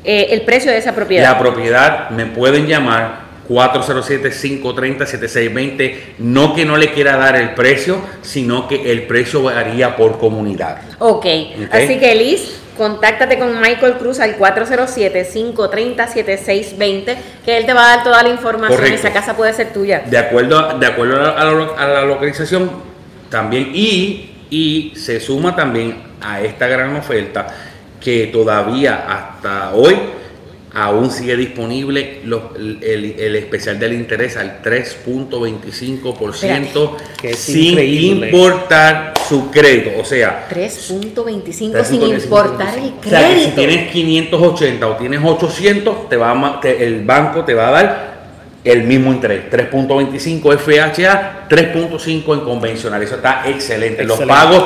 eh, 0.05 0.29
el 0.31 0.43
precio 0.43 0.71
de 0.71 0.79
esa 0.79 0.95
propiedad. 0.95 1.31
La 1.31 1.39
propiedad 1.39 2.11
me 2.11 2.27
pueden 2.27 2.67
llamar 2.67 3.24
407-530-7620. 3.49 5.95
No 6.19 6.55
que 6.55 6.65
no 6.65 6.77
le 6.77 6.93
quiera 6.93 7.17
dar 7.17 7.35
el 7.37 7.55
precio, 7.55 7.99
sino 8.23 8.69
que 8.69 8.91
el 8.93 9.03
precio 9.07 9.43
varía 9.43 9.97
por 9.97 10.19
comunidad. 10.19 10.79
ok, 10.99 11.17
Ok. 11.17 11.27
así 11.73 11.99
que 11.99 12.15
Liz, 12.15 12.61
contáctate 12.77 13.39
con 13.39 13.61
Michael 13.61 13.95
Cruz 13.95 14.21
al 14.21 14.37
407-530-7620, 14.39 17.17
que 17.45 17.57
él 17.57 17.67
te 17.67 17.73
va 17.73 17.85
a 17.93 17.97
dar 17.97 18.05
toda 18.05 18.23
la 18.23 18.29
información. 18.31 18.77
Correcto. 18.79 18.99
Esa 18.99 19.13
casa 19.13 19.37
puede 19.37 19.53
ser 19.53 19.73
tuya. 19.73 20.03
De 20.07 20.19
acuerdo 20.19 20.59
a, 20.59 20.75
de 20.75 20.87
acuerdo 20.87 21.17
a 21.17 21.45
la- 21.45 21.75
a 21.77 21.89
la 21.89 22.05
localización, 22.05 22.71
también, 23.31 23.71
y, 23.75 24.31
y 24.51 24.93
se 24.97 25.19
suma 25.21 25.55
también 25.57 25.97
a 26.21 26.41
esta 26.41 26.67
gran 26.69 26.95
oferta 26.97 27.47
que 28.01 28.29
todavía 28.33 29.05
hasta 29.09 29.73
hoy 29.75 29.97
aún 30.75 31.11
sigue 31.11 31.37
disponible 31.37 32.21
el, 32.25 33.37
especial 33.37 33.79
del 33.79 33.93
interés 33.95 34.37
al 34.37 34.61
3.25% 34.61 36.97
Que 37.21 37.31
es 37.31 37.39
sin 37.39 37.71
increíble. 37.71 38.27
importar 38.31 39.15
su 39.29 39.51
crédito. 39.51 39.91
O 40.01 40.05
sea, 40.05 40.47
3.25 40.51 41.53
sin 41.53 41.73
3.25. 41.73 42.23
importar 42.25 42.79
el 42.79 42.93
O 43.05 43.09
sea, 43.09 43.21
que 43.29 43.35
si 43.37 43.51
crédito. 43.51 43.55
tienes 43.55 43.93
580 43.93 44.87
o 44.87 44.97
tienes 44.97 45.21
800, 45.25 46.09
te 46.09 46.17
va 46.17 46.31
a 46.31 46.35
ma- 46.35 46.61
te- 46.61 46.85
el 46.85 47.05
banco 47.05 47.45
te 47.45 47.55
va 47.55 47.69
a 47.69 47.71
dar 47.71 48.15
el 48.65 48.83
mismo 48.85 49.13
interés. 49.13 49.45
3.25 49.51 50.53
FHA, 50.59 51.47
3.5 51.49 52.35
en 52.35 52.41
convencional. 52.41 53.03
Eso 53.03 53.17
está 53.17 53.49
excelente. 53.49 54.05
Los 54.05 54.21
pagos, 54.21 54.65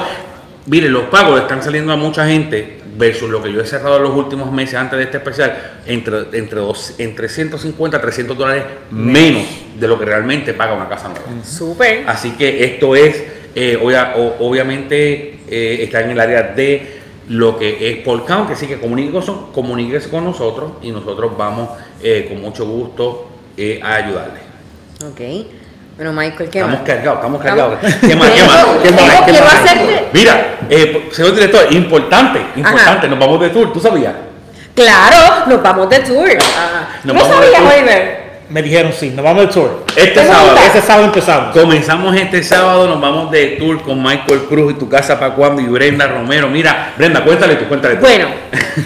mire, 0.69 0.89
los 0.89 1.05
pagos 1.05 1.35
le 1.37 1.43
están 1.43 1.63
saliendo 1.63 1.93
a 1.93 1.97
mucha 1.97 2.27
gente 2.27 2.79
versus 2.97 3.29
lo 3.31 3.43
que 3.43 3.53
yo 3.53 3.61
he 3.61 3.67
cerrado 3.67 3.97
en 3.99 4.03
los 4.05 4.15
últimos 4.15 4.51
meses 4.53 4.75
antes 4.75 4.99
de 4.99 5.05
este 5.05 5.19
especial, 5.19 5.81
entre, 5.87 6.19
entre, 6.33 6.59
dos, 6.61 6.95
entre 6.99 7.29
150 7.29 7.97
a 7.97 8.01
300 8.01 8.37
dólares 8.37 8.65
menos 8.91 9.45
de 9.79 9.87
lo 9.89 9.99
que 9.99 10.05
realmente 10.05 10.53
paga 10.55 10.75
una 10.75 10.89
casa 10.89 11.09
nueva. 11.09 11.45
Súper. 11.45 12.05
Así 12.09 12.33
que 12.33 12.65
esto 12.65 12.97
es, 12.97 13.23
eh, 13.55 13.79
obvia- 13.81 14.15
o- 14.17 14.37
obviamente, 14.49 15.41
eh, 15.49 15.79
está 15.83 16.01
en 16.01 16.11
el 16.11 16.21
área 16.21 16.43
de 16.43 16.99
lo 17.29 17.57
que 17.59 17.91
es 17.91 17.99
por 17.99 18.25
count, 18.25 18.49
que 18.49 18.57
sí 18.57 18.67
que 18.67 18.79
comuníquese 18.81 20.09
con, 20.11 20.25
nosotros 20.25 20.73
y 20.83 20.91
nosotros 20.91 21.37
vamos 21.37 21.69
eh, 22.03 22.27
con 22.29 22.41
mucho 22.41 22.65
gusto 22.67 23.29
a 23.83 23.95
ayudarle. 23.95 24.41
Ok. 25.05 25.47
Bueno, 25.99 26.13
Michael, 26.13 26.49
¿qué 26.49 26.59
Estamos 26.61 26.79
más? 26.79 26.87
cargados, 26.87 27.17
estamos 27.19 27.41
Estamos- 27.45 27.79
cargados. 27.79 27.79
¿Qué 28.01 28.15
más? 28.17 28.31
¿Qué 28.31 28.45
más? 28.45 28.67
¿Qué 28.83 28.91
más? 28.93 29.21
¿Qué 29.27 29.33
más? 29.43 29.55
hacerte- 29.55 30.09
Mira, 30.13 30.47
eh, 30.71 31.09
señor 31.13 31.35
director, 31.35 31.67
importante, 31.73 32.41
importante, 32.55 33.09
nos 33.09 33.19
vamos 33.19 33.41
de 33.41 33.51
tour, 33.51 33.73
¿tú 33.73 33.81
sabías? 33.81 34.15
Claro, 34.77 35.47
nos 35.49 35.61
vamos 35.61 35.91
de 35.91 35.99
tour. 35.99 36.29
Ah, 36.57 36.89
¿No 37.03 37.13
de 37.15 37.21
sabías. 37.21 37.61
Oliver? 37.61 38.29
Me 38.49 38.63
dijeron 38.63 38.93
sí, 38.99 39.11
nos 39.11 39.25
vamos 39.25 39.47
al 39.47 39.51
tour. 39.51 39.85
Este 39.97 40.07
¿Te 40.21 40.25
sábado. 40.27 40.57
Ese 40.69 40.81
sábado 40.81 41.05
empezamos. 41.07 41.53
Comenzamos 41.57 42.17
este 42.17 42.43
sábado, 42.45 42.87
nos 42.87 43.01
vamos 43.01 43.31
de 43.33 43.57
tour 43.59 43.83
con 43.83 44.01
Michael 44.01 44.45
Cruz 44.49 44.73
y 44.75 44.79
tu 44.79 44.89
casa 44.89 45.19
para 45.19 45.35
cuando 45.35 45.61
y 45.61 45.67
Brenda 45.67 46.07
Romero. 46.07 46.49
Mira, 46.49 46.93
Brenda, 46.97 47.25
cuéntale 47.25 47.57
tú, 47.57 47.67
cuéntale 47.67 47.97
tú. 47.97 48.03
Bueno, 48.03 48.29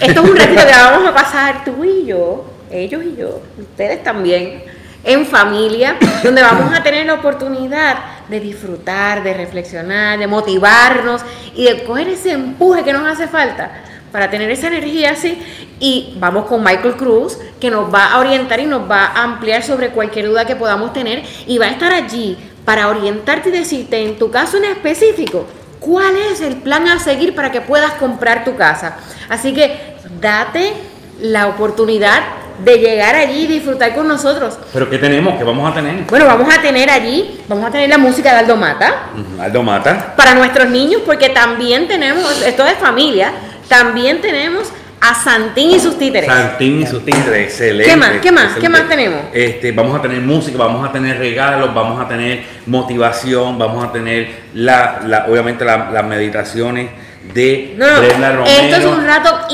esto 0.00 0.22
es 0.24 0.30
un 0.30 0.34
ratito 0.36 0.66
que 0.66 0.72
vamos 0.72 1.08
a 1.10 1.14
pasar 1.14 1.62
tú 1.64 1.84
y 1.84 2.06
yo, 2.06 2.46
ellos 2.72 3.02
y 3.04 3.20
yo, 3.20 3.40
ustedes 3.60 4.02
también, 4.02 4.64
en 5.04 5.26
familia, 5.26 5.96
donde 6.22 6.42
vamos 6.42 6.72
a 6.76 6.82
tener 6.82 7.06
la 7.06 7.14
oportunidad 7.14 7.96
de 8.28 8.40
disfrutar, 8.40 9.22
de 9.22 9.34
reflexionar, 9.34 10.18
de 10.18 10.26
motivarnos 10.26 11.22
y 11.54 11.64
de 11.64 11.84
coger 11.84 12.08
ese 12.08 12.32
empuje 12.32 12.84
que 12.84 12.92
nos 12.92 13.06
hace 13.06 13.28
falta 13.28 13.82
para 14.12 14.30
tener 14.30 14.50
esa 14.50 14.68
energía 14.68 15.12
así. 15.12 15.42
Y 15.80 16.14
vamos 16.18 16.46
con 16.46 16.62
Michael 16.62 16.96
Cruz, 16.96 17.38
que 17.60 17.70
nos 17.70 17.92
va 17.92 18.12
a 18.12 18.20
orientar 18.20 18.60
y 18.60 18.66
nos 18.66 18.88
va 18.88 19.06
a 19.06 19.22
ampliar 19.24 19.62
sobre 19.62 19.90
cualquier 19.90 20.26
duda 20.26 20.44
que 20.44 20.54
podamos 20.54 20.92
tener 20.92 21.24
y 21.46 21.58
va 21.58 21.66
a 21.66 21.70
estar 21.70 21.92
allí 21.92 22.36
para 22.64 22.88
orientarte 22.88 23.48
y 23.48 23.52
decirte 23.52 24.04
en 24.04 24.18
tu 24.18 24.30
caso 24.30 24.56
en 24.58 24.66
específico 24.66 25.46
cuál 25.80 26.16
es 26.16 26.40
el 26.40 26.56
plan 26.56 26.86
a 26.86 27.00
seguir 27.00 27.34
para 27.34 27.50
que 27.50 27.60
puedas 27.60 27.92
comprar 27.94 28.44
tu 28.44 28.54
casa. 28.54 28.98
Así 29.28 29.52
que 29.52 29.96
date 30.20 30.74
la 31.20 31.48
oportunidad 31.48 32.22
de 32.64 32.78
llegar 32.78 33.14
allí 33.14 33.44
y 33.44 33.46
disfrutar 33.46 33.94
con 33.94 34.08
nosotros. 34.08 34.58
¿Pero 34.72 34.88
qué 34.88 34.98
tenemos? 34.98 35.38
¿Qué 35.38 35.44
vamos 35.44 35.70
a 35.70 35.74
tener? 35.74 36.04
Bueno, 36.08 36.26
vamos 36.26 36.54
a 36.54 36.60
tener 36.60 36.90
allí, 36.90 37.40
vamos 37.48 37.66
a 37.66 37.70
tener 37.70 37.88
la 37.88 37.98
música 37.98 38.32
de 38.32 38.38
Aldo 38.40 38.56
Mata. 38.56 39.08
Aldo 39.40 39.62
Mata. 39.62 40.14
Para 40.16 40.34
nuestros 40.34 40.68
niños, 40.68 41.02
porque 41.04 41.30
también 41.30 41.88
tenemos, 41.88 42.42
esto 42.42 42.66
es 42.66 42.74
familia, 42.74 43.32
también 43.68 44.20
tenemos 44.20 44.72
a 45.00 45.14
Santín 45.14 45.72
y 45.72 45.80
sus 45.80 45.98
títeres. 45.98 46.30
Santín 46.30 46.80
y 46.80 46.86
sus 46.86 47.04
títeres, 47.04 47.48
excelente. 47.48 47.90
¿Qué 47.90 47.96
más? 47.96 48.12
¿Qué 48.20 48.30
más? 48.32 48.54
¿Qué 48.54 48.68
más 48.68 48.88
tenemos? 48.88 49.20
Este, 49.32 49.72
vamos 49.72 49.98
a 49.98 50.02
tener 50.02 50.20
música, 50.20 50.56
vamos 50.58 50.88
a 50.88 50.92
tener 50.92 51.18
regalos, 51.18 51.74
vamos 51.74 52.00
a 52.00 52.06
tener 52.06 52.44
motivación, 52.66 53.58
vamos 53.58 53.84
a 53.84 53.90
tener 53.90 54.42
la, 54.54 55.00
la 55.04 55.26
obviamente 55.28 55.64
las 55.64 56.04
meditaciones 56.04 56.90
de 57.34 57.74
no, 57.76 57.86
Romero. 57.86 58.44
Esto 58.46 58.76
es 58.76 58.84
un 58.84 59.06
rato 59.06 59.46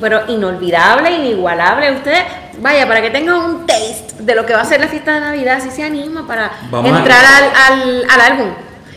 pero 0.00 0.22
inolvidable, 0.28 1.10
inigualable. 1.10 1.92
Ustedes, 1.92 2.24
vaya, 2.60 2.86
para 2.86 3.02
que 3.02 3.10
tengan 3.10 3.36
un 3.36 3.66
taste 3.66 4.22
de 4.22 4.34
lo 4.34 4.46
que 4.46 4.54
va 4.54 4.62
a 4.62 4.64
ser 4.64 4.80
la 4.80 4.88
fiesta 4.88 5.14
de 5.14 5.20
Navidad, 5.20 5.60
si 5.62 5.70
se 5.70 5.82
anima 5.82 6.26
para 6.26 6.52
entrar 6.84 7.24
al, 7.24 8.04
al 8.08 8.20
álbum 8.20 8.48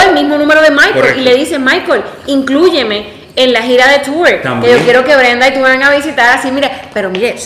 el 0.01 0.15
mismo 0.15 0.37
número 0.37 0.63
de 0.63 0.71
Michael 0.71 1.19
y 1.19 1.23
le 1.23 1.35
dice 1.35 1.59
Michael, 1.59 2.05
inclúyeme 2.27 3.25
en 3.37 3.53
la 3.53 3.63
gira 3.63 3.89
de 3.89 3.99
tour. 4.01 4.29
Que 4.61 4.71
yo 4.71 4.79
quiero 4.85 5.05
que 5.05 5.17
Brenda 5.17 5.49
y 5.49 5.55
tú 5.55 5.61
vengan 5.61 5.83
a 5.83 5.95
visitar 5.95 6.39
así, 6.39 6.51
mire, 6.51 6.71
pero 6.93 7.11
mire, 7.11 7.37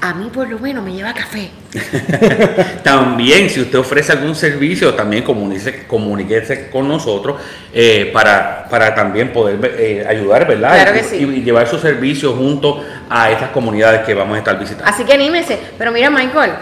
a 0.00 0.14
mí 0.14 0.30
por 0.32 0.48
lo 0.48 0.58
menos 0.58 0.82
me 0.82 0.92
lleva 0.92 1.12
café. 1.12 1.50
también, 2.82 3.50
si 3.50 3.60
usted 3.60 3.78
ofrece 3.78 4.12
algún 4.12 4.34
servicio, 4.34 4.94
también 4.94 5.22
comuníquese, 5.22 5.86
comuníquese 5.86 6.70
con 6.70 6.88
nosotros 6.88 7.40
eh, 7.72 8.10
para, 8.12 8.66
para 8.68 8.94
también 8.94 9.32
poder 9.32 9.58
eh, 9.78 10.06
ayudar, 10.08 10.46
¿verdad? 10.46 10.72
Claro 10.74 10.92
que 10.92 11.16
y, 11.16 11.22
y, 11.22 11.42
llevar 11.42 11.68
su 11.68 11.78
servicio 11.78 12.32
junto 12.32 12.82
a 13.08 13.30
estas 13.30 13.50
comunidades 13.50 14.02
que 14.06 14.14
vamos 14.14 14.36
a 14.36 14.38
estar 14.38 14.58
visitando. 14.58 14.90
Así 14.90 15.04
que 15.04 15.12
anímese. 15.12 15.58
Pero 15.76 15.92
mira, 15.92 16.08
Michael, 16.10 16.52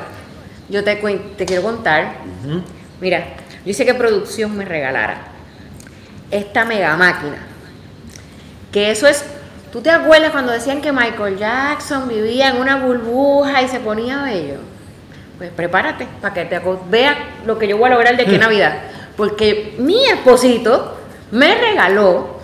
yo 0.69 0.83
te, 0.83 0.97
te 0.97 1.47
quiero 1.47 1.63
contar. 1.63 2.17
Mira, 3.01 3.25
yo 3.65 3.71
hice 3.71 3.87
que 3.87 3.95
producción 3.95 4.57
me 4.57 4.65
regalara 4.65 5.23
esta 6.31 6.65
mega 6.65 6.97
máquina. 6.97 7.39
Que 8.73 8.91
eso 8.91 9.07
es 9.07 9.25
¿Tú 9.73 9.83
te 9.83 9.91
acuerdas 9.91 10.31
cuando 10.31 10.53
decían 10.53 10.81
que 10.81 10.93
Michael 10.93 11.37
Jackson 11.37 12.09
vivía 12.09 12.49
en 12.49 12.57
una 12.57 12.77
burbuja 12.77 13.63
y 13.63 13.69
se 13.69 13.81
ponía 13.81 14.23
bello? 14.23 14.57
Pues 15.37 15.51
prepárate 15.51 16.07
para 16.23 16.33
que 16.33 16.45
te 16.47 16.61
veas 16.89 17.17
lo 17.45 17.59
que 17.59 17.69
yo 17.69 17.77
voy 17.77 17.91
a 17.91 17.95
lograr 17.95 18.17
de 18.17 18.23
aquí 18.23 18.37
a. 18.37 18.39
Navidad. 18.49 18.79
Porque 19.17 19.75
mi 19.79 20.03
esposito 20.07 20.97
me 21.33 21.55
regaló 21.55 22.39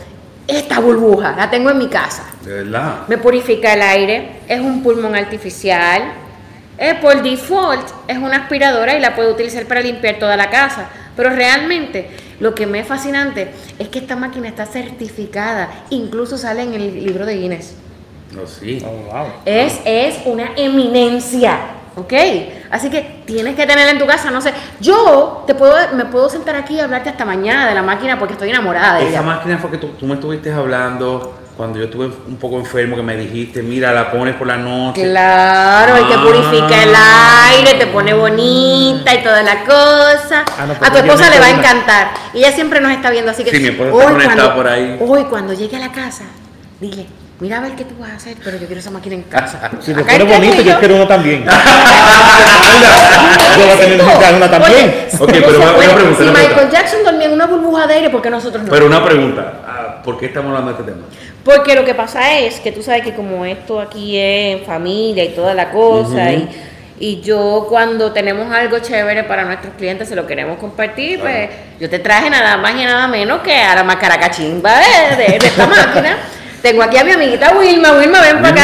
esta 0.46 0.80
burbuja, 0.80 1.34
la 1.36 1.50
tengo 1.50 1.70
en 1.70 1.78
mi 1.78 1.88
casa. 1.88 2.26
De 2.44 2.62
verdad. 2.62 3.04
Me 3.08 3.16
purifica 3.16 3.72
el 3.72 3.80
aire, 3.80 4.40
es 4.46 4.60
un 4.60 4.82
pulmón 4.82 5.16
artificial. 5.16 6.02
Eh, 6.76 6.98
por 7.00 7.22
default 7.22 7.88
es 8.06 8.18
una 8.18 8.36
aspiradora 8.36 8.96
y 8.96 9.00
la 9.00 9.14
puedo 9.14 9.32
utilizar 9.32 9.64
para 9.64 9.80
limpiar 9.80 10.16
toda 10.18 10.36
la 10.36 10.50
casa. 10.50 10.88
Pero 11.16 11.30
realmente 11.30 12.10
lo 12.40 12.54
que 12.54 12.66
me 12.66 12.80
es 12.80 12.86
fascinante 12.86 13.52
es 13.78 13.88
que 13.88 13.98
esta 13.98 14.16
máquina 14.16 14.48
está 14.48 14.66
certificada, 14.66 15.84
incluso 15.90 16.38
sale 16.38 16.62
en 16.62 16.74
el 16.74 17.04
libro 17.04 17.26
de 17.26 17.36
Guinness. 17.36 17.74
Oh, 18.40 18.46
sí. 18.46 18.84
Oh, 18.84 19.26
es, 19.44 19.80
es 19.84 20.18
una 20.26 20.50
eminencia. 20.56 21.58
¿ok? 21.96 22.12
Así 22.70 22.90
que 22.90 23.22
tienes 23.24 23.54
que 23.54 23.66
tenerla 23.66 23.92
en 23.92 23.98
tu 23.98 24.06
casa, 24.06 24.30
no 24.30 24.40
sé. 24.40 24.52
Yo 24.80 25.44
te 25.46 25.54
puedo, 25.54 25.74
me 25.94 26.04
puedo 26.06 26.28
sentar 26.28 26.56
aquí 26.56 26.74
y 26.74 26.80
hablarte 26.80 27.10
hasta 27.10 27.24
mañana 27.24 27.68
de 27.68 27.74
la 27.74 27.82
máquina 27.82 28.18
porque 28.18 28.34
estoy 28.34 28.50
enamorada 28.50 28.98
de 28.98 29.02
ella. 29.02 29.18
Esa 29.18 29.22
máquina 29.22 29.58
fue 29.58 29.70
que 29.70 29.78
tú, 29.78 29.88
tú 29.98 30.06
me 30.06 30.14
estuviste 30.14 30.52
hablando 30.52 31.43
cuando 31.56 31.78
yo 31.78 31.84
estuve 31.84 32.06
un 32.06 32.36
poco 32.36 32.58
enfermo, 32.58 32.96
que 32.96 33.02
me 33.02 33.16
dijiste, 33.16 33.62
mira, 33.62 33.92
la 33.92 34.10
pones 34.10 34.34
por 34.34 34.46
la 34.46 34.56
noche. 34.56 35.02
Claro, 35.02 36.04
y 36.04 36.10
te 36.10 36.18
purifica 36.18 36.82
el 36.82 36.94
ah. 36.94 37.48
aire, 37.48 37.74
te 37.74 37.86
pone 37.86 38.12
bonita 38.12 39.14
y 39.14 39.22
toda 39.22 39.42
la 39.42 39.64
cosa. 39.64 40.44
Ah, 40.58 40.66
a 40.80 40.90
tu 40.90 40.98
esposa 40.98 41.30
le 41.30 41.38
va 41.38 41.46
a 41.46 41.50
encantar. 41.50 42.10
Y 42.32 42.38
ella 42.38 42.52
siempre 42.52 42.80
nos 42.80 42.90
está 42.90 43.10
viendo, 43.10 43.30
así 43.30 43.44
que... 43.44 43.50
Sí, 43.50 43.60
mi 43.60 43.68
esposa 43.68 43.90
está 43.90 44.12
conectada 44.12 44.54
por 44.54 44.66
ahí. 44.66 44.96
Hoy, 45.00 45.24
cuando 45.24 45.52
llegue 45.52 45.76
a 45.76 45.80
la 45.80 45.92
casa, 45.92 46.24
dile, 46.80 47.06
mira 47.44 47.58
a 47.58 47.60
ver 47.60 47.72
qué 47.76 47.84
tú 47.84 47.94
vas 48.00 48.10
a 48.10 48.14
hacer, 48.16 48.38
pero 48.42 48.56
yo 48.56 48.66
quiero 48.66 48.80
esa 48.80 48.90
máquina 48.90 49.16
en 49.16 49.24
casa. 49.24 49.70
Si 49.78 49.92
te 49.92 50.02
pone 50.02 50.24
bonito, 50.24 50.62
yo 50.62 50.78
quiero 50.78 50.94
uno 50.94 51.06
también. 51.06 51.44
yo 51.44 51.50
voy 53.64 53.68
a 53.68 53.76
tener 53.76 54.00
una 54.00 54.50
también. 54.50 55.08
ok, 55.20 55.28
pero 55.30 55.58
una, 55.60 55.74
pregunta. 55.74 56.24
Si 56.24 56.24
Michael 56.24 56.70
Jackson 56.70 57.04
dormía 57.04 57.26
en 57.26 57.34
una 57.34 57.44
burbuja 57.46 57.86
de 57.86 57.94
aire, 57.94 58.08
¿por 58.08 58.22
qué 58.22 58.30
nosotros 58.30 58.62
no? 58.62 58.70
Pero 58.70 58.86
una 58.86 59.04
pregunta, 59.04 59.60
ah, 59.66 60.00
¿por 60.02 60.16
qué 60.18 60.24
estamos 60.26 60.48
hablando 60.48 60.72
de 60.72 60.80
este 60.80 60.90
tema? 60.90 61.06
Porque 61.44 61.74
lo 61.74 61.84
que 61.84 61.94
pasa 61.94 62.38
es 62.38 62.60
que 62.60 62.72
tú 62.72 62.82
sabes 62.82 63.02
que 63.02 63.12
como 63.12 63.44
esto 63.44 63.78
aquí 63.78 64.16
es 64.18 64.64
familia 64.64 65.22
y 65.24 65.34
toda 65.34 65.52
la 65.52 65.70
cosa, 65.70 66.32
y, 66.32 66.48
y, 66.98 67.20
yo 67.20 67.66
cuando 67.68 68.10
tenemos 68.12 68.50
algo 68.50 68.78
chévere 68.78 69.24
para 69.24 69.44
nuestros 69.44 69.74
clientes 69.74 70.08
se 70.08 70.16
lo 70.16 70.26
queremos 70.26 70.56
compartir, 70.56 71.20
pues 71.20 71.50
yo 71.78 71.90
te 71.90 71.98
traje 71.98 72.30
nada 72.30 72.56
más 72.56 72.72
y 72.74 72.84
nada 72.86 73.06
menos 73.06 73.42
que 73.42 73.54
a 73.54 73.74
la 73.74 73.84
macaracachimba 73.84 74.72
de, 74.78 75.16
de, 75.16 75.38
de 75.38 75.46
esta 75.46 75.66
máquina. 75.66 76.16
Tengo 76.64 76.82
aquí 76.82 76.96
a 76.96 77.04
mi 77.04 77.12
amiguita 77.12 77.52
Wilma. 77.54 77.92
Wilma, 77.92 78.22
ven 78.22 78.40
para 78.40 78.48
acá. 78.48 78.62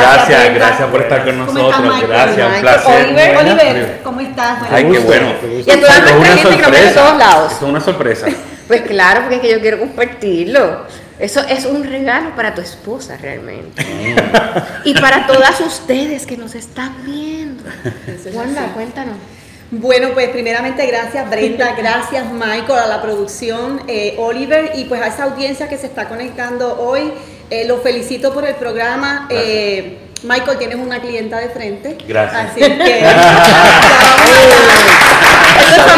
Gracias, 0.00 0.54
gracias 0.54 0.88
por 0.88 1.02
estar 1.02 1.24
con 1.24 1.38
nosotros. 1.38 2.00
Gracias, 2.08 2.54
un 2.54 2.60
placer. 2.60 3.04
Oliver, 3.04 3.36
Oliver, 3.36 4.00
¿cómo 4.04 4.20
estás? 4.20 4.58
Ay, 4.70 4.88
qué 4.92 4.98
bueno. 5.00 5.34
Y 5.66 5.68
a 5.68 5.80
toda 5.80 5.98
nuestra 5.98 6.36
gente 6.36 6.50
que 6.50 6.62
nos 6.62 6.70
ve 6.70 6.80
de 6.82 6.90
todos 6.92 7.18
lados. 7.18 7.52
Es 7.54 7.62
una 7.62 7.80
sorpresa. 7.80 8.26
Pues 8.68 8.82
claro, 8.82 9.22
porque 9.22 9.36
es 9.36 9.40
que 9.40 9.50
yo 9.50 9.60
quiero 9.60 9.80
compartirlo. 9.80 10.86
Eso 11.18 11.40
es 11.48 11.64
un 11.64 11.82
regalo 11.82 12.36
para 12.36 12.54
tu 12.54 12.60
esposa 12.60 13.16
realmente. 13.20 13.84
y 14.84 14.94
para 14.94 15.26
todas 15.26 15.60
ustedes 15.62 16.26
que 16.26 16.36
nos 16.36 16.54
están 16.54 16.94
viendo. 17.04 17.64
Wanda, 18.34 18.66
cuéntanos. 18.72 19.16
Bueno, 19.70 20.10
pues 20.14 20.30
primeramente 20.30 20.86
gracias 20.86 21.28
Brenda, 21.28 21.74
gracias 21.78 22.24
Michael, 22.32 22.78
a 22.78 22.86
la 22.86 23.02
producción, 23.02 23.82
eh, 23.86 24.16
Oliver 24.18 24.72
y 24.74 24.84
pues 24.84 25.02
a 25.02 25.08
esa 25.08 25.24
audiencia 25.24 25.68
que 25.68 25.76
se 25.76 25.86
está 25.86 26.08
conectando 26.08 26.80
hoy. 26.80 27.12
Eh, 27.50 27.66
los 27.66 27.82
felicito 27.82 28.32
por 28.32 28.46
el 28.46 28.54
programa. 28.56 29.26
Eh, 29.30 29.98
Michael, 30.22 30.58
tienes 30.58 30.76
una 30.76 31.00
clienta 31.00 31.38
de 31.38 31.48
frente. 31.48 31.96
Gracias. 32.06 32.50
Así 32.50 32.60
que 32.60 33.04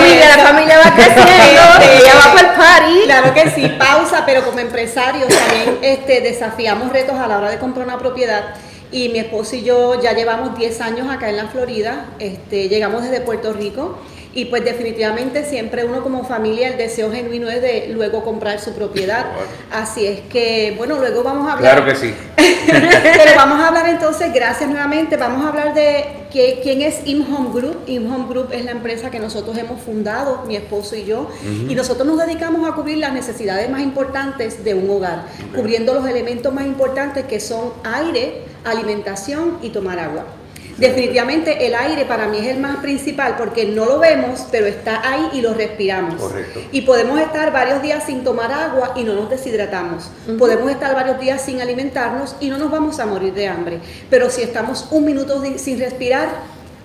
familia, 0.00 0.36
la 0.36 0.42
familia 0.44 0.78
va 0.78 0.94
creciendo, 0.94 1.62
ella 1.82 2.14
va 2.14 2.34
para 2.34 2.48
el 2.48 2.54
party. 2.56 3.00
Claro 3.04 3.34
que 3.34 3.50
sí, 3.50 3.68
pausa, 3.78 4.24
pero 4.26 4.44
como 4.44 4.58
empresarios 4.58 5.28
también 5.28 5.78
este, 5.82 6.20
desafiamos 6.20 6.92
retos 6.92 7.16
a 7.16 7.26
la 7.26 7.38
hora 7.38 7.50
de 7.50 7.58
comprar 7.58 7.86
una 7.86 7.98
propiedad. 7.98 8.54
Y 8.92 9.08
mi 9.10 9.20
esposo 9.20 9.54
y 9.54 9.62
yo 9.62 10.00
ya 10.00 10.14
llevamos 10.14 10.58
10 10.58 10.80
años 10.80 11.08
acá 11.08 11.30
en 11.30 11.36
la 11.36 11.46
Florida, 11.46 12.06
este, 12.18 12.68
llegamos 12.68 13.02
desde 13.02 13.20
Puerto 13.20 13.52
Rico 13.52 13.98
y 14.32 14.44
pues 14.46 14.64
definitivamente 14.64 15.44
siempre 15.44 15.84
uno 15.84 16.02
como 16.02 16.24
familia 16.24 16.68
el 16.68 16.78
deseo 16.78 17.10
genuino 17.10 17.48
es 17.50 17.60
de 17.60 17.88
luego 17.92 18.22
comprar 18.22 18.60
su 18.60 18.72
propiedad. 18.74 19.26
Así 19.72 20.06
es 20.06 20.20
que, 20.20 20.74
bueno, 20.76 20.98
luego 20.98 21.22
vamos 21.22 21.48
a 21.48 21.54
hablar. 21.54 21.74
Claro 21.74 21.86
que 21.86 21.96
sí. 21.96 22.14
Pero 22.66 23.36
vamos 23.36 23.60
a 23.60 23.68
hablar 23.68 23.88
entonces, 23.88 24.32
gracias 24.32 24.70
nuevamente, 24.70 25.16
vamos 25.16 25.44
a 25.44 25.48
hablar 25.48 25.74
de 25.74 26.04
quién 26.30 26.82
es 26.82 27.00
ImHome 27.04 27.52
Group. 27.52 27.78
ImHome 27.86 28.28
Group 28.28 28.52
es 28.52 28.64
la 28.64 28.70
empresa 28.70 29.10
que 29.10 29.18
nosotros 29.18 29.56
hemos 29.58 29.80
fundado, 29.80 30.44
mi 30.46 30.56
esposo 30.56 30.94
y 30.94 31.04
yo, 31.04 31.28
y 31.68 31.74
nosotros 31.74 32.06
nos 32.06 32.18
dedicamos 32.18 32.68
a 32.68 32.74
cubrir 32.74 32.98
las 32.98 33.12
necesidades 33.12 33.68
más 33.68 33.82
importantes 33.82 34.62
de 34.62 34.74
un 34.74 34.88
hogar, 34.90 35.24
cubriendo 35.54 35.92
los 35.92 36.06
elementos 36.06 36.52
más 36.52 36.66
importantes 36.66 37.24
que 37.24 37.40
son 37.40 37.72
aire, 37.82 38.44
alimentación 38.64 39.58
y 39.62 39.70
tomar 39.70 39.98
agua. 39.98 40.24
Definitivamente 40.80 41.66
el 41.66 41.74
aire 41.74 42.04
para 42.06 42.26
mí 42.26 42.38
es 42.38 42.46
el 42.46 42.58
más 42.58 42.78
principal 42.78 43.36
porque 43.36 43.66
no 43.66 43.84
lo 43.84 43.98
vemos, 43.98 44.46
pero 44.50 44.66
está 44.66 45.08
ahí 45.08 45.28
y 45.34 45.40
lo 45.42 45.54
respiramos. 45.54 46.14
Correcto. 46.14 46.60
Y 46.72 46.82
podemos 46.82 47.20
estar 47.20 47.52
varios 47.52 47.82
días 47.82 48.04
sin 48.06 48.24
tomar 48.24 48.50
agua 48.50 48.94
y 48.96 49.04
no 49.04 49.14
nos 49.14 49.28
deshidratamos. 49.28 50.10
Podemos 50.38 50.70
estar 50.70 50.94
varios 50.94 51.20
días 51.20 51.42
sin 51.42 51.60
alimentarnos 51.60 52.34
y 52.40 52.48
no 52.48 52.58
nos 52.58 52.70
vamos 52.70 52.98
a 52.98 53.06
morir 53.06 53.34
de 53.34 53.46
hambre. 53.46 53.78
Pero 54.08 54.30
si 54.30 54.42
estamos 54.42 54.88
un 54.90 55.04
minuto 55.04 55.42
sin 55.56 55.78
respirar, 55.78 56.28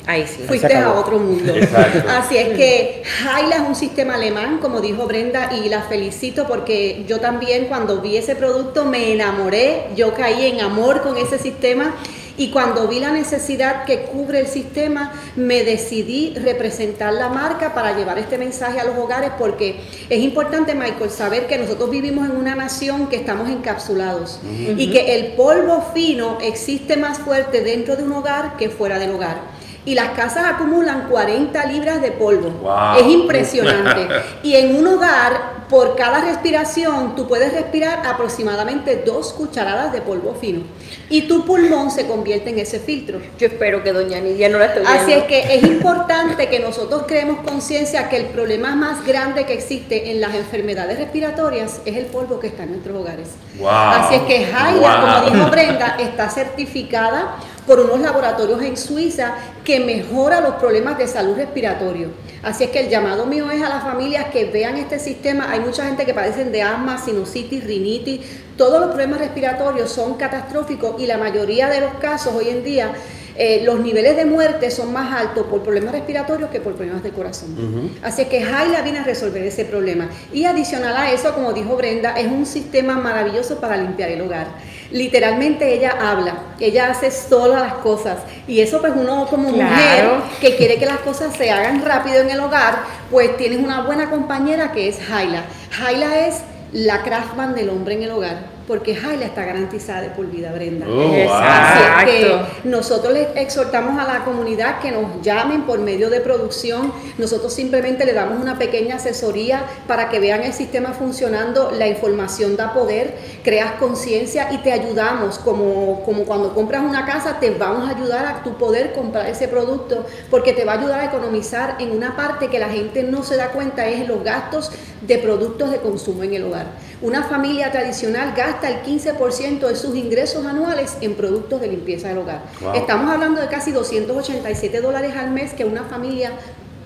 Ahí 0.08 0.28
sí. 0.28 0.44
fuiste 0.48 0.76
a 0.76 0.94
otro 0.94 1.18
mundo. 1.18 1.56
Exacto. 1.56 2.04
Así 2.10 2.38
es 2.38 2.50
que 2.50 3.04
Haila 3.28 3.56
es 3.56 3.62
un 3.68 3.76
sistema 3.76 4.16
alemán, 4.16 4.60
como 4.60 4.80
dijo 4.80 5.08
Brenda, 5.08 5.52
y 5.54 5.68
la 5.68 5.82
felicito 5.82 6.46
porque 6.48 7.06
yo 7.08 7.20
también 7.20 7.66
cuando 7.66 8.02
vi 8.02 8.18
ese 8.18 8.36
producto 8.36 8.86
me 8.86 9.14
enamoré, 9.14 9.88
yo 9.96 10.14
caí 10.14 10.46
en 10.46 10.62
amor 10.62 11.02
con 11.02 11.18
ese 11.18 11.40
sistema 11.40 11.96
y 12.38 12.50
cuando 12.50 12.88
vi 12.88 13.00
la 13.00 13.12
necesidad 13.12 13.86
que 13.86 14.04
cubre 14.04 14.42
el 14.42 14.48
sistema, 14.48 15.14
me 15.36 15.64
decidí 15.64 16.34
representar 16.36 17.14
la 17.14 17.30
marca 17.30 17.74
para 17.74 17.96
llevar 17.96 18.18
este 18.18 18.38
mensaje 18.38 18.80
a 18.80 18.84
los 18.84 18.98
hogares 18.98 19.32
porque 19.38 19.80
es 20.10 20.20
importante, 20.20 20.76
Michael, 20.76 21.10
saber 21.10 21.48
que 21.48 21.58
nosotros 21.58 21.90
vivimos 21.90 22.30
en 22.30 22.36
una 22.36 22.56
nación 22.56 23.08
que 23.08 23.16
estamos 23.16 23.50
encapsulados 23.50 24.40
y 24.78 24.92
que 24.92 25.16
el 25.16 25.34
polvo 25.34 25.92
fino 25.94 26.38
existe 26.42 26.98
más 26.98 27.20
fuerte 27.20 27.62
dentro 27.62 27.96
de 27.96 28.04
un 28.04 28.12
hogar 28.12 28.58
que 28.58 28.70
fuera 28.70 29.00
del 29.00 29.12
hogar. 29.12 29.55
Y 29.86 29.94
las 29.94 30.10
casas 30.10 30.46
acumulan 30.46 31.08
40 31.10 31.66
libras 31.68 32.02
de 32.02 32.12
polvo. 32.12 32.50
Wow. 32.50 32.98
Es 33.00 33.08
impresionante. 33.08 34.08
y 34.44 34.56
en 34.56 34.76
un 34.76 34.88
hogar, 34.88 35.56
por 35.70 35.96
cada 35.96 36.22
respiración, 36.22 37.16
tú 37.16 37.28
puedes 37.28 37.54
respirar 37.54 38.06
aproximadamente 38.06 39.04
dos 39.06 39.34
cucharadas 39.34 39.92
de 39.92 40.02
polvo 40.02 40.36
fino. 40.36 40.62
Y 41.10 41.24
tu 41.24 41.46
pulmón 41.46 41.90
se 41.92 42.08
convierte 42.08 42.52
en 42.52 42.60
ese 42.60 42.80
filtro. 42.80 43.20
Yo 43.38 43.48
espero 43.48 43.84
que 43.84 43.92
doña 43.92 44.20
Nidia 44.20 44.50
no 44.50 44.60
la 44.60 44.68
esté 44.68 44.82
viendo. 44.82 45.00
Así 45.00 45.12
es 45.14 45.24
que 45.24 45.56
es 45.56 45.64
importante 45.64 46.48
que 46.50 46.60
nosotros 46.60 47.04
creemos 47.08 47.40
conciencia 47.40 48.10
que 48.10 48.18
el 48.18 48.26
problema 48.28 48.76
más 48.76 49.06
grande 49.06 49.46
que 49.46 49.54
existe 49.54 50.12
en 50.12 50.22
las 50.22 50.36
enfermedades 50.36 51.00
respiratorias 51.00 51.82
es 51.86 51.96
el 51.96 52.06
polvo 52.06 52.40
que 52.40 52.48
está 52.48 52.64
en 52.64 52.72
nuestros 52.72 52.98
hogares. 52.98 53.30
Wow. 53.60 53.70
Así 53.70 54.16
es 54.16 54.22
que 54.24 54.46
Jaila, 54.46 55.02
Wow. 55.02 55.24
como 55.24 55.36
dijo 55.36 55.50
Brenda, 55.52 55.96
está 56.00 56.30
certificada 56.30 57.38
por 57.66 57.80
unos 57.80 58.00
laboratorios 58.00 58.62
en 58.62 58.78
Suiza 58.78 59.36
que 59.64 59.80
mejora 59.80 60.42
los 60.42 60.56
problemas 60.56 60.98
de 60.98 61.08
salud 61.08 61.36
respiratorio. 61.36 62.10
Así 62.44 62.66
es 62.66 62.70
que 62.70 62.82
el 62.82 62.90
llamado 62.90 63.26
mío 63.26 63.50
es 63.50 63.64
a 63.64 63.70
las 63.70 63.84
familias 63.84 64.26
que 64.26 64.46
vean 64.46 64.78
este 64.78 65.00
sistema. 65.00 65.52
Hay 65.52 65.60
mucha 65.60 65.86
gente 65.86 66.06
que 66.06 66.14
padecen 66.14 66.52
de 66.52 66.62
asma, 66.62 67.04
sinusitis, 67.04 67.64
rinitis. 67.64 68.22
Todos 68.56 68.80
los 68.80 68.90
problemas 68.90 69.20
respiratorios 69.20 69.92
son 69.92 70.14
catastróficos 70.14 71.02
y 71.02 71.08
la 71.08 71.18
mayoría 71.18 71.70
de 71.70 71.82
los 71.82 71.94
casos 71.96 72.34
hoy 72.36 72.50
en 72.50 72.64
día 72.64 72.94
eh, 73.38 73.62
los 73.66 73.80
niveles 73.80 74.16
de 74.16 74.26
muerte 74.26 74.72
son 74.72 74.94
más 74.94 75.14
altos 75.14 75.46
por 75.48 75.62
problemas 75.62 75.92
respiratorios 75.94 76.50
que 76.50 76.62
por 76.62 76.74
problemas 76.76 77.04
del 77.04 77.12
corazón. 77.12 77.92
Así 78.02 78.22
es 78.24 78.28
que 78.30 78.42
Jaila 78.44 78.82
viene 78.82 79.00
a 79.00 79.04
resolver 79.04 79.44
ese 79.44 79.66
problema. 79.66 80.10
Y 80.32 80.46
adicional 80.46 80.96
a 80.96 81.12
eso, 81.12 81.34
como 81.34 81.52
dijo 81.54 81.76
Brenda, 81.76 82.12
es 82.18 82.28
un 82.28 82.46
sistema 82.46 82.96
maravilloso 82.96 83.60
para 83.60 83.76
limpiar 83.78 84.10
el 84.10 84.22
hogar. 84.22 84.48
Literalmente 84.92 85.74
ella 85.74 85.96
habla, 86.00 86.38
ella 86.60 86.90
hace 86.92 87.12
sola 87.12 87.60
las 87.60 87.74
cosas. 87.76 88.20
Y 88.48 88.62
eso 88.62 88.80
pues 88.80 88.94
uno 88.96 89.28
como 89.28 89.52
Claro. 89.52 90.16
mujer 90.18 90.22
que 90.40 90.56
quiere 90.56 90.78
que 90.78 90.86
las 90.86 91.00
cosas 91.00 91.36
se 91.36 91.52
hagan 91.52 91.84
rápido 91.84 92.22
en 92.22 92.30
el 92.30 92.40
hogar, 92.40 92.84
pues 93.12 93.36
tienes 93.38 93.60
una 93.60 93.82
buena 93.82 94.10
compañera 94.10 94.72
que 94.72 94.88
es 94.88 95.00
Jaila. 95.00 95.44
Jaila 95.72 96.28
es 96.28 96.36
la 96.72 97.04
Craftman 97.04 97.54
del 97.56 97.70
hombre 97.70 97.96
en 97.96 98.04
el 98.04 98.12
hogar. 98.12 98.55
Porque 98.68 98.96
Jaila 98.96 99.26
está 99.26 99.46
garantizada 99.46 100.02
de 100.02 100.10
por 100.10 100.26
vida, 100.26 100.52
Brenda. 100.52 100.88
Oh. 100.90 101.34
Así 101.34 101.80
es 101.84 102.06
que 102.06 102.28
Exacto. 102.32 102.48
nosotros 102.64 103.14
les 103.14 103.28
exhortamos 103.36 104.00
a 104.00 104.12
la 104.12 104.26
comunidad 104.26 104.80
que 104.80 104.92
nos 104.92 105.22
llamen 105.22 105.64
por 105.64 105.80
medio 105.80 106.10
de 106.10 106.20
producción. 106.20 106.92
Nosotros 107.20 107.54
simplemente 107.54 108.06
le 108.06 108.14
damos 108.14 108.42
una 108.42 108.58
pequeña 108.58 108.96
asesoría 108.96 109.66
para 109.88 110.10
que 110.10 110.20
vean 110.20 110.42
el 110.42 110.54
sistema 110.54 110.94
funcionando. 110.94 111.72
La 111.72 111.88
información 111.88 112.56
da 112.56 112.74
poder, 112.74 113.16
creas 113.44 113.74
conciencia 113.74 114.52
y 114.52 114.58
te 114.60 114.72
ayudamos. 114.72 115.38
Como, 115.38 116.02
como 116.04 116.24
cuando 116.24 116.56
compras 116.56 116.82
una 116.82 117.06
casa, 117.06 117.40
te 117.40 117.52
vamos 117.52 117.88
a 117.88 117.96
ayudar 117.96 118.26
a 118.26 118.44
tu 118.44 118.58
poder 118.58 118.94
comprar 118.94 119.28
ese 119.30 119.48
producto 119.48 120.06
porque 120.32 120.54
te 120.54 120.66
va 120.66 120.74
a 120.74 120.80
ayudar 120.80 121.00
a 121.02 121.06
economizar 121.06 121.76
en 121.80 121.92
una 121.92 122.16
parte 122.16 122.48
que 122.48 122.60
la 122.60 122.70
gente 122.70 123.04
no 123.04 123.24
se 123.24 123.36
da 123.36 123.50
cuenta, 123.50 123.88
es 123.88 124.08
los 124.08 124.24
gastos 124.24 124.72
de 125.02 125.18
productos 125.20 125.70
de 125.72 125.78
consumo 125.78 126.24
en 126.24 126.34
el 126.34 126.44
hogar. 126.46 126.66
Una 127.02 127.24
familia 127.24 127.72
tradicional 127.72 128.34
gasta 128.36 128.70
el 128.70 128.82
15% 128.82 129.68
de 129.68 129.76
sus 129.76 129.96
ingresos 129.96 130.46
anuales 130.46 130.98
en 131.02 131.16
productos 131.16 131.60
de 131.62 131.68
limpieza 131.68 132.08
del 132.08 132.20
hogar. 132.20 132.42
Wow. 132.62 132.74
Estamos 132.74 133.12
hablando 133.12 133.42
de 133.42 133.48
casi 133.48 133.72
287 133.72 134.80
dólares 134.82 135.14
al 135.18 135.32
mes 135.32 135.54
que 135.54 135.66
una 135.66 135.84
familia 135.84 136.32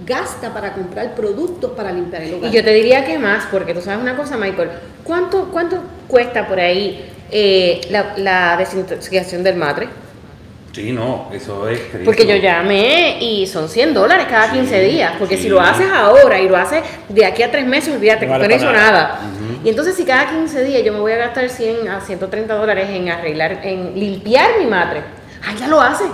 gasta 0.05 0.53
para 0.53 0.74
comprar 0.74 1.14
productos 1.14 1.72
para 1.72 1.91
limpiar 1.91 2.24
el 2.24 2.34
hogar. 2.36 2.51
Y 2.51 2.55
yo 2.55 2.64
te 2.64 2.74
diría 2.74 3.05
que 3.05 3.20
más, 3.20 3.45
porque 3.51 3.74
tú 3.74 3.82
sabes 3.82 3.99
una 4.01 4.18
cosa, 4.18 4.36
Michael, 4.38 4.70
¿cuánto, 5.03 5.49
cuánto 5.51 5.78
cuesta 6.07 6.47
por 6.47 6.60
ahí 6.60 7.05
eh, 7.32 7.82
la, 7.91 8.14
la 8.18 8.57
desintoxicación 8.57 9.43
del 9.43 9.57
matre? 9.57 9.88
Sí, 10.72 10.91
no, 10.91 11.30
eso 11.34 11.68
es 11.68 11.80
carísimo. 11.80 12.05
Porque 12.05 12.26
yo 12.26 12.36
llamé 12.36 13.18
y 13.20 13.47
son 13.47 13.68
100 13.68 13.93
dólares 13.93 14.28
cada 14.30 14.51
15 14.51 14.82
días. 14.84 15.14
Porque 15.18 15.36
si 15.38 15.49
lo 15.49 15.60
haces 15.60 15.88
ahora 15.91 16.39
y 16.39 16.47
lo 16.47 16.55
haces 16.55 16.84
de 17.10 17.26
aquí 17.26 17.41
a 17.43 17.51
tres 17.51 17.66
meses, 17.66 17.93
olvídate, 17.95 18.26
No 18.28 18.34
que 18.34 18.39
vale 18.39 18.47
no 18.47 18.55
hizo 18.55 18.72
nada. 18.72 18.91
nada. 18.91 19.20
Y 19.64 19.70
entonces, 19.70 19.95
si 19.95 20.05
cada 20.05 20.30
15 20.30 20.64
días 20.64 20.84
yo 20.84 20.93
me 20.93 20.99
voy 20.99 21.12
a 21.12 21.18
gastar 21.18 21.49
100 21.49 21.89
a 21.89 22.01
130 22.01 22.53
dólares 22.55 22.89
en 22.89 23.10
arreglar, 23.10 23.60
en 23.64 23.93
limpiar 23.99 24.57
mi 24.60 24.66
matre, 24.66 25.01
ay, 25.45 25.55
ya 25.57 25.68
lo 25.68 25.82
hace. 25.82 26.05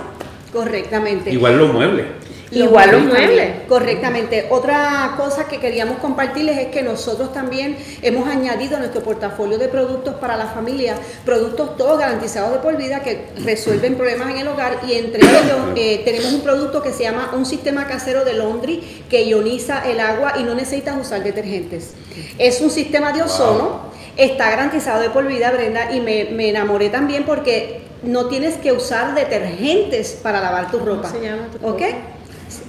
Correctamente. 0.52 1.30
Igual 1.30 1.58
los 1.58 1.72
muebles. 1.72 2.06
Igual 2.50 2.92
los 2.92 3.02
muebles. 3.02 3.50
Correctamente. 3.68 4.46
Otra 4.50 5.14
cosa 5.16 5.46
que 5.48 5.58
queríamos 5.58 5.98
compartirles 5.98 6.58
es 6.58 6.66
que 6.68 6.82
nosotros 6.82 7.32
también 7.32 7.76
hemos 8.02 8.28
añadido 8.28 8.76
a 8.76 8.80
nuestro 8.80 9.02
portafolio 9.02 9.58
de 9.58 9.68
productos 9.68 10.14
para 10.16 10.36
la 10.36 10.46
familia, 10.46 10.94
productos 11.24 11.76
todos 11.76 11.98
garantizados 11.98 12.52
de 12.52 12.58
por 12.58 12.76
vida 12.76 13.00
que 13.00 13.26
resuelven 13.44 13.96
problemas 13.96 14.30
en 14.30 14.38
el 14.38 14.48
hogar 14.48 14.78
y 14.86 14.94
entre 14.94 15.22
ellos 15.22 15.58
eh, 15.76 16.02
tenemos 16.04 16.32
un 16.32 16.40
producto 16.42 16.82
que 16.82 16.92
se 16.92 17.02
llama 17.02 17.32
un 17.34 17.46
sistema 17.46 17.86
casero 17.86 18.24
de 18.24 18.34
laundry 18.34 19.04
que 19.10 19.24
ioniza 19.24 19.88
el 19.88 20.00
agua 20.00 20.34
y 20.38 20.44
no 20.44 20.54
necesitas 20.54 20.96
usar 21.00 21.24
detergentes. 21.24 21.94
Es 22.38 22.60
un 22.60 22.70
sistema 22.70 23.12
de 23.12 23.22
ozono, 23.22 23.90
está 24.16 24.50
garantizado 24.50 25.02
de 25.02 25.10
por 25.10 25.26
vida, 25.26 25.50
Brenda, 25.50 25.92
y 25.92 26.00
me, 26.00 26.26
me 26.26 26.48
enamoré 26.48 26.90
también 26.90 27.24
porque 27.24 27.80
no 28.02 28.26
tienes 28.26 28.56
que 28.56 28.72
usar 28.72 29.14
detergentes 29.14 30.18
para 30.22 30.40
lavar 30.40 30.70
tu 30.70 30.78
ropa. 30.78 31.10
se 31.10 31.20
llama 31.20 31.48
tu 31.50 31.66
¿Ok? 31.66 31.82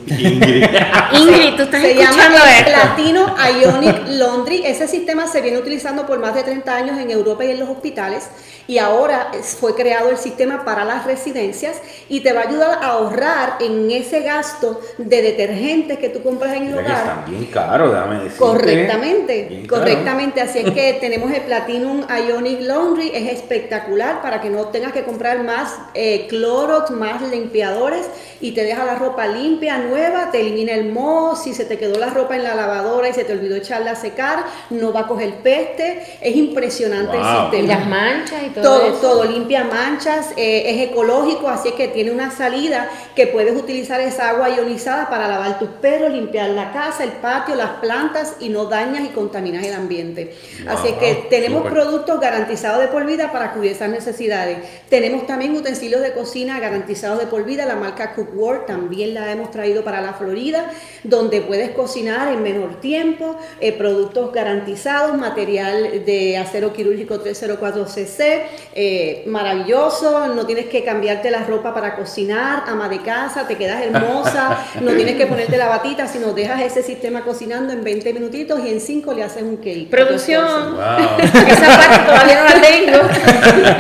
Ingrid. 0.10 0.64
Ingrid, 1.14 1.56
tú 1.56 1.64
estás 1.64 1.82
se 1.82 1.92
escuchando 1.92 2.22
llama 2.24 2.58
esto. 2.60 2.72
Latino 2.72 3.36
Ionic 3.62 4.08
Laundry. 4.08 4.62
Ese 4.66 4.88
sistema 4.88 5.28
se 5.28 5.42
viene 5.42 5.58
utilizando 5.58 6.06
por 6.06 6.20
más 6.20 6.36
de 6.36 6.44
30 6.44 6.76
años 6.76 6.98
en 7.00 7.12
Europa 7.12 7.44
y 7.46 7.52
en 7.52 7.60
los 7.60 7.70
hospitales 7.70 8.30
y 8.68 8.80
ahora 8.80 9.32
fue 9.60 9.76
creado 9.76 10.10
el 10.10 10.18
sistema 10.18 10.66
para 10.66 10.84
las 10.84 11.06
residencias 11.06 11.78
y 12.10 12.20
te 12.20 12.34
va 12.34 12.42
a 12.42 12.48
ayudar 12.50 12.80
a 12.84 12.88
ahorrar 12.88 13.58
en 13.62 13.90
ese 13.92 14.22
gasto 14.22 14.82
de 14.98 15.22
detergentes 15.22 15.98
que 16.00 16.10
tú 16.10 16.22
compras 16.22 16.54
en 16.54 16.64
el 16.64 16.72
Mira 16.72 16.84
que 16.84 16.92
hogar. 16.92 16.98
están 17.08 17.26
bien 17.32 17.46
caros, 17.46 17.94
déjame 17.94 18.16
decirte. 18.16 18.38
Correctamente, 18.38 19.46
Bien 19.50 19.68
caro. 19.68 19.82
correctamente. 19.82 20.42
Así 20.42 20.60
es 20.60 20.72
que 20.72 20.94
tenemos 21.02 21.32
el 21.32 21.42
Platinum 21.44 22.06
Ionic 22.10 22.62
Laundry, 22.62 23.12
es 23.14 23.32
espectacular 23.32 24.22
para 24.22 24.42
que 24.42 24.50
no 24.50 24.66
tengas 24.66 24.92
que 24.92 25.04
comprar 25.04 25.44
más 25.44 25.74
eh, 25.94 26.26
Clorox, 26.28 26.92
más 26.92 27.22
limpiadores 27.22 28.06
y 28.42 28.52
te 28.52 28.64
deja 28.64 28.84
la 28.86 28.96
ropa 28.96 29.28
limpia, 29.28 29.78
nueva, 29.78 29.97
te 30.32 30.42
elimina 30.42 30.74
el 30.74 30.92
moho, 30.92 31.36
si 31.36 31.54
se 31.54 31.66
te 31.66 31.78
quedó 31.78 31.98
la 31.98 32.08
ropa 32.10 32.36
en 32.36 32.44
la 32.44 32.54
lavadora 32.56 33.10
y 33.10 33.14
se 33.14 33.24
te 33.24 33.34
olvidó 33.34 33.56
echarla 33.56 33.92
a 33.92 33.96
secar, 33.96 34.46
no 34.70 34.94
va 34.94 35.02
a 35.02 35.08
coger 35.08 35.36
peste, 35.44 36.18
es 36.22 36.36
impresionante 36.36 37.18
Wow. 37.18 37.26
el 37.26 37.32
Y 37.32 37.42
sistema. 37.58 37.68
las 37.80 37.88
manchas 37.88 38.44
y 38.46 38.50
todo, 38.50 38.64
Todo, 38.64 38.88
eso. 38.88 38.98
todo 39.02 39.24
limpia 39.26 39.64
manchas, 39.64 40.32
eh, 40.38 40.64
es 40.68 40.90
ecológico, 40.90 41.48
así 41.50 41.70
es 41.70 41.74
que 41.76 41.88
tiene 41.88 42.12
una 42.12 42.30
salida 42.32 42.90
que 43.16 43.28
puedes 43.28 43.56
utilizar 43.56 44.00
esa 44.02 44.30
agua 44.30 44.50
ionizada 44.50 45.10
para 45.10 45.28
lavar 45.28 45.58
tus 45.60 45.70
perros, 45.70 46.12
limpiar 46.12 46.50
la 46.52 46.72
casa, 46.72 47.04
el 47.04 47.12
patio, 47.14 47.56
las 47.56 47.72
plantas 47.82 48.36
y 48.40 48.50
no 48.50 48.66
dañas 48.66 49.04
y 49.06 49.10
contaminas 49.10 49.66
el 49.66 49.74
ambiente. 49.74 50.36
así 50.68 50.90
es 50.90 50.94
que 50.96 51.28
tenemos 51.30 51.64
productos 51.68 52.20
garantizados 52.20 52.80
de 52.82 52.88
por 52.88 53.06
vida 53.06 53.32
para 53.32 53.54
cubrir 53.54 53.72
esas 53.72 53.90
necesidades. 53.90 54.60
Tenemos 54.90 55.26
también 55.26 55.56
utensilios 55.56 56.02
de 56.02 56.12
cocina 56.14 56.60
garantizados 56.60 57.20
de 57.20 57.26
por 57.28 57.44
vida, 57.46 57.66
la 57.66 57.76
marca 57.76 58.14
Cookware 58.14 58.66
también 58.66 59.14
la 59.14 59.32
hemos 59.32 59.52
traído 59.52 59.84
para 59.88 60.02
la 60.02 60.12
Florida, 60.12 60.70
donde 61.06 61.40
puedes 61.40 61.70
cocinar 61.70 62.34
en 62.34 62.44
menor 62.44 62.82
tiempo, 62.82 63.38
eh, 63.62 63.72
productos 63.72 64.34
garantizados, 64.34 65.18
material 65.18 66.04
de 66.06 66.38
acero 66.38 66.74
quirúrgico 66.74 67.24
304cc, 67.24 68.42
eh, 68.76 69.24
maravilloso, 69.28 70.28
no 70.28 70.46
tienes 70.46 70.66
que 70.66 70.84
cambiarte 70.84 71.32
la 71.32 71.46
ropa 71.46 71.74
para 71.74 71.96
cocinar, 71.96 72.66
ama 72.68 72.90
de 72.90 73.02
casa, 73.02 73.48
te 73.48 73.56
quedas 73.56 73.82
hermosa, 73.82 74.58
no 74.82 74.92
tienes 74.92 75.16
que 75.16 75.26
ponerte 75.26 75.56
la 75.56 75.70
batita, 75.70 76.06
sino 76.06 76.34
dejas 76.34 76.64
ese 76.64 76.84
sistema 76.84 77.22
cocinando 77.22 77.72
en 77.72 77.82
20 77.82 78.12
minutitos 78.12 78.60
y 78.66 78.70
en 78.70 78.82
5 78.82 79.14
le 79.14 79.24
haces 79.24 79.44
un 79.44 79.56
cake. 79.56 79.90
Producción. 79.90 80.76
Wow. 80.76 80.84
Esa 81.48 81.78
parte 81.78 82.00
todavía 82.06 82.44
no 82.44 82.50
la 82.50 82.62
tengo. 82.62 82.98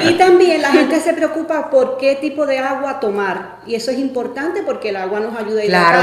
Y 0.09 0.13
también 0.13 0.61
la 0.61 0.71
gente 0.71 1.01
se 1.01 1.13
preocupa 1.13 1.69
por 1.69 1.97
qué 1.97 2.15
tipo 2.15 2.45
de 2.45 2.59
agua 2.59 2.99
tomar. 2.99 3.57
Y 3.65 3.75
eso 3.75 3.91
es 3.91 3.99
importante 3.99 4.63
porque 4.63 4.89
el 4.89 4.95
agua 4.95 5.19
nos 5.19 5.35
ayuda 5.35 5.61
a 5.61 5.65
Claro, 5.65 5.96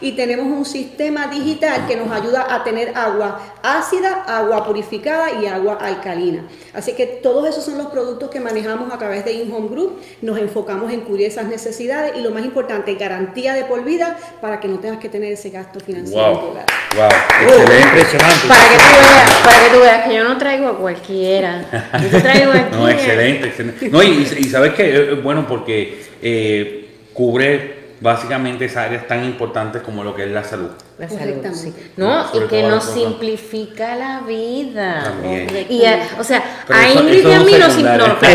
Y 0.00 0.12
tenemos 0.12 0.46
un 0.46 0.64
sistema 0.64 1.26
digital 1.26 1.86
que 1.86 1.96
nos 1.96 2.10
ayuda 2.10 2.46
a 2.48 2.64
tener 2.64 2.96
agua 2.96 3.40
ácida, 3.62 4.24
agua 4.26 4.64
purificada 4.64 5.40
y 5.40 5.46
agua 5.46 5.78
alcalina. 5.80 6.44
Así 6.72 6.92
que 6.92 7.06
todos 7.06 7.48
esos 7.48 7.64
son 7.64 7.78
los 7.78 7.88
productos 7.88 8.30
que 8.30 8.40
manejamos 8.40 8.92
a 8.92 8.98
través 8.98 9.24
de 9.24 9.32
InHome 9.32 9.68
Group. 9.68 10.00
Nos 10.22 10.38
enfocamos 10.38 10.92
en 10.92 11.00
cubrir 11.00 11.26
esas 11.26 11.46
necesidades 11.46 12.16
y 12.16 12.20
lo 12.20 12.30
más 12.30 12.44
importante, 12.44 12.94
garantía 12.94 13.54
de 13.54 13.64
por 13.64 13.84
vida 13.84 14.18
para 14.40 14.60
que 14.60 14.68
no 14.68 14.78
tengas 14.78 14.98
que 14.98 15.08
tener 15.08 15.32
ese 15.32 15.50
gasto 15.50 15.80
financiero 15.80 16.50
hogar. 16.50 16.66
Wow, 16.96 17.06
excelente. 17.42 17.88
Impresionante. 17.88 18.48
Para 18.48 18.68
que 18.68 18.76
tú 18.76 19.00
veas, 19.00 19.40
para 19.44 19.64
que 19.64 19.74
tú 19.74 19.80
veas 19.80 20.08
que 20.08 20.14
yo 20.14 20.24
no 20.24 20.38
traigo 20.38 20.68
a 20.68 20.78
cualquiera. 20.78 21.64
Yo 22.02 22.08
te 22.08 22.20
traigo 22.20 22.52
a 22.52 22.54
No, 22.72 22.88
excelente, 22.88 23.48
excelente. 23.48 23.88
No, 23.88 24.02
y, 24.02 24.26
y 24.38 24.44
sabes 24.44 24.74
que 24.74 25.12
es 25.12 25.22
bueno 25.22 25.46
porque 25.46 26.04
eh, 26.22 26.88
cubre 27.12 27.83
básicamente 28.04 28.66
esas 28.66 28.84
áreas 28.86 29.08
tan 29.08 29.24
importantes 29.24 29.80
como 29.80 30.04
lo 30.04 30.14
que 30.14 30.24
es 30.24 30.30
la 30.30 30.44
salud. 30.44 30.68
La 30.98 31.08
salud, 31.08 31.42
sí. 31.54 31.72
No, 31.96 32.26
y 32.34 32.40
que 32.48 32.62
nos 32.62 32.84
simplifica 32.84 33.96
la 33.96 34.20
vida. 34.20 35.04
También. 35.04 35.66
Y 35.70 35.86
a- 35.86 36.06
o 36.18 36.22
sea, 36.22 36.42
Pero 36.66 36.78
a 36.78 36.88
Ingrid 36.90 37.20
eso 37.20 37.30
y 37.30 37.32
a 37.32 37.40
mí 37.40 37.52
nos 37.52 37.72
a 38.22 38.32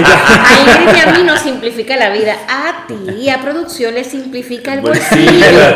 Ingrid 0.82 0.98
y 0.98 1.00
a 1.00 1.12
mí 1.14 1.24
nos 1.24 1.40
simplifica 1.42 1.96
la 1.98 2.10
vida. 2.10 2.36
A 2.50 2.88
ti 2.88 2.96
y 3.22 3.30
a 3.30 3.42
producción 3.44 3.94
le 3.94 4.04
simplifica 4.04 4.74
el 4.74 4.82
Bolsillo. 4.82 5.32
bolsillo. 5.32 5.76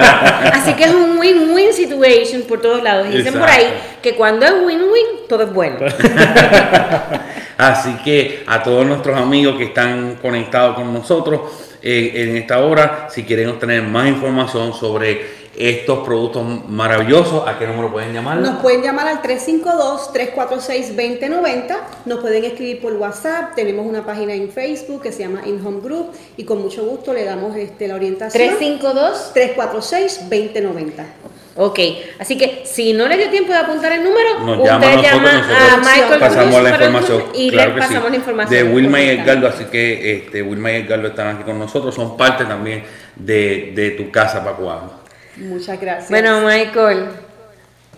Así 0.54 0.74
que 0.74 0.86
es 0.86 0.94
un 0.96 1.20
win-win 1.20 1.72
situation 1.72 2.42
por 2.42 2.62
todos 2.62 2.82
lados. 2.82 3.08
Y 3.12 3.18
dicen 3.18 3.36
por 3.36 3.48
ahí 3.48 3.68
que 4.02 4.16
cuando 4.16 4.48
es 4.48 4.54
win-win, 4.54 5.28
todo 5.30 5.44
es 5.44 5.54
bueno. 5.54 5.78
Así 7.60 7.94
que 8.04 8.44
a 8.48 8.64
todos 8.64 8.86
nuestros 8.88 9.16
amigos 9.18 9.56
que 9.58 9.66
están 9.66 10.16
conectados 10.16 10.76
con 10.78 10.92
nosotros 10.92 11.42
en 11.84 12.38
esta 12.38 12.64
hora, 12.64 13.10
si 13.12 13.24
quieren 13.24 13.50
obtener 13.50 13.84
más 13.84 14.08
información 14.08 14.74
sobre 14.74 15.44
estos 15.56 16.04
productos 16.04 16.44
maravillosos, 16.68 17.48
¿a 17.48 17.60
qué 17.60 17.68
número 17.68 17.92
pueden 17.92 18.12
llamar? 18.14 18.38
Nos 18.38 18.60
pueden 18.62 18.82
llamar 18.82 19.08
al 19.08 19.22
352-346-2090, 19.22 21.78
nos 22.06 22.22
pueden 22.22 22.46
escribir 22.46 22.82
por 22.82 22.94
WhatsApp, 22.94 23.54
tenemos 23.54 23.86
una 23.86 24.04
página 24.06 24.34
en 24.34 24.50
Facebook 24.50 25.04
que 25.04 25.12
se 25.12 25.20
llama 25.20 25.44
InHome 25.46 25.82
Group 25.82 26.14
y 26.38 26.46
con 26.46 26.60
mucho 26.62 26.84
gusto 26.86 27.14
le 27.14 27.26
damos 27.26 27.56
este, 27.56 27.88
la 27.88 27.94
orientación. 27.96 28.58
352 28.58 29.34
346-2090. 29.36 31.06
Ok, 31.56 31.80
así 32.18 32.36
que 32.36 32.64
si 32.66 32.94
no 32.94 33.08
le 33.08 33.16
dio 33.16 33.30
tiempo 33.30 33.54
de 33.54 33.60
apuntar 33.60 33.92
el 33.92 34.04
número, 34.04 34.40
Nos 34.40 34.58
usted 34.58 34.72
llama 34.72 35.02
llama 35.02 35.30
a 35.30 35.38
nosotros 35.38 35.80
Michael 35.80 36.20
pasamos 36.20 36.54
Cruz 36.54 36.64
la 36.64 36.70
para 36.72 36.86
el 36.86 36.90
información. 36.92 37.18
grupo 37.20 37.32
y 37.36 37.52
claro 37.52 37.76
pasamos 37.76 38.04
sí. 38.06 38.10
la 38.10 38.16
información. 38.16 38.50
De 38.68 38.74
Wilma 38.74 39.02
y. 39.02 39.10
Edgardo, 39.10 39.48
así 39.48 39.66
que 39.66 40.16
este, 40.16 40.42
Wilma 40.42 40.72
y 40.72 40.76
Edgardo 40.78 41.08
están 41.10 41.36
aquí 41.36 41.44
con 41.44 41.60
nosotros, 41.60 41.94
son 41.94 42.18
parte 42.18 42.46
también 42.46 42.84
de, 43.16 43.72
de 43.76 43.92
tu 43.92 44.10
casa, 44.10 44.44
Pacuamo. 44.44 44.94
Muchas 45.38 45.80
gracias. 45.80 46.10
Bueno, 46.10 46.42
Michael, 46.42 47.06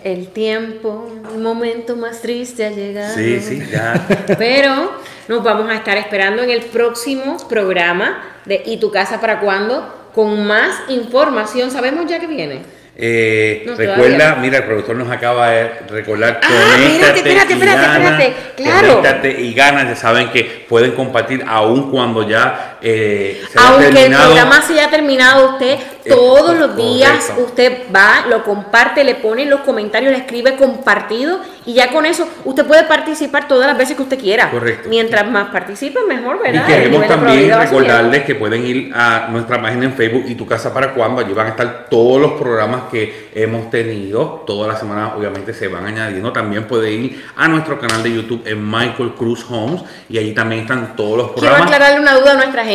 el 0.03 0.27
tiempo, 0.27 1.07
el 1.33 1.39
momento 1.39 1.95
más 1.95 2.21
triste 2.21 2.65
ha 2.65 2.71
llegado. 2.71 3.15
Sí, 3.15 3.39
sí, 3.39 3.63
ya. 3.71 4.05
Pero 4.37 4.91
nos 5.29 5.43
vamos 5.43 5.69
a 5.69 5.75
estar 5.75 5.97
esperando 5.97 6.43
en 6.43 6.49
el 6.49 6.61
próximo 6.61 7.37
programa 7.47 8.21
de 8.45 8.61
¿Y 8.65 8.77
tu 8.77 8.91
casa 8.91 9.19
para 9.21 9.39
cuándo? 9.39 10.09
Con 10.13 10.45
más 10.45 10.75
información. 10.89 11.71
¿Sabemos 11.71 12.05
ya 12.07 12.19
que 12.19 12.27
viene? 12.27 12.61
Eh, 12.97 13.63
No, 13.65 13.75
recuerda, 13.75 14.17
todavía. 14.17 14.35
mira, 14.41 14.57
el 14.59 14.63
productor 14.63 14.95
nos 14.95 15.11
acaba 15.11 15.49
de 15.49 15.69
recordar. 15.89 16.39
Ah, 16.41 16.47
conéctate 16.47 17.17
espérate, 17.17 17.19
espérate, 17.19 17.53
y 17.53 17.53
espérate, 17.53 17.81
gana, 17.81 18.09
espérate, 18.09 18.35
claro. 18.55 18.87
Conéctate 18.95 19.41
y 19.41 19.53
gana. 19.53 19.83
Ya 19.89 19.95
saben 19.95 20.29
que 20.29 20.65
pueden 20.69 20.91
compartir 20.91 21.43
aún 21.45 21.91
cuando 21.91 22.27
ya 22.27 22.74
eh, 22.87 23.41
Aunque 23.55 24.05
el 24.05 24.13
programa 24.13 24.61
se 24.61 24.73
haya 24.73 24.91
terminado, 24.91 25.53
usted 25.53 25.79
todos 26.07 26.53
es 26.53 26.59
los 26.59 26.75
días, 26.77 27.25
correcto. 27.25 27.43
usted 27.47 27.77
va, 27.95 28.27
lo 28.29 28.43
comparte, 28.43 29.03
le 29.03 29.15
pone 29.15 29.41
en 29.41 29.49
los 29.49 29.61
comentarios, 29.61 30.11
le 30.11 30.19
escribe 30.19 30.55
compartido 30.55 31.39
y 31.65 31.73
ya 31.73 31.91
con 31.91 32.05
eso 32.05 32.29
usted 32.43 32.63
puede 32.63 32.83
participar 32.83 33.47
todas 33.47 33.65
las 33.65 33.75
veces 33.75 33.95
que 33.97 34.03
usted 34.03 34.19
quiera. 34.19 34.51
Correcto. 34.51 34.87
Mientras 34.87 35.27
más 35.27 35.49
participe, 35.49 35.99
mejor, 36.07 36.37
Y 36.41 36.43
¿verdad? 36.43 36.69
El 36.69 36.75
queremos 36.83 37.07
también 37.07 37.59
recordarles 37.59 38.23
que 38.23 38.35
pueden 38.35 38.63
ir 38.67 38.91
a 38.93 39.29
nuestra 39.31 39.59
página 39.59 39.85
en 39.85 39.93
Facebook 39.93 40.25
y 40.27 40.35
tu 40.35 40.45
casa 40.45 40.71
para 40.71 40.93
cuando 40.93 41.21
allí 41.21 41.33
van 41.33 41.47
a 41.47 41.49
estar 41.49 41.87
todos 41.89 42.21
los 42.21 42.33
programas 42.33 42.83
que 42.91 43.31
hemos 43.33 43.71
tenido. 43.71 44.43
Todas 44.45 44.67
las 44.67 44.79
semanas 44.79 45.13
obviamente 45.17 45.55
se 45.55 45.67
van 45.69 45.87
añadiendo. 45.87 46.31
También 46.31 46.65
puede 46.67 46.91
ir 46.91 47.25
a 47.35 47.47
nuestro 47.47 47.79
canal 47.79 48.03
de 48.03 48.13
YouTube 48.13 48.43
en 48.45 48.63
Michael 48.63 49.13
Cruz 49.17 49.43
Homes 49.49 49.81
y 50.07 50.19
allí 50.19 50.35
también 50.35 50.61
están 50.61 50.95
todos 50.95 51.17
los 51.17 51.27
Quiero 51.31 51.39
programas. 51.55 51.63
aclararle 51.73 51.99
una 51.99 52.13
duda 52.13 52.31
a 52.33 52.35
nuestra 52.35 52.63
gente 52.63 52.74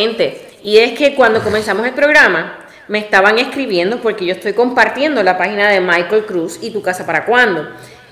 y 0.63 0.79
es 0.79 0.99
que 0.99 1.15
cuando 1.15 1.43
comenzamos 1.43 1.87
el 1.87 1.93
programa 1.93 2.59
me 2.89 2.99
estaban 2.99 3.39
escribiendo 3.39 4.01
porque 4.01 4.25
yo 4.25 4.33
estoy 4.33 4.53
compartiendo 4.53 5.23
la 5.23 5.39
página 5.39 5.69
de 5.69 5.81
Michael 5.81 6.25
Cruz 6.27 6.59
y 6.61 6.71
tu 6.71 6.83
casa 6.83 7.07
para 7.07 7.25
cuándo 7.25 7.69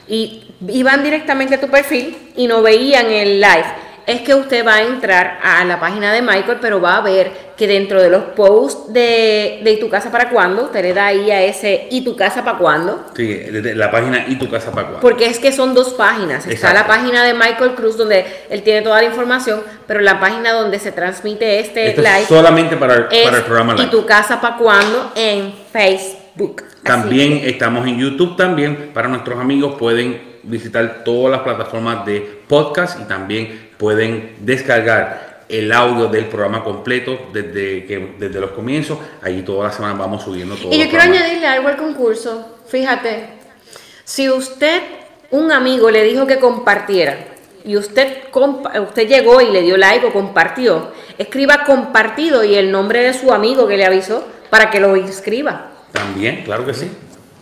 y 0.06 0.44
iban 0.68 1.02
directamente 1.02 1.54
a 1.54 1.60
tu 1.60 1.68
perfil 1.68 2.16
y 2.36 2.46
no 2.46 2.62
veían 2.62 3.06
el 3.06 3.40
live. 3.40 3.87
Es 4.08 4.22
que 4.22 4.34
usted 4.34 4.66
va 4.66 4.76
a 4.76 4.82
entrar 4.82 5.38
a 5.42 5.64
la 5.66 5.78
página 5.78 6.12
de 6.12 6.22
Michael, 6.22 6.58
pero 6.62 6.80
va 6.80 6.96
a 6.96 7.00
ver 7.02 7.48
que 7.58 7.66
dentro 7.66 8.00
de 8.00 8.08
los 8.08 8.22
posts 8.36 8.92
de, 8.92 9.60
de 9.62 9.72
¿Y 9.72 9.80
tu 9.80 9.88
casa 9.90 10.10
para 10.10 10.30
cuándo? 10.30 10.64
Usted 10.64 10.80
le 10.82 10.94
da 10.94 11.06
ahí 11.06 11.30
a 11.30 11.42
ese 11.42 11.88
¿Y 11.90 12.02
tu 12.02 12.16
casa 12.16 12.42
para 12.44 12.56
cuándo? 12.56 13.04
Sí, 13.14 13.38
la 13.52 13.90
página 13.90 14.24
y 14.28 14.36
tu 14.36 14.48
casa 14.48 14.70
para 14.70 14.84
cuando. 14.88 15.00
Porque 15.00 15.26
es 15.26 15.38
que 15.38 15.52
son 15.52 15.74
dos 15.74 15.90
páginas. 15.94 16.46
Está 16.46 16.72
la 16.72 16.86
página 16.86 17.22
de 17.22 17.34
Michael 17.34 17.74
Cruz 17.74 17.96
donde 17.98 18.24
él 18.48 18.62
tiene 18.62 18.80
toda 18.82 18.96
la 19.02 19.04
información, 19.08 19.60
pero 19.86 20.00
la 20.00 20.18
página 20.18 20.52
donde 20.52 20.78
se 20.78 20.90
transmite 20.92 21.60
este 21.60 21.88
Esto 21.90 22.00
live 22.00 22.20
es 22.22 22.28
solamente 22.28 22.76
para, 22.76 22.94
el- 22.94 23.06
es 23.10 23.24
para 23.24 23.36
el 23.38 23.42
programa 23.44 23.74
¿Y 23.74 23.78
live. 23.78 23.90
tu 23.90 24.06
casa 24.06 24.40
para 24.40 24.56
cuándo? 24.56 25.12
en 25.16 25.52
Facebook. 25.70 26.64
También 26.82 27.40
que- 27.40 27.50
estamos 27.50 27.86
en 27.86 27.98
YouTube 27.98 28.36
también. 28.36 28.90
Para 28.94 29.08
nuestros 29.08 29.38
amigos 29.38 29.74
pueden 29.78 30.38
visitar 30.44 31.02
todas 31.04 31.30
las 31.32 31.40
plataformas 31.42 32.06
de 32.06 32.20
podcast 32.48 32.98
y 33.00 33.04
también 33.04 33.67
pueden 33.78 34.36
descargar 34.40 35.28
el 35.48 35.72
audio 35.72 36.08
del 36.08 36.26
programa 36.26 36.62
completo 36.62 37.28
desde, 37.32 37.86
que, 37.86 38.14
desde 38.18 38.38
los 38.40 38.50
comienzos. 38.50 38.98
Allí 39.22 39.42
todas 39.42 39.64
las 39.68 39.76
semanas 39.76 39.98
vamos 39.98 40.22
subiendo 40.22 40.54
todo. 40.56 40.72
Y 40.72 40.78
yo 40.78 40.88
quiero 40.90 41.04
añadirle 41.04 41.46
algo 41.46 41.68
al 41.68 41.76
concurso. 41.76 42.58
Fíjate, 42.68 43.24
si 44.04 44.28
usted, 44.28 44.82
un 45.30 45.50
amigo 45.52 45.90
le 45.90 46.02
dijo 46.04 46.26
que 46.26 46.38
compartiera 46.38 47.16
y 47.64 47.76
usted, 47.76 48.24
compa- 48.30 48.78
usted 48.82 49.08
llegó 49.08 49.40
y 49.40 49.50
le 49.50 49.62
dio 49.62 49.76
like 49.76 50.04
o 50.06 50.12
compartió, 50.12 50.92
escriba 51.16 51.64
compartido 51.64 52.44
y 52.44 52.54
el 52.56 52.70
nombre 52.70 53.00
de 53.02 53.14
su 53.14 53.32
amigo 53.32 53.66
que 53.66 53.76
le 53.78 53.86
avisó 53.86 54.26
para 54.50 54.70
que 54.70 54.80
lo 54.80 54.96
inscriba. 54.96 55.68
También, 55.92 56.42
claro 56.44 56.66
que 56.66 56.74
sí. 56.74 56.90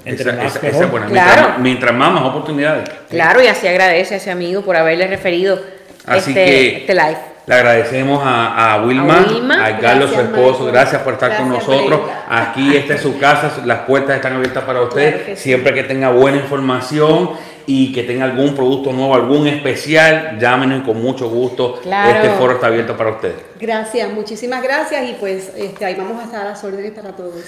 Entre 0.04 0.30
Esa, 0.30 0.40
más 0.40 0.56
esa- 0.56 0.68
esa 0.68 0.84
es 0.84 0.90
buena. 0.90 1.06
Claro. 1.06 1.32
Mientras, 1.34 1.58
mientras 1.60 1.94
más, 1.94 2.12
más 2.12 2.22
oportunidades. 2.24 2.88
Claro, 3.10 3.42
y 3.42 3.48
así 3.48 3.66
agradece 3.66 4.14
a 4.14 4.16
ese 4.18 4.30
amigo 4.30 4.62
por 4.62 4.76
haberle 4.76 5.08
referido 5.08 5.60
Así 6.06 6.30
este, 6.30 6.44
que 6.44 6.76
este 6.78 6.94
live. 6.94 7.18
le 7.46 7.54
agradecemos 7.54 8.22
a, 8.24 8.74
a 8.74 8.82
Wilma, 8.82 9.26
A. 9.64 9.78
Carlos, 9.78 10.10
su 10.10 10.20
esposo, 10.20 10.66
gracias 10.66 11.02
por 11.02 11.14
estar 11.14 11.36
con 11.36 11.48
nosotros. 11.48 12.00
Aquí 12.28 12.76
esta 12.76 12.94
es 12.94 13.00
su 13.02 13.18
casa, 13.18 13.62
las 13.64 13.80
puertas 13.80 14.16
están 14.16 14.34
abiertas 14.34 14.64
para 14.64 14.82
usted. 14.82 15.10
Claro 15.10 15.26
que 15.26 15.36
sí. 15.36 15.42
Siempre 15.42 15.74
que 15.74 15.82
tenga 15.82 16.10
buena 16.10 16.38
información 16.38 17.30
y 17.66 17.92
que 17.92 18.04
tenga 18.04 18.24
algún 18.24 18.54
producto 18.54 18.92
nuevo, 18.92 19.14
algún 19.14 19.48
especial, 19.48 20.38
llámenos 20.40 20.84
con 20.84 21.02
mucho 21.02 21.28
gusto. 21.28 21.80
Claro. 21.82 22.22
Este 22.22 22.30
foro 22.38 22.54
está 22.54 22.68
abierto 22.68 22.96
para 22.96 23.10
usted. 23.10 23.34
Gracias, 23.58 24.12
muchísimas 24.12 24.62
gracias 24.62 25.08
y 25.10 25.14
pues 25.14 25.50
este, 25.56 25.84
ahí 25.84 25.94
vamos 25.96 26.20
a 26.22 26.26
estar 26.26 26.42
a 26.42 26.50
las 26.50 26.62
órdenes 26.62 26.92
para 26.92 27.10
todos. 27.10 27.42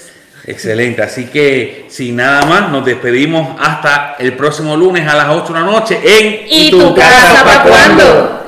Excelente, 0.45 1.01
así 1.01 1.27
que 1.27 1.85
sin 1.89 2.17
nada 2.17 2.45
más, 2.45 2.69
nos 2.69 2.85
despedimos 2.85 3.57
hasta 3.59 4.15
el 4.19 4.33
próximo 4.33 4.75
lunes 4.75 5.07
a 5.07 5.15
las 5.15 5.29
8 5.29 5.53
de 5.53 5.59
la 5.59 5.65
noche 5.65 5.99
en 6.03 6.45
¿Y 6.49 6.71
tu 6.71 6.93
casa 6.95 7.43
pa' 7.43 7.63
cuándo? 7.63 8.38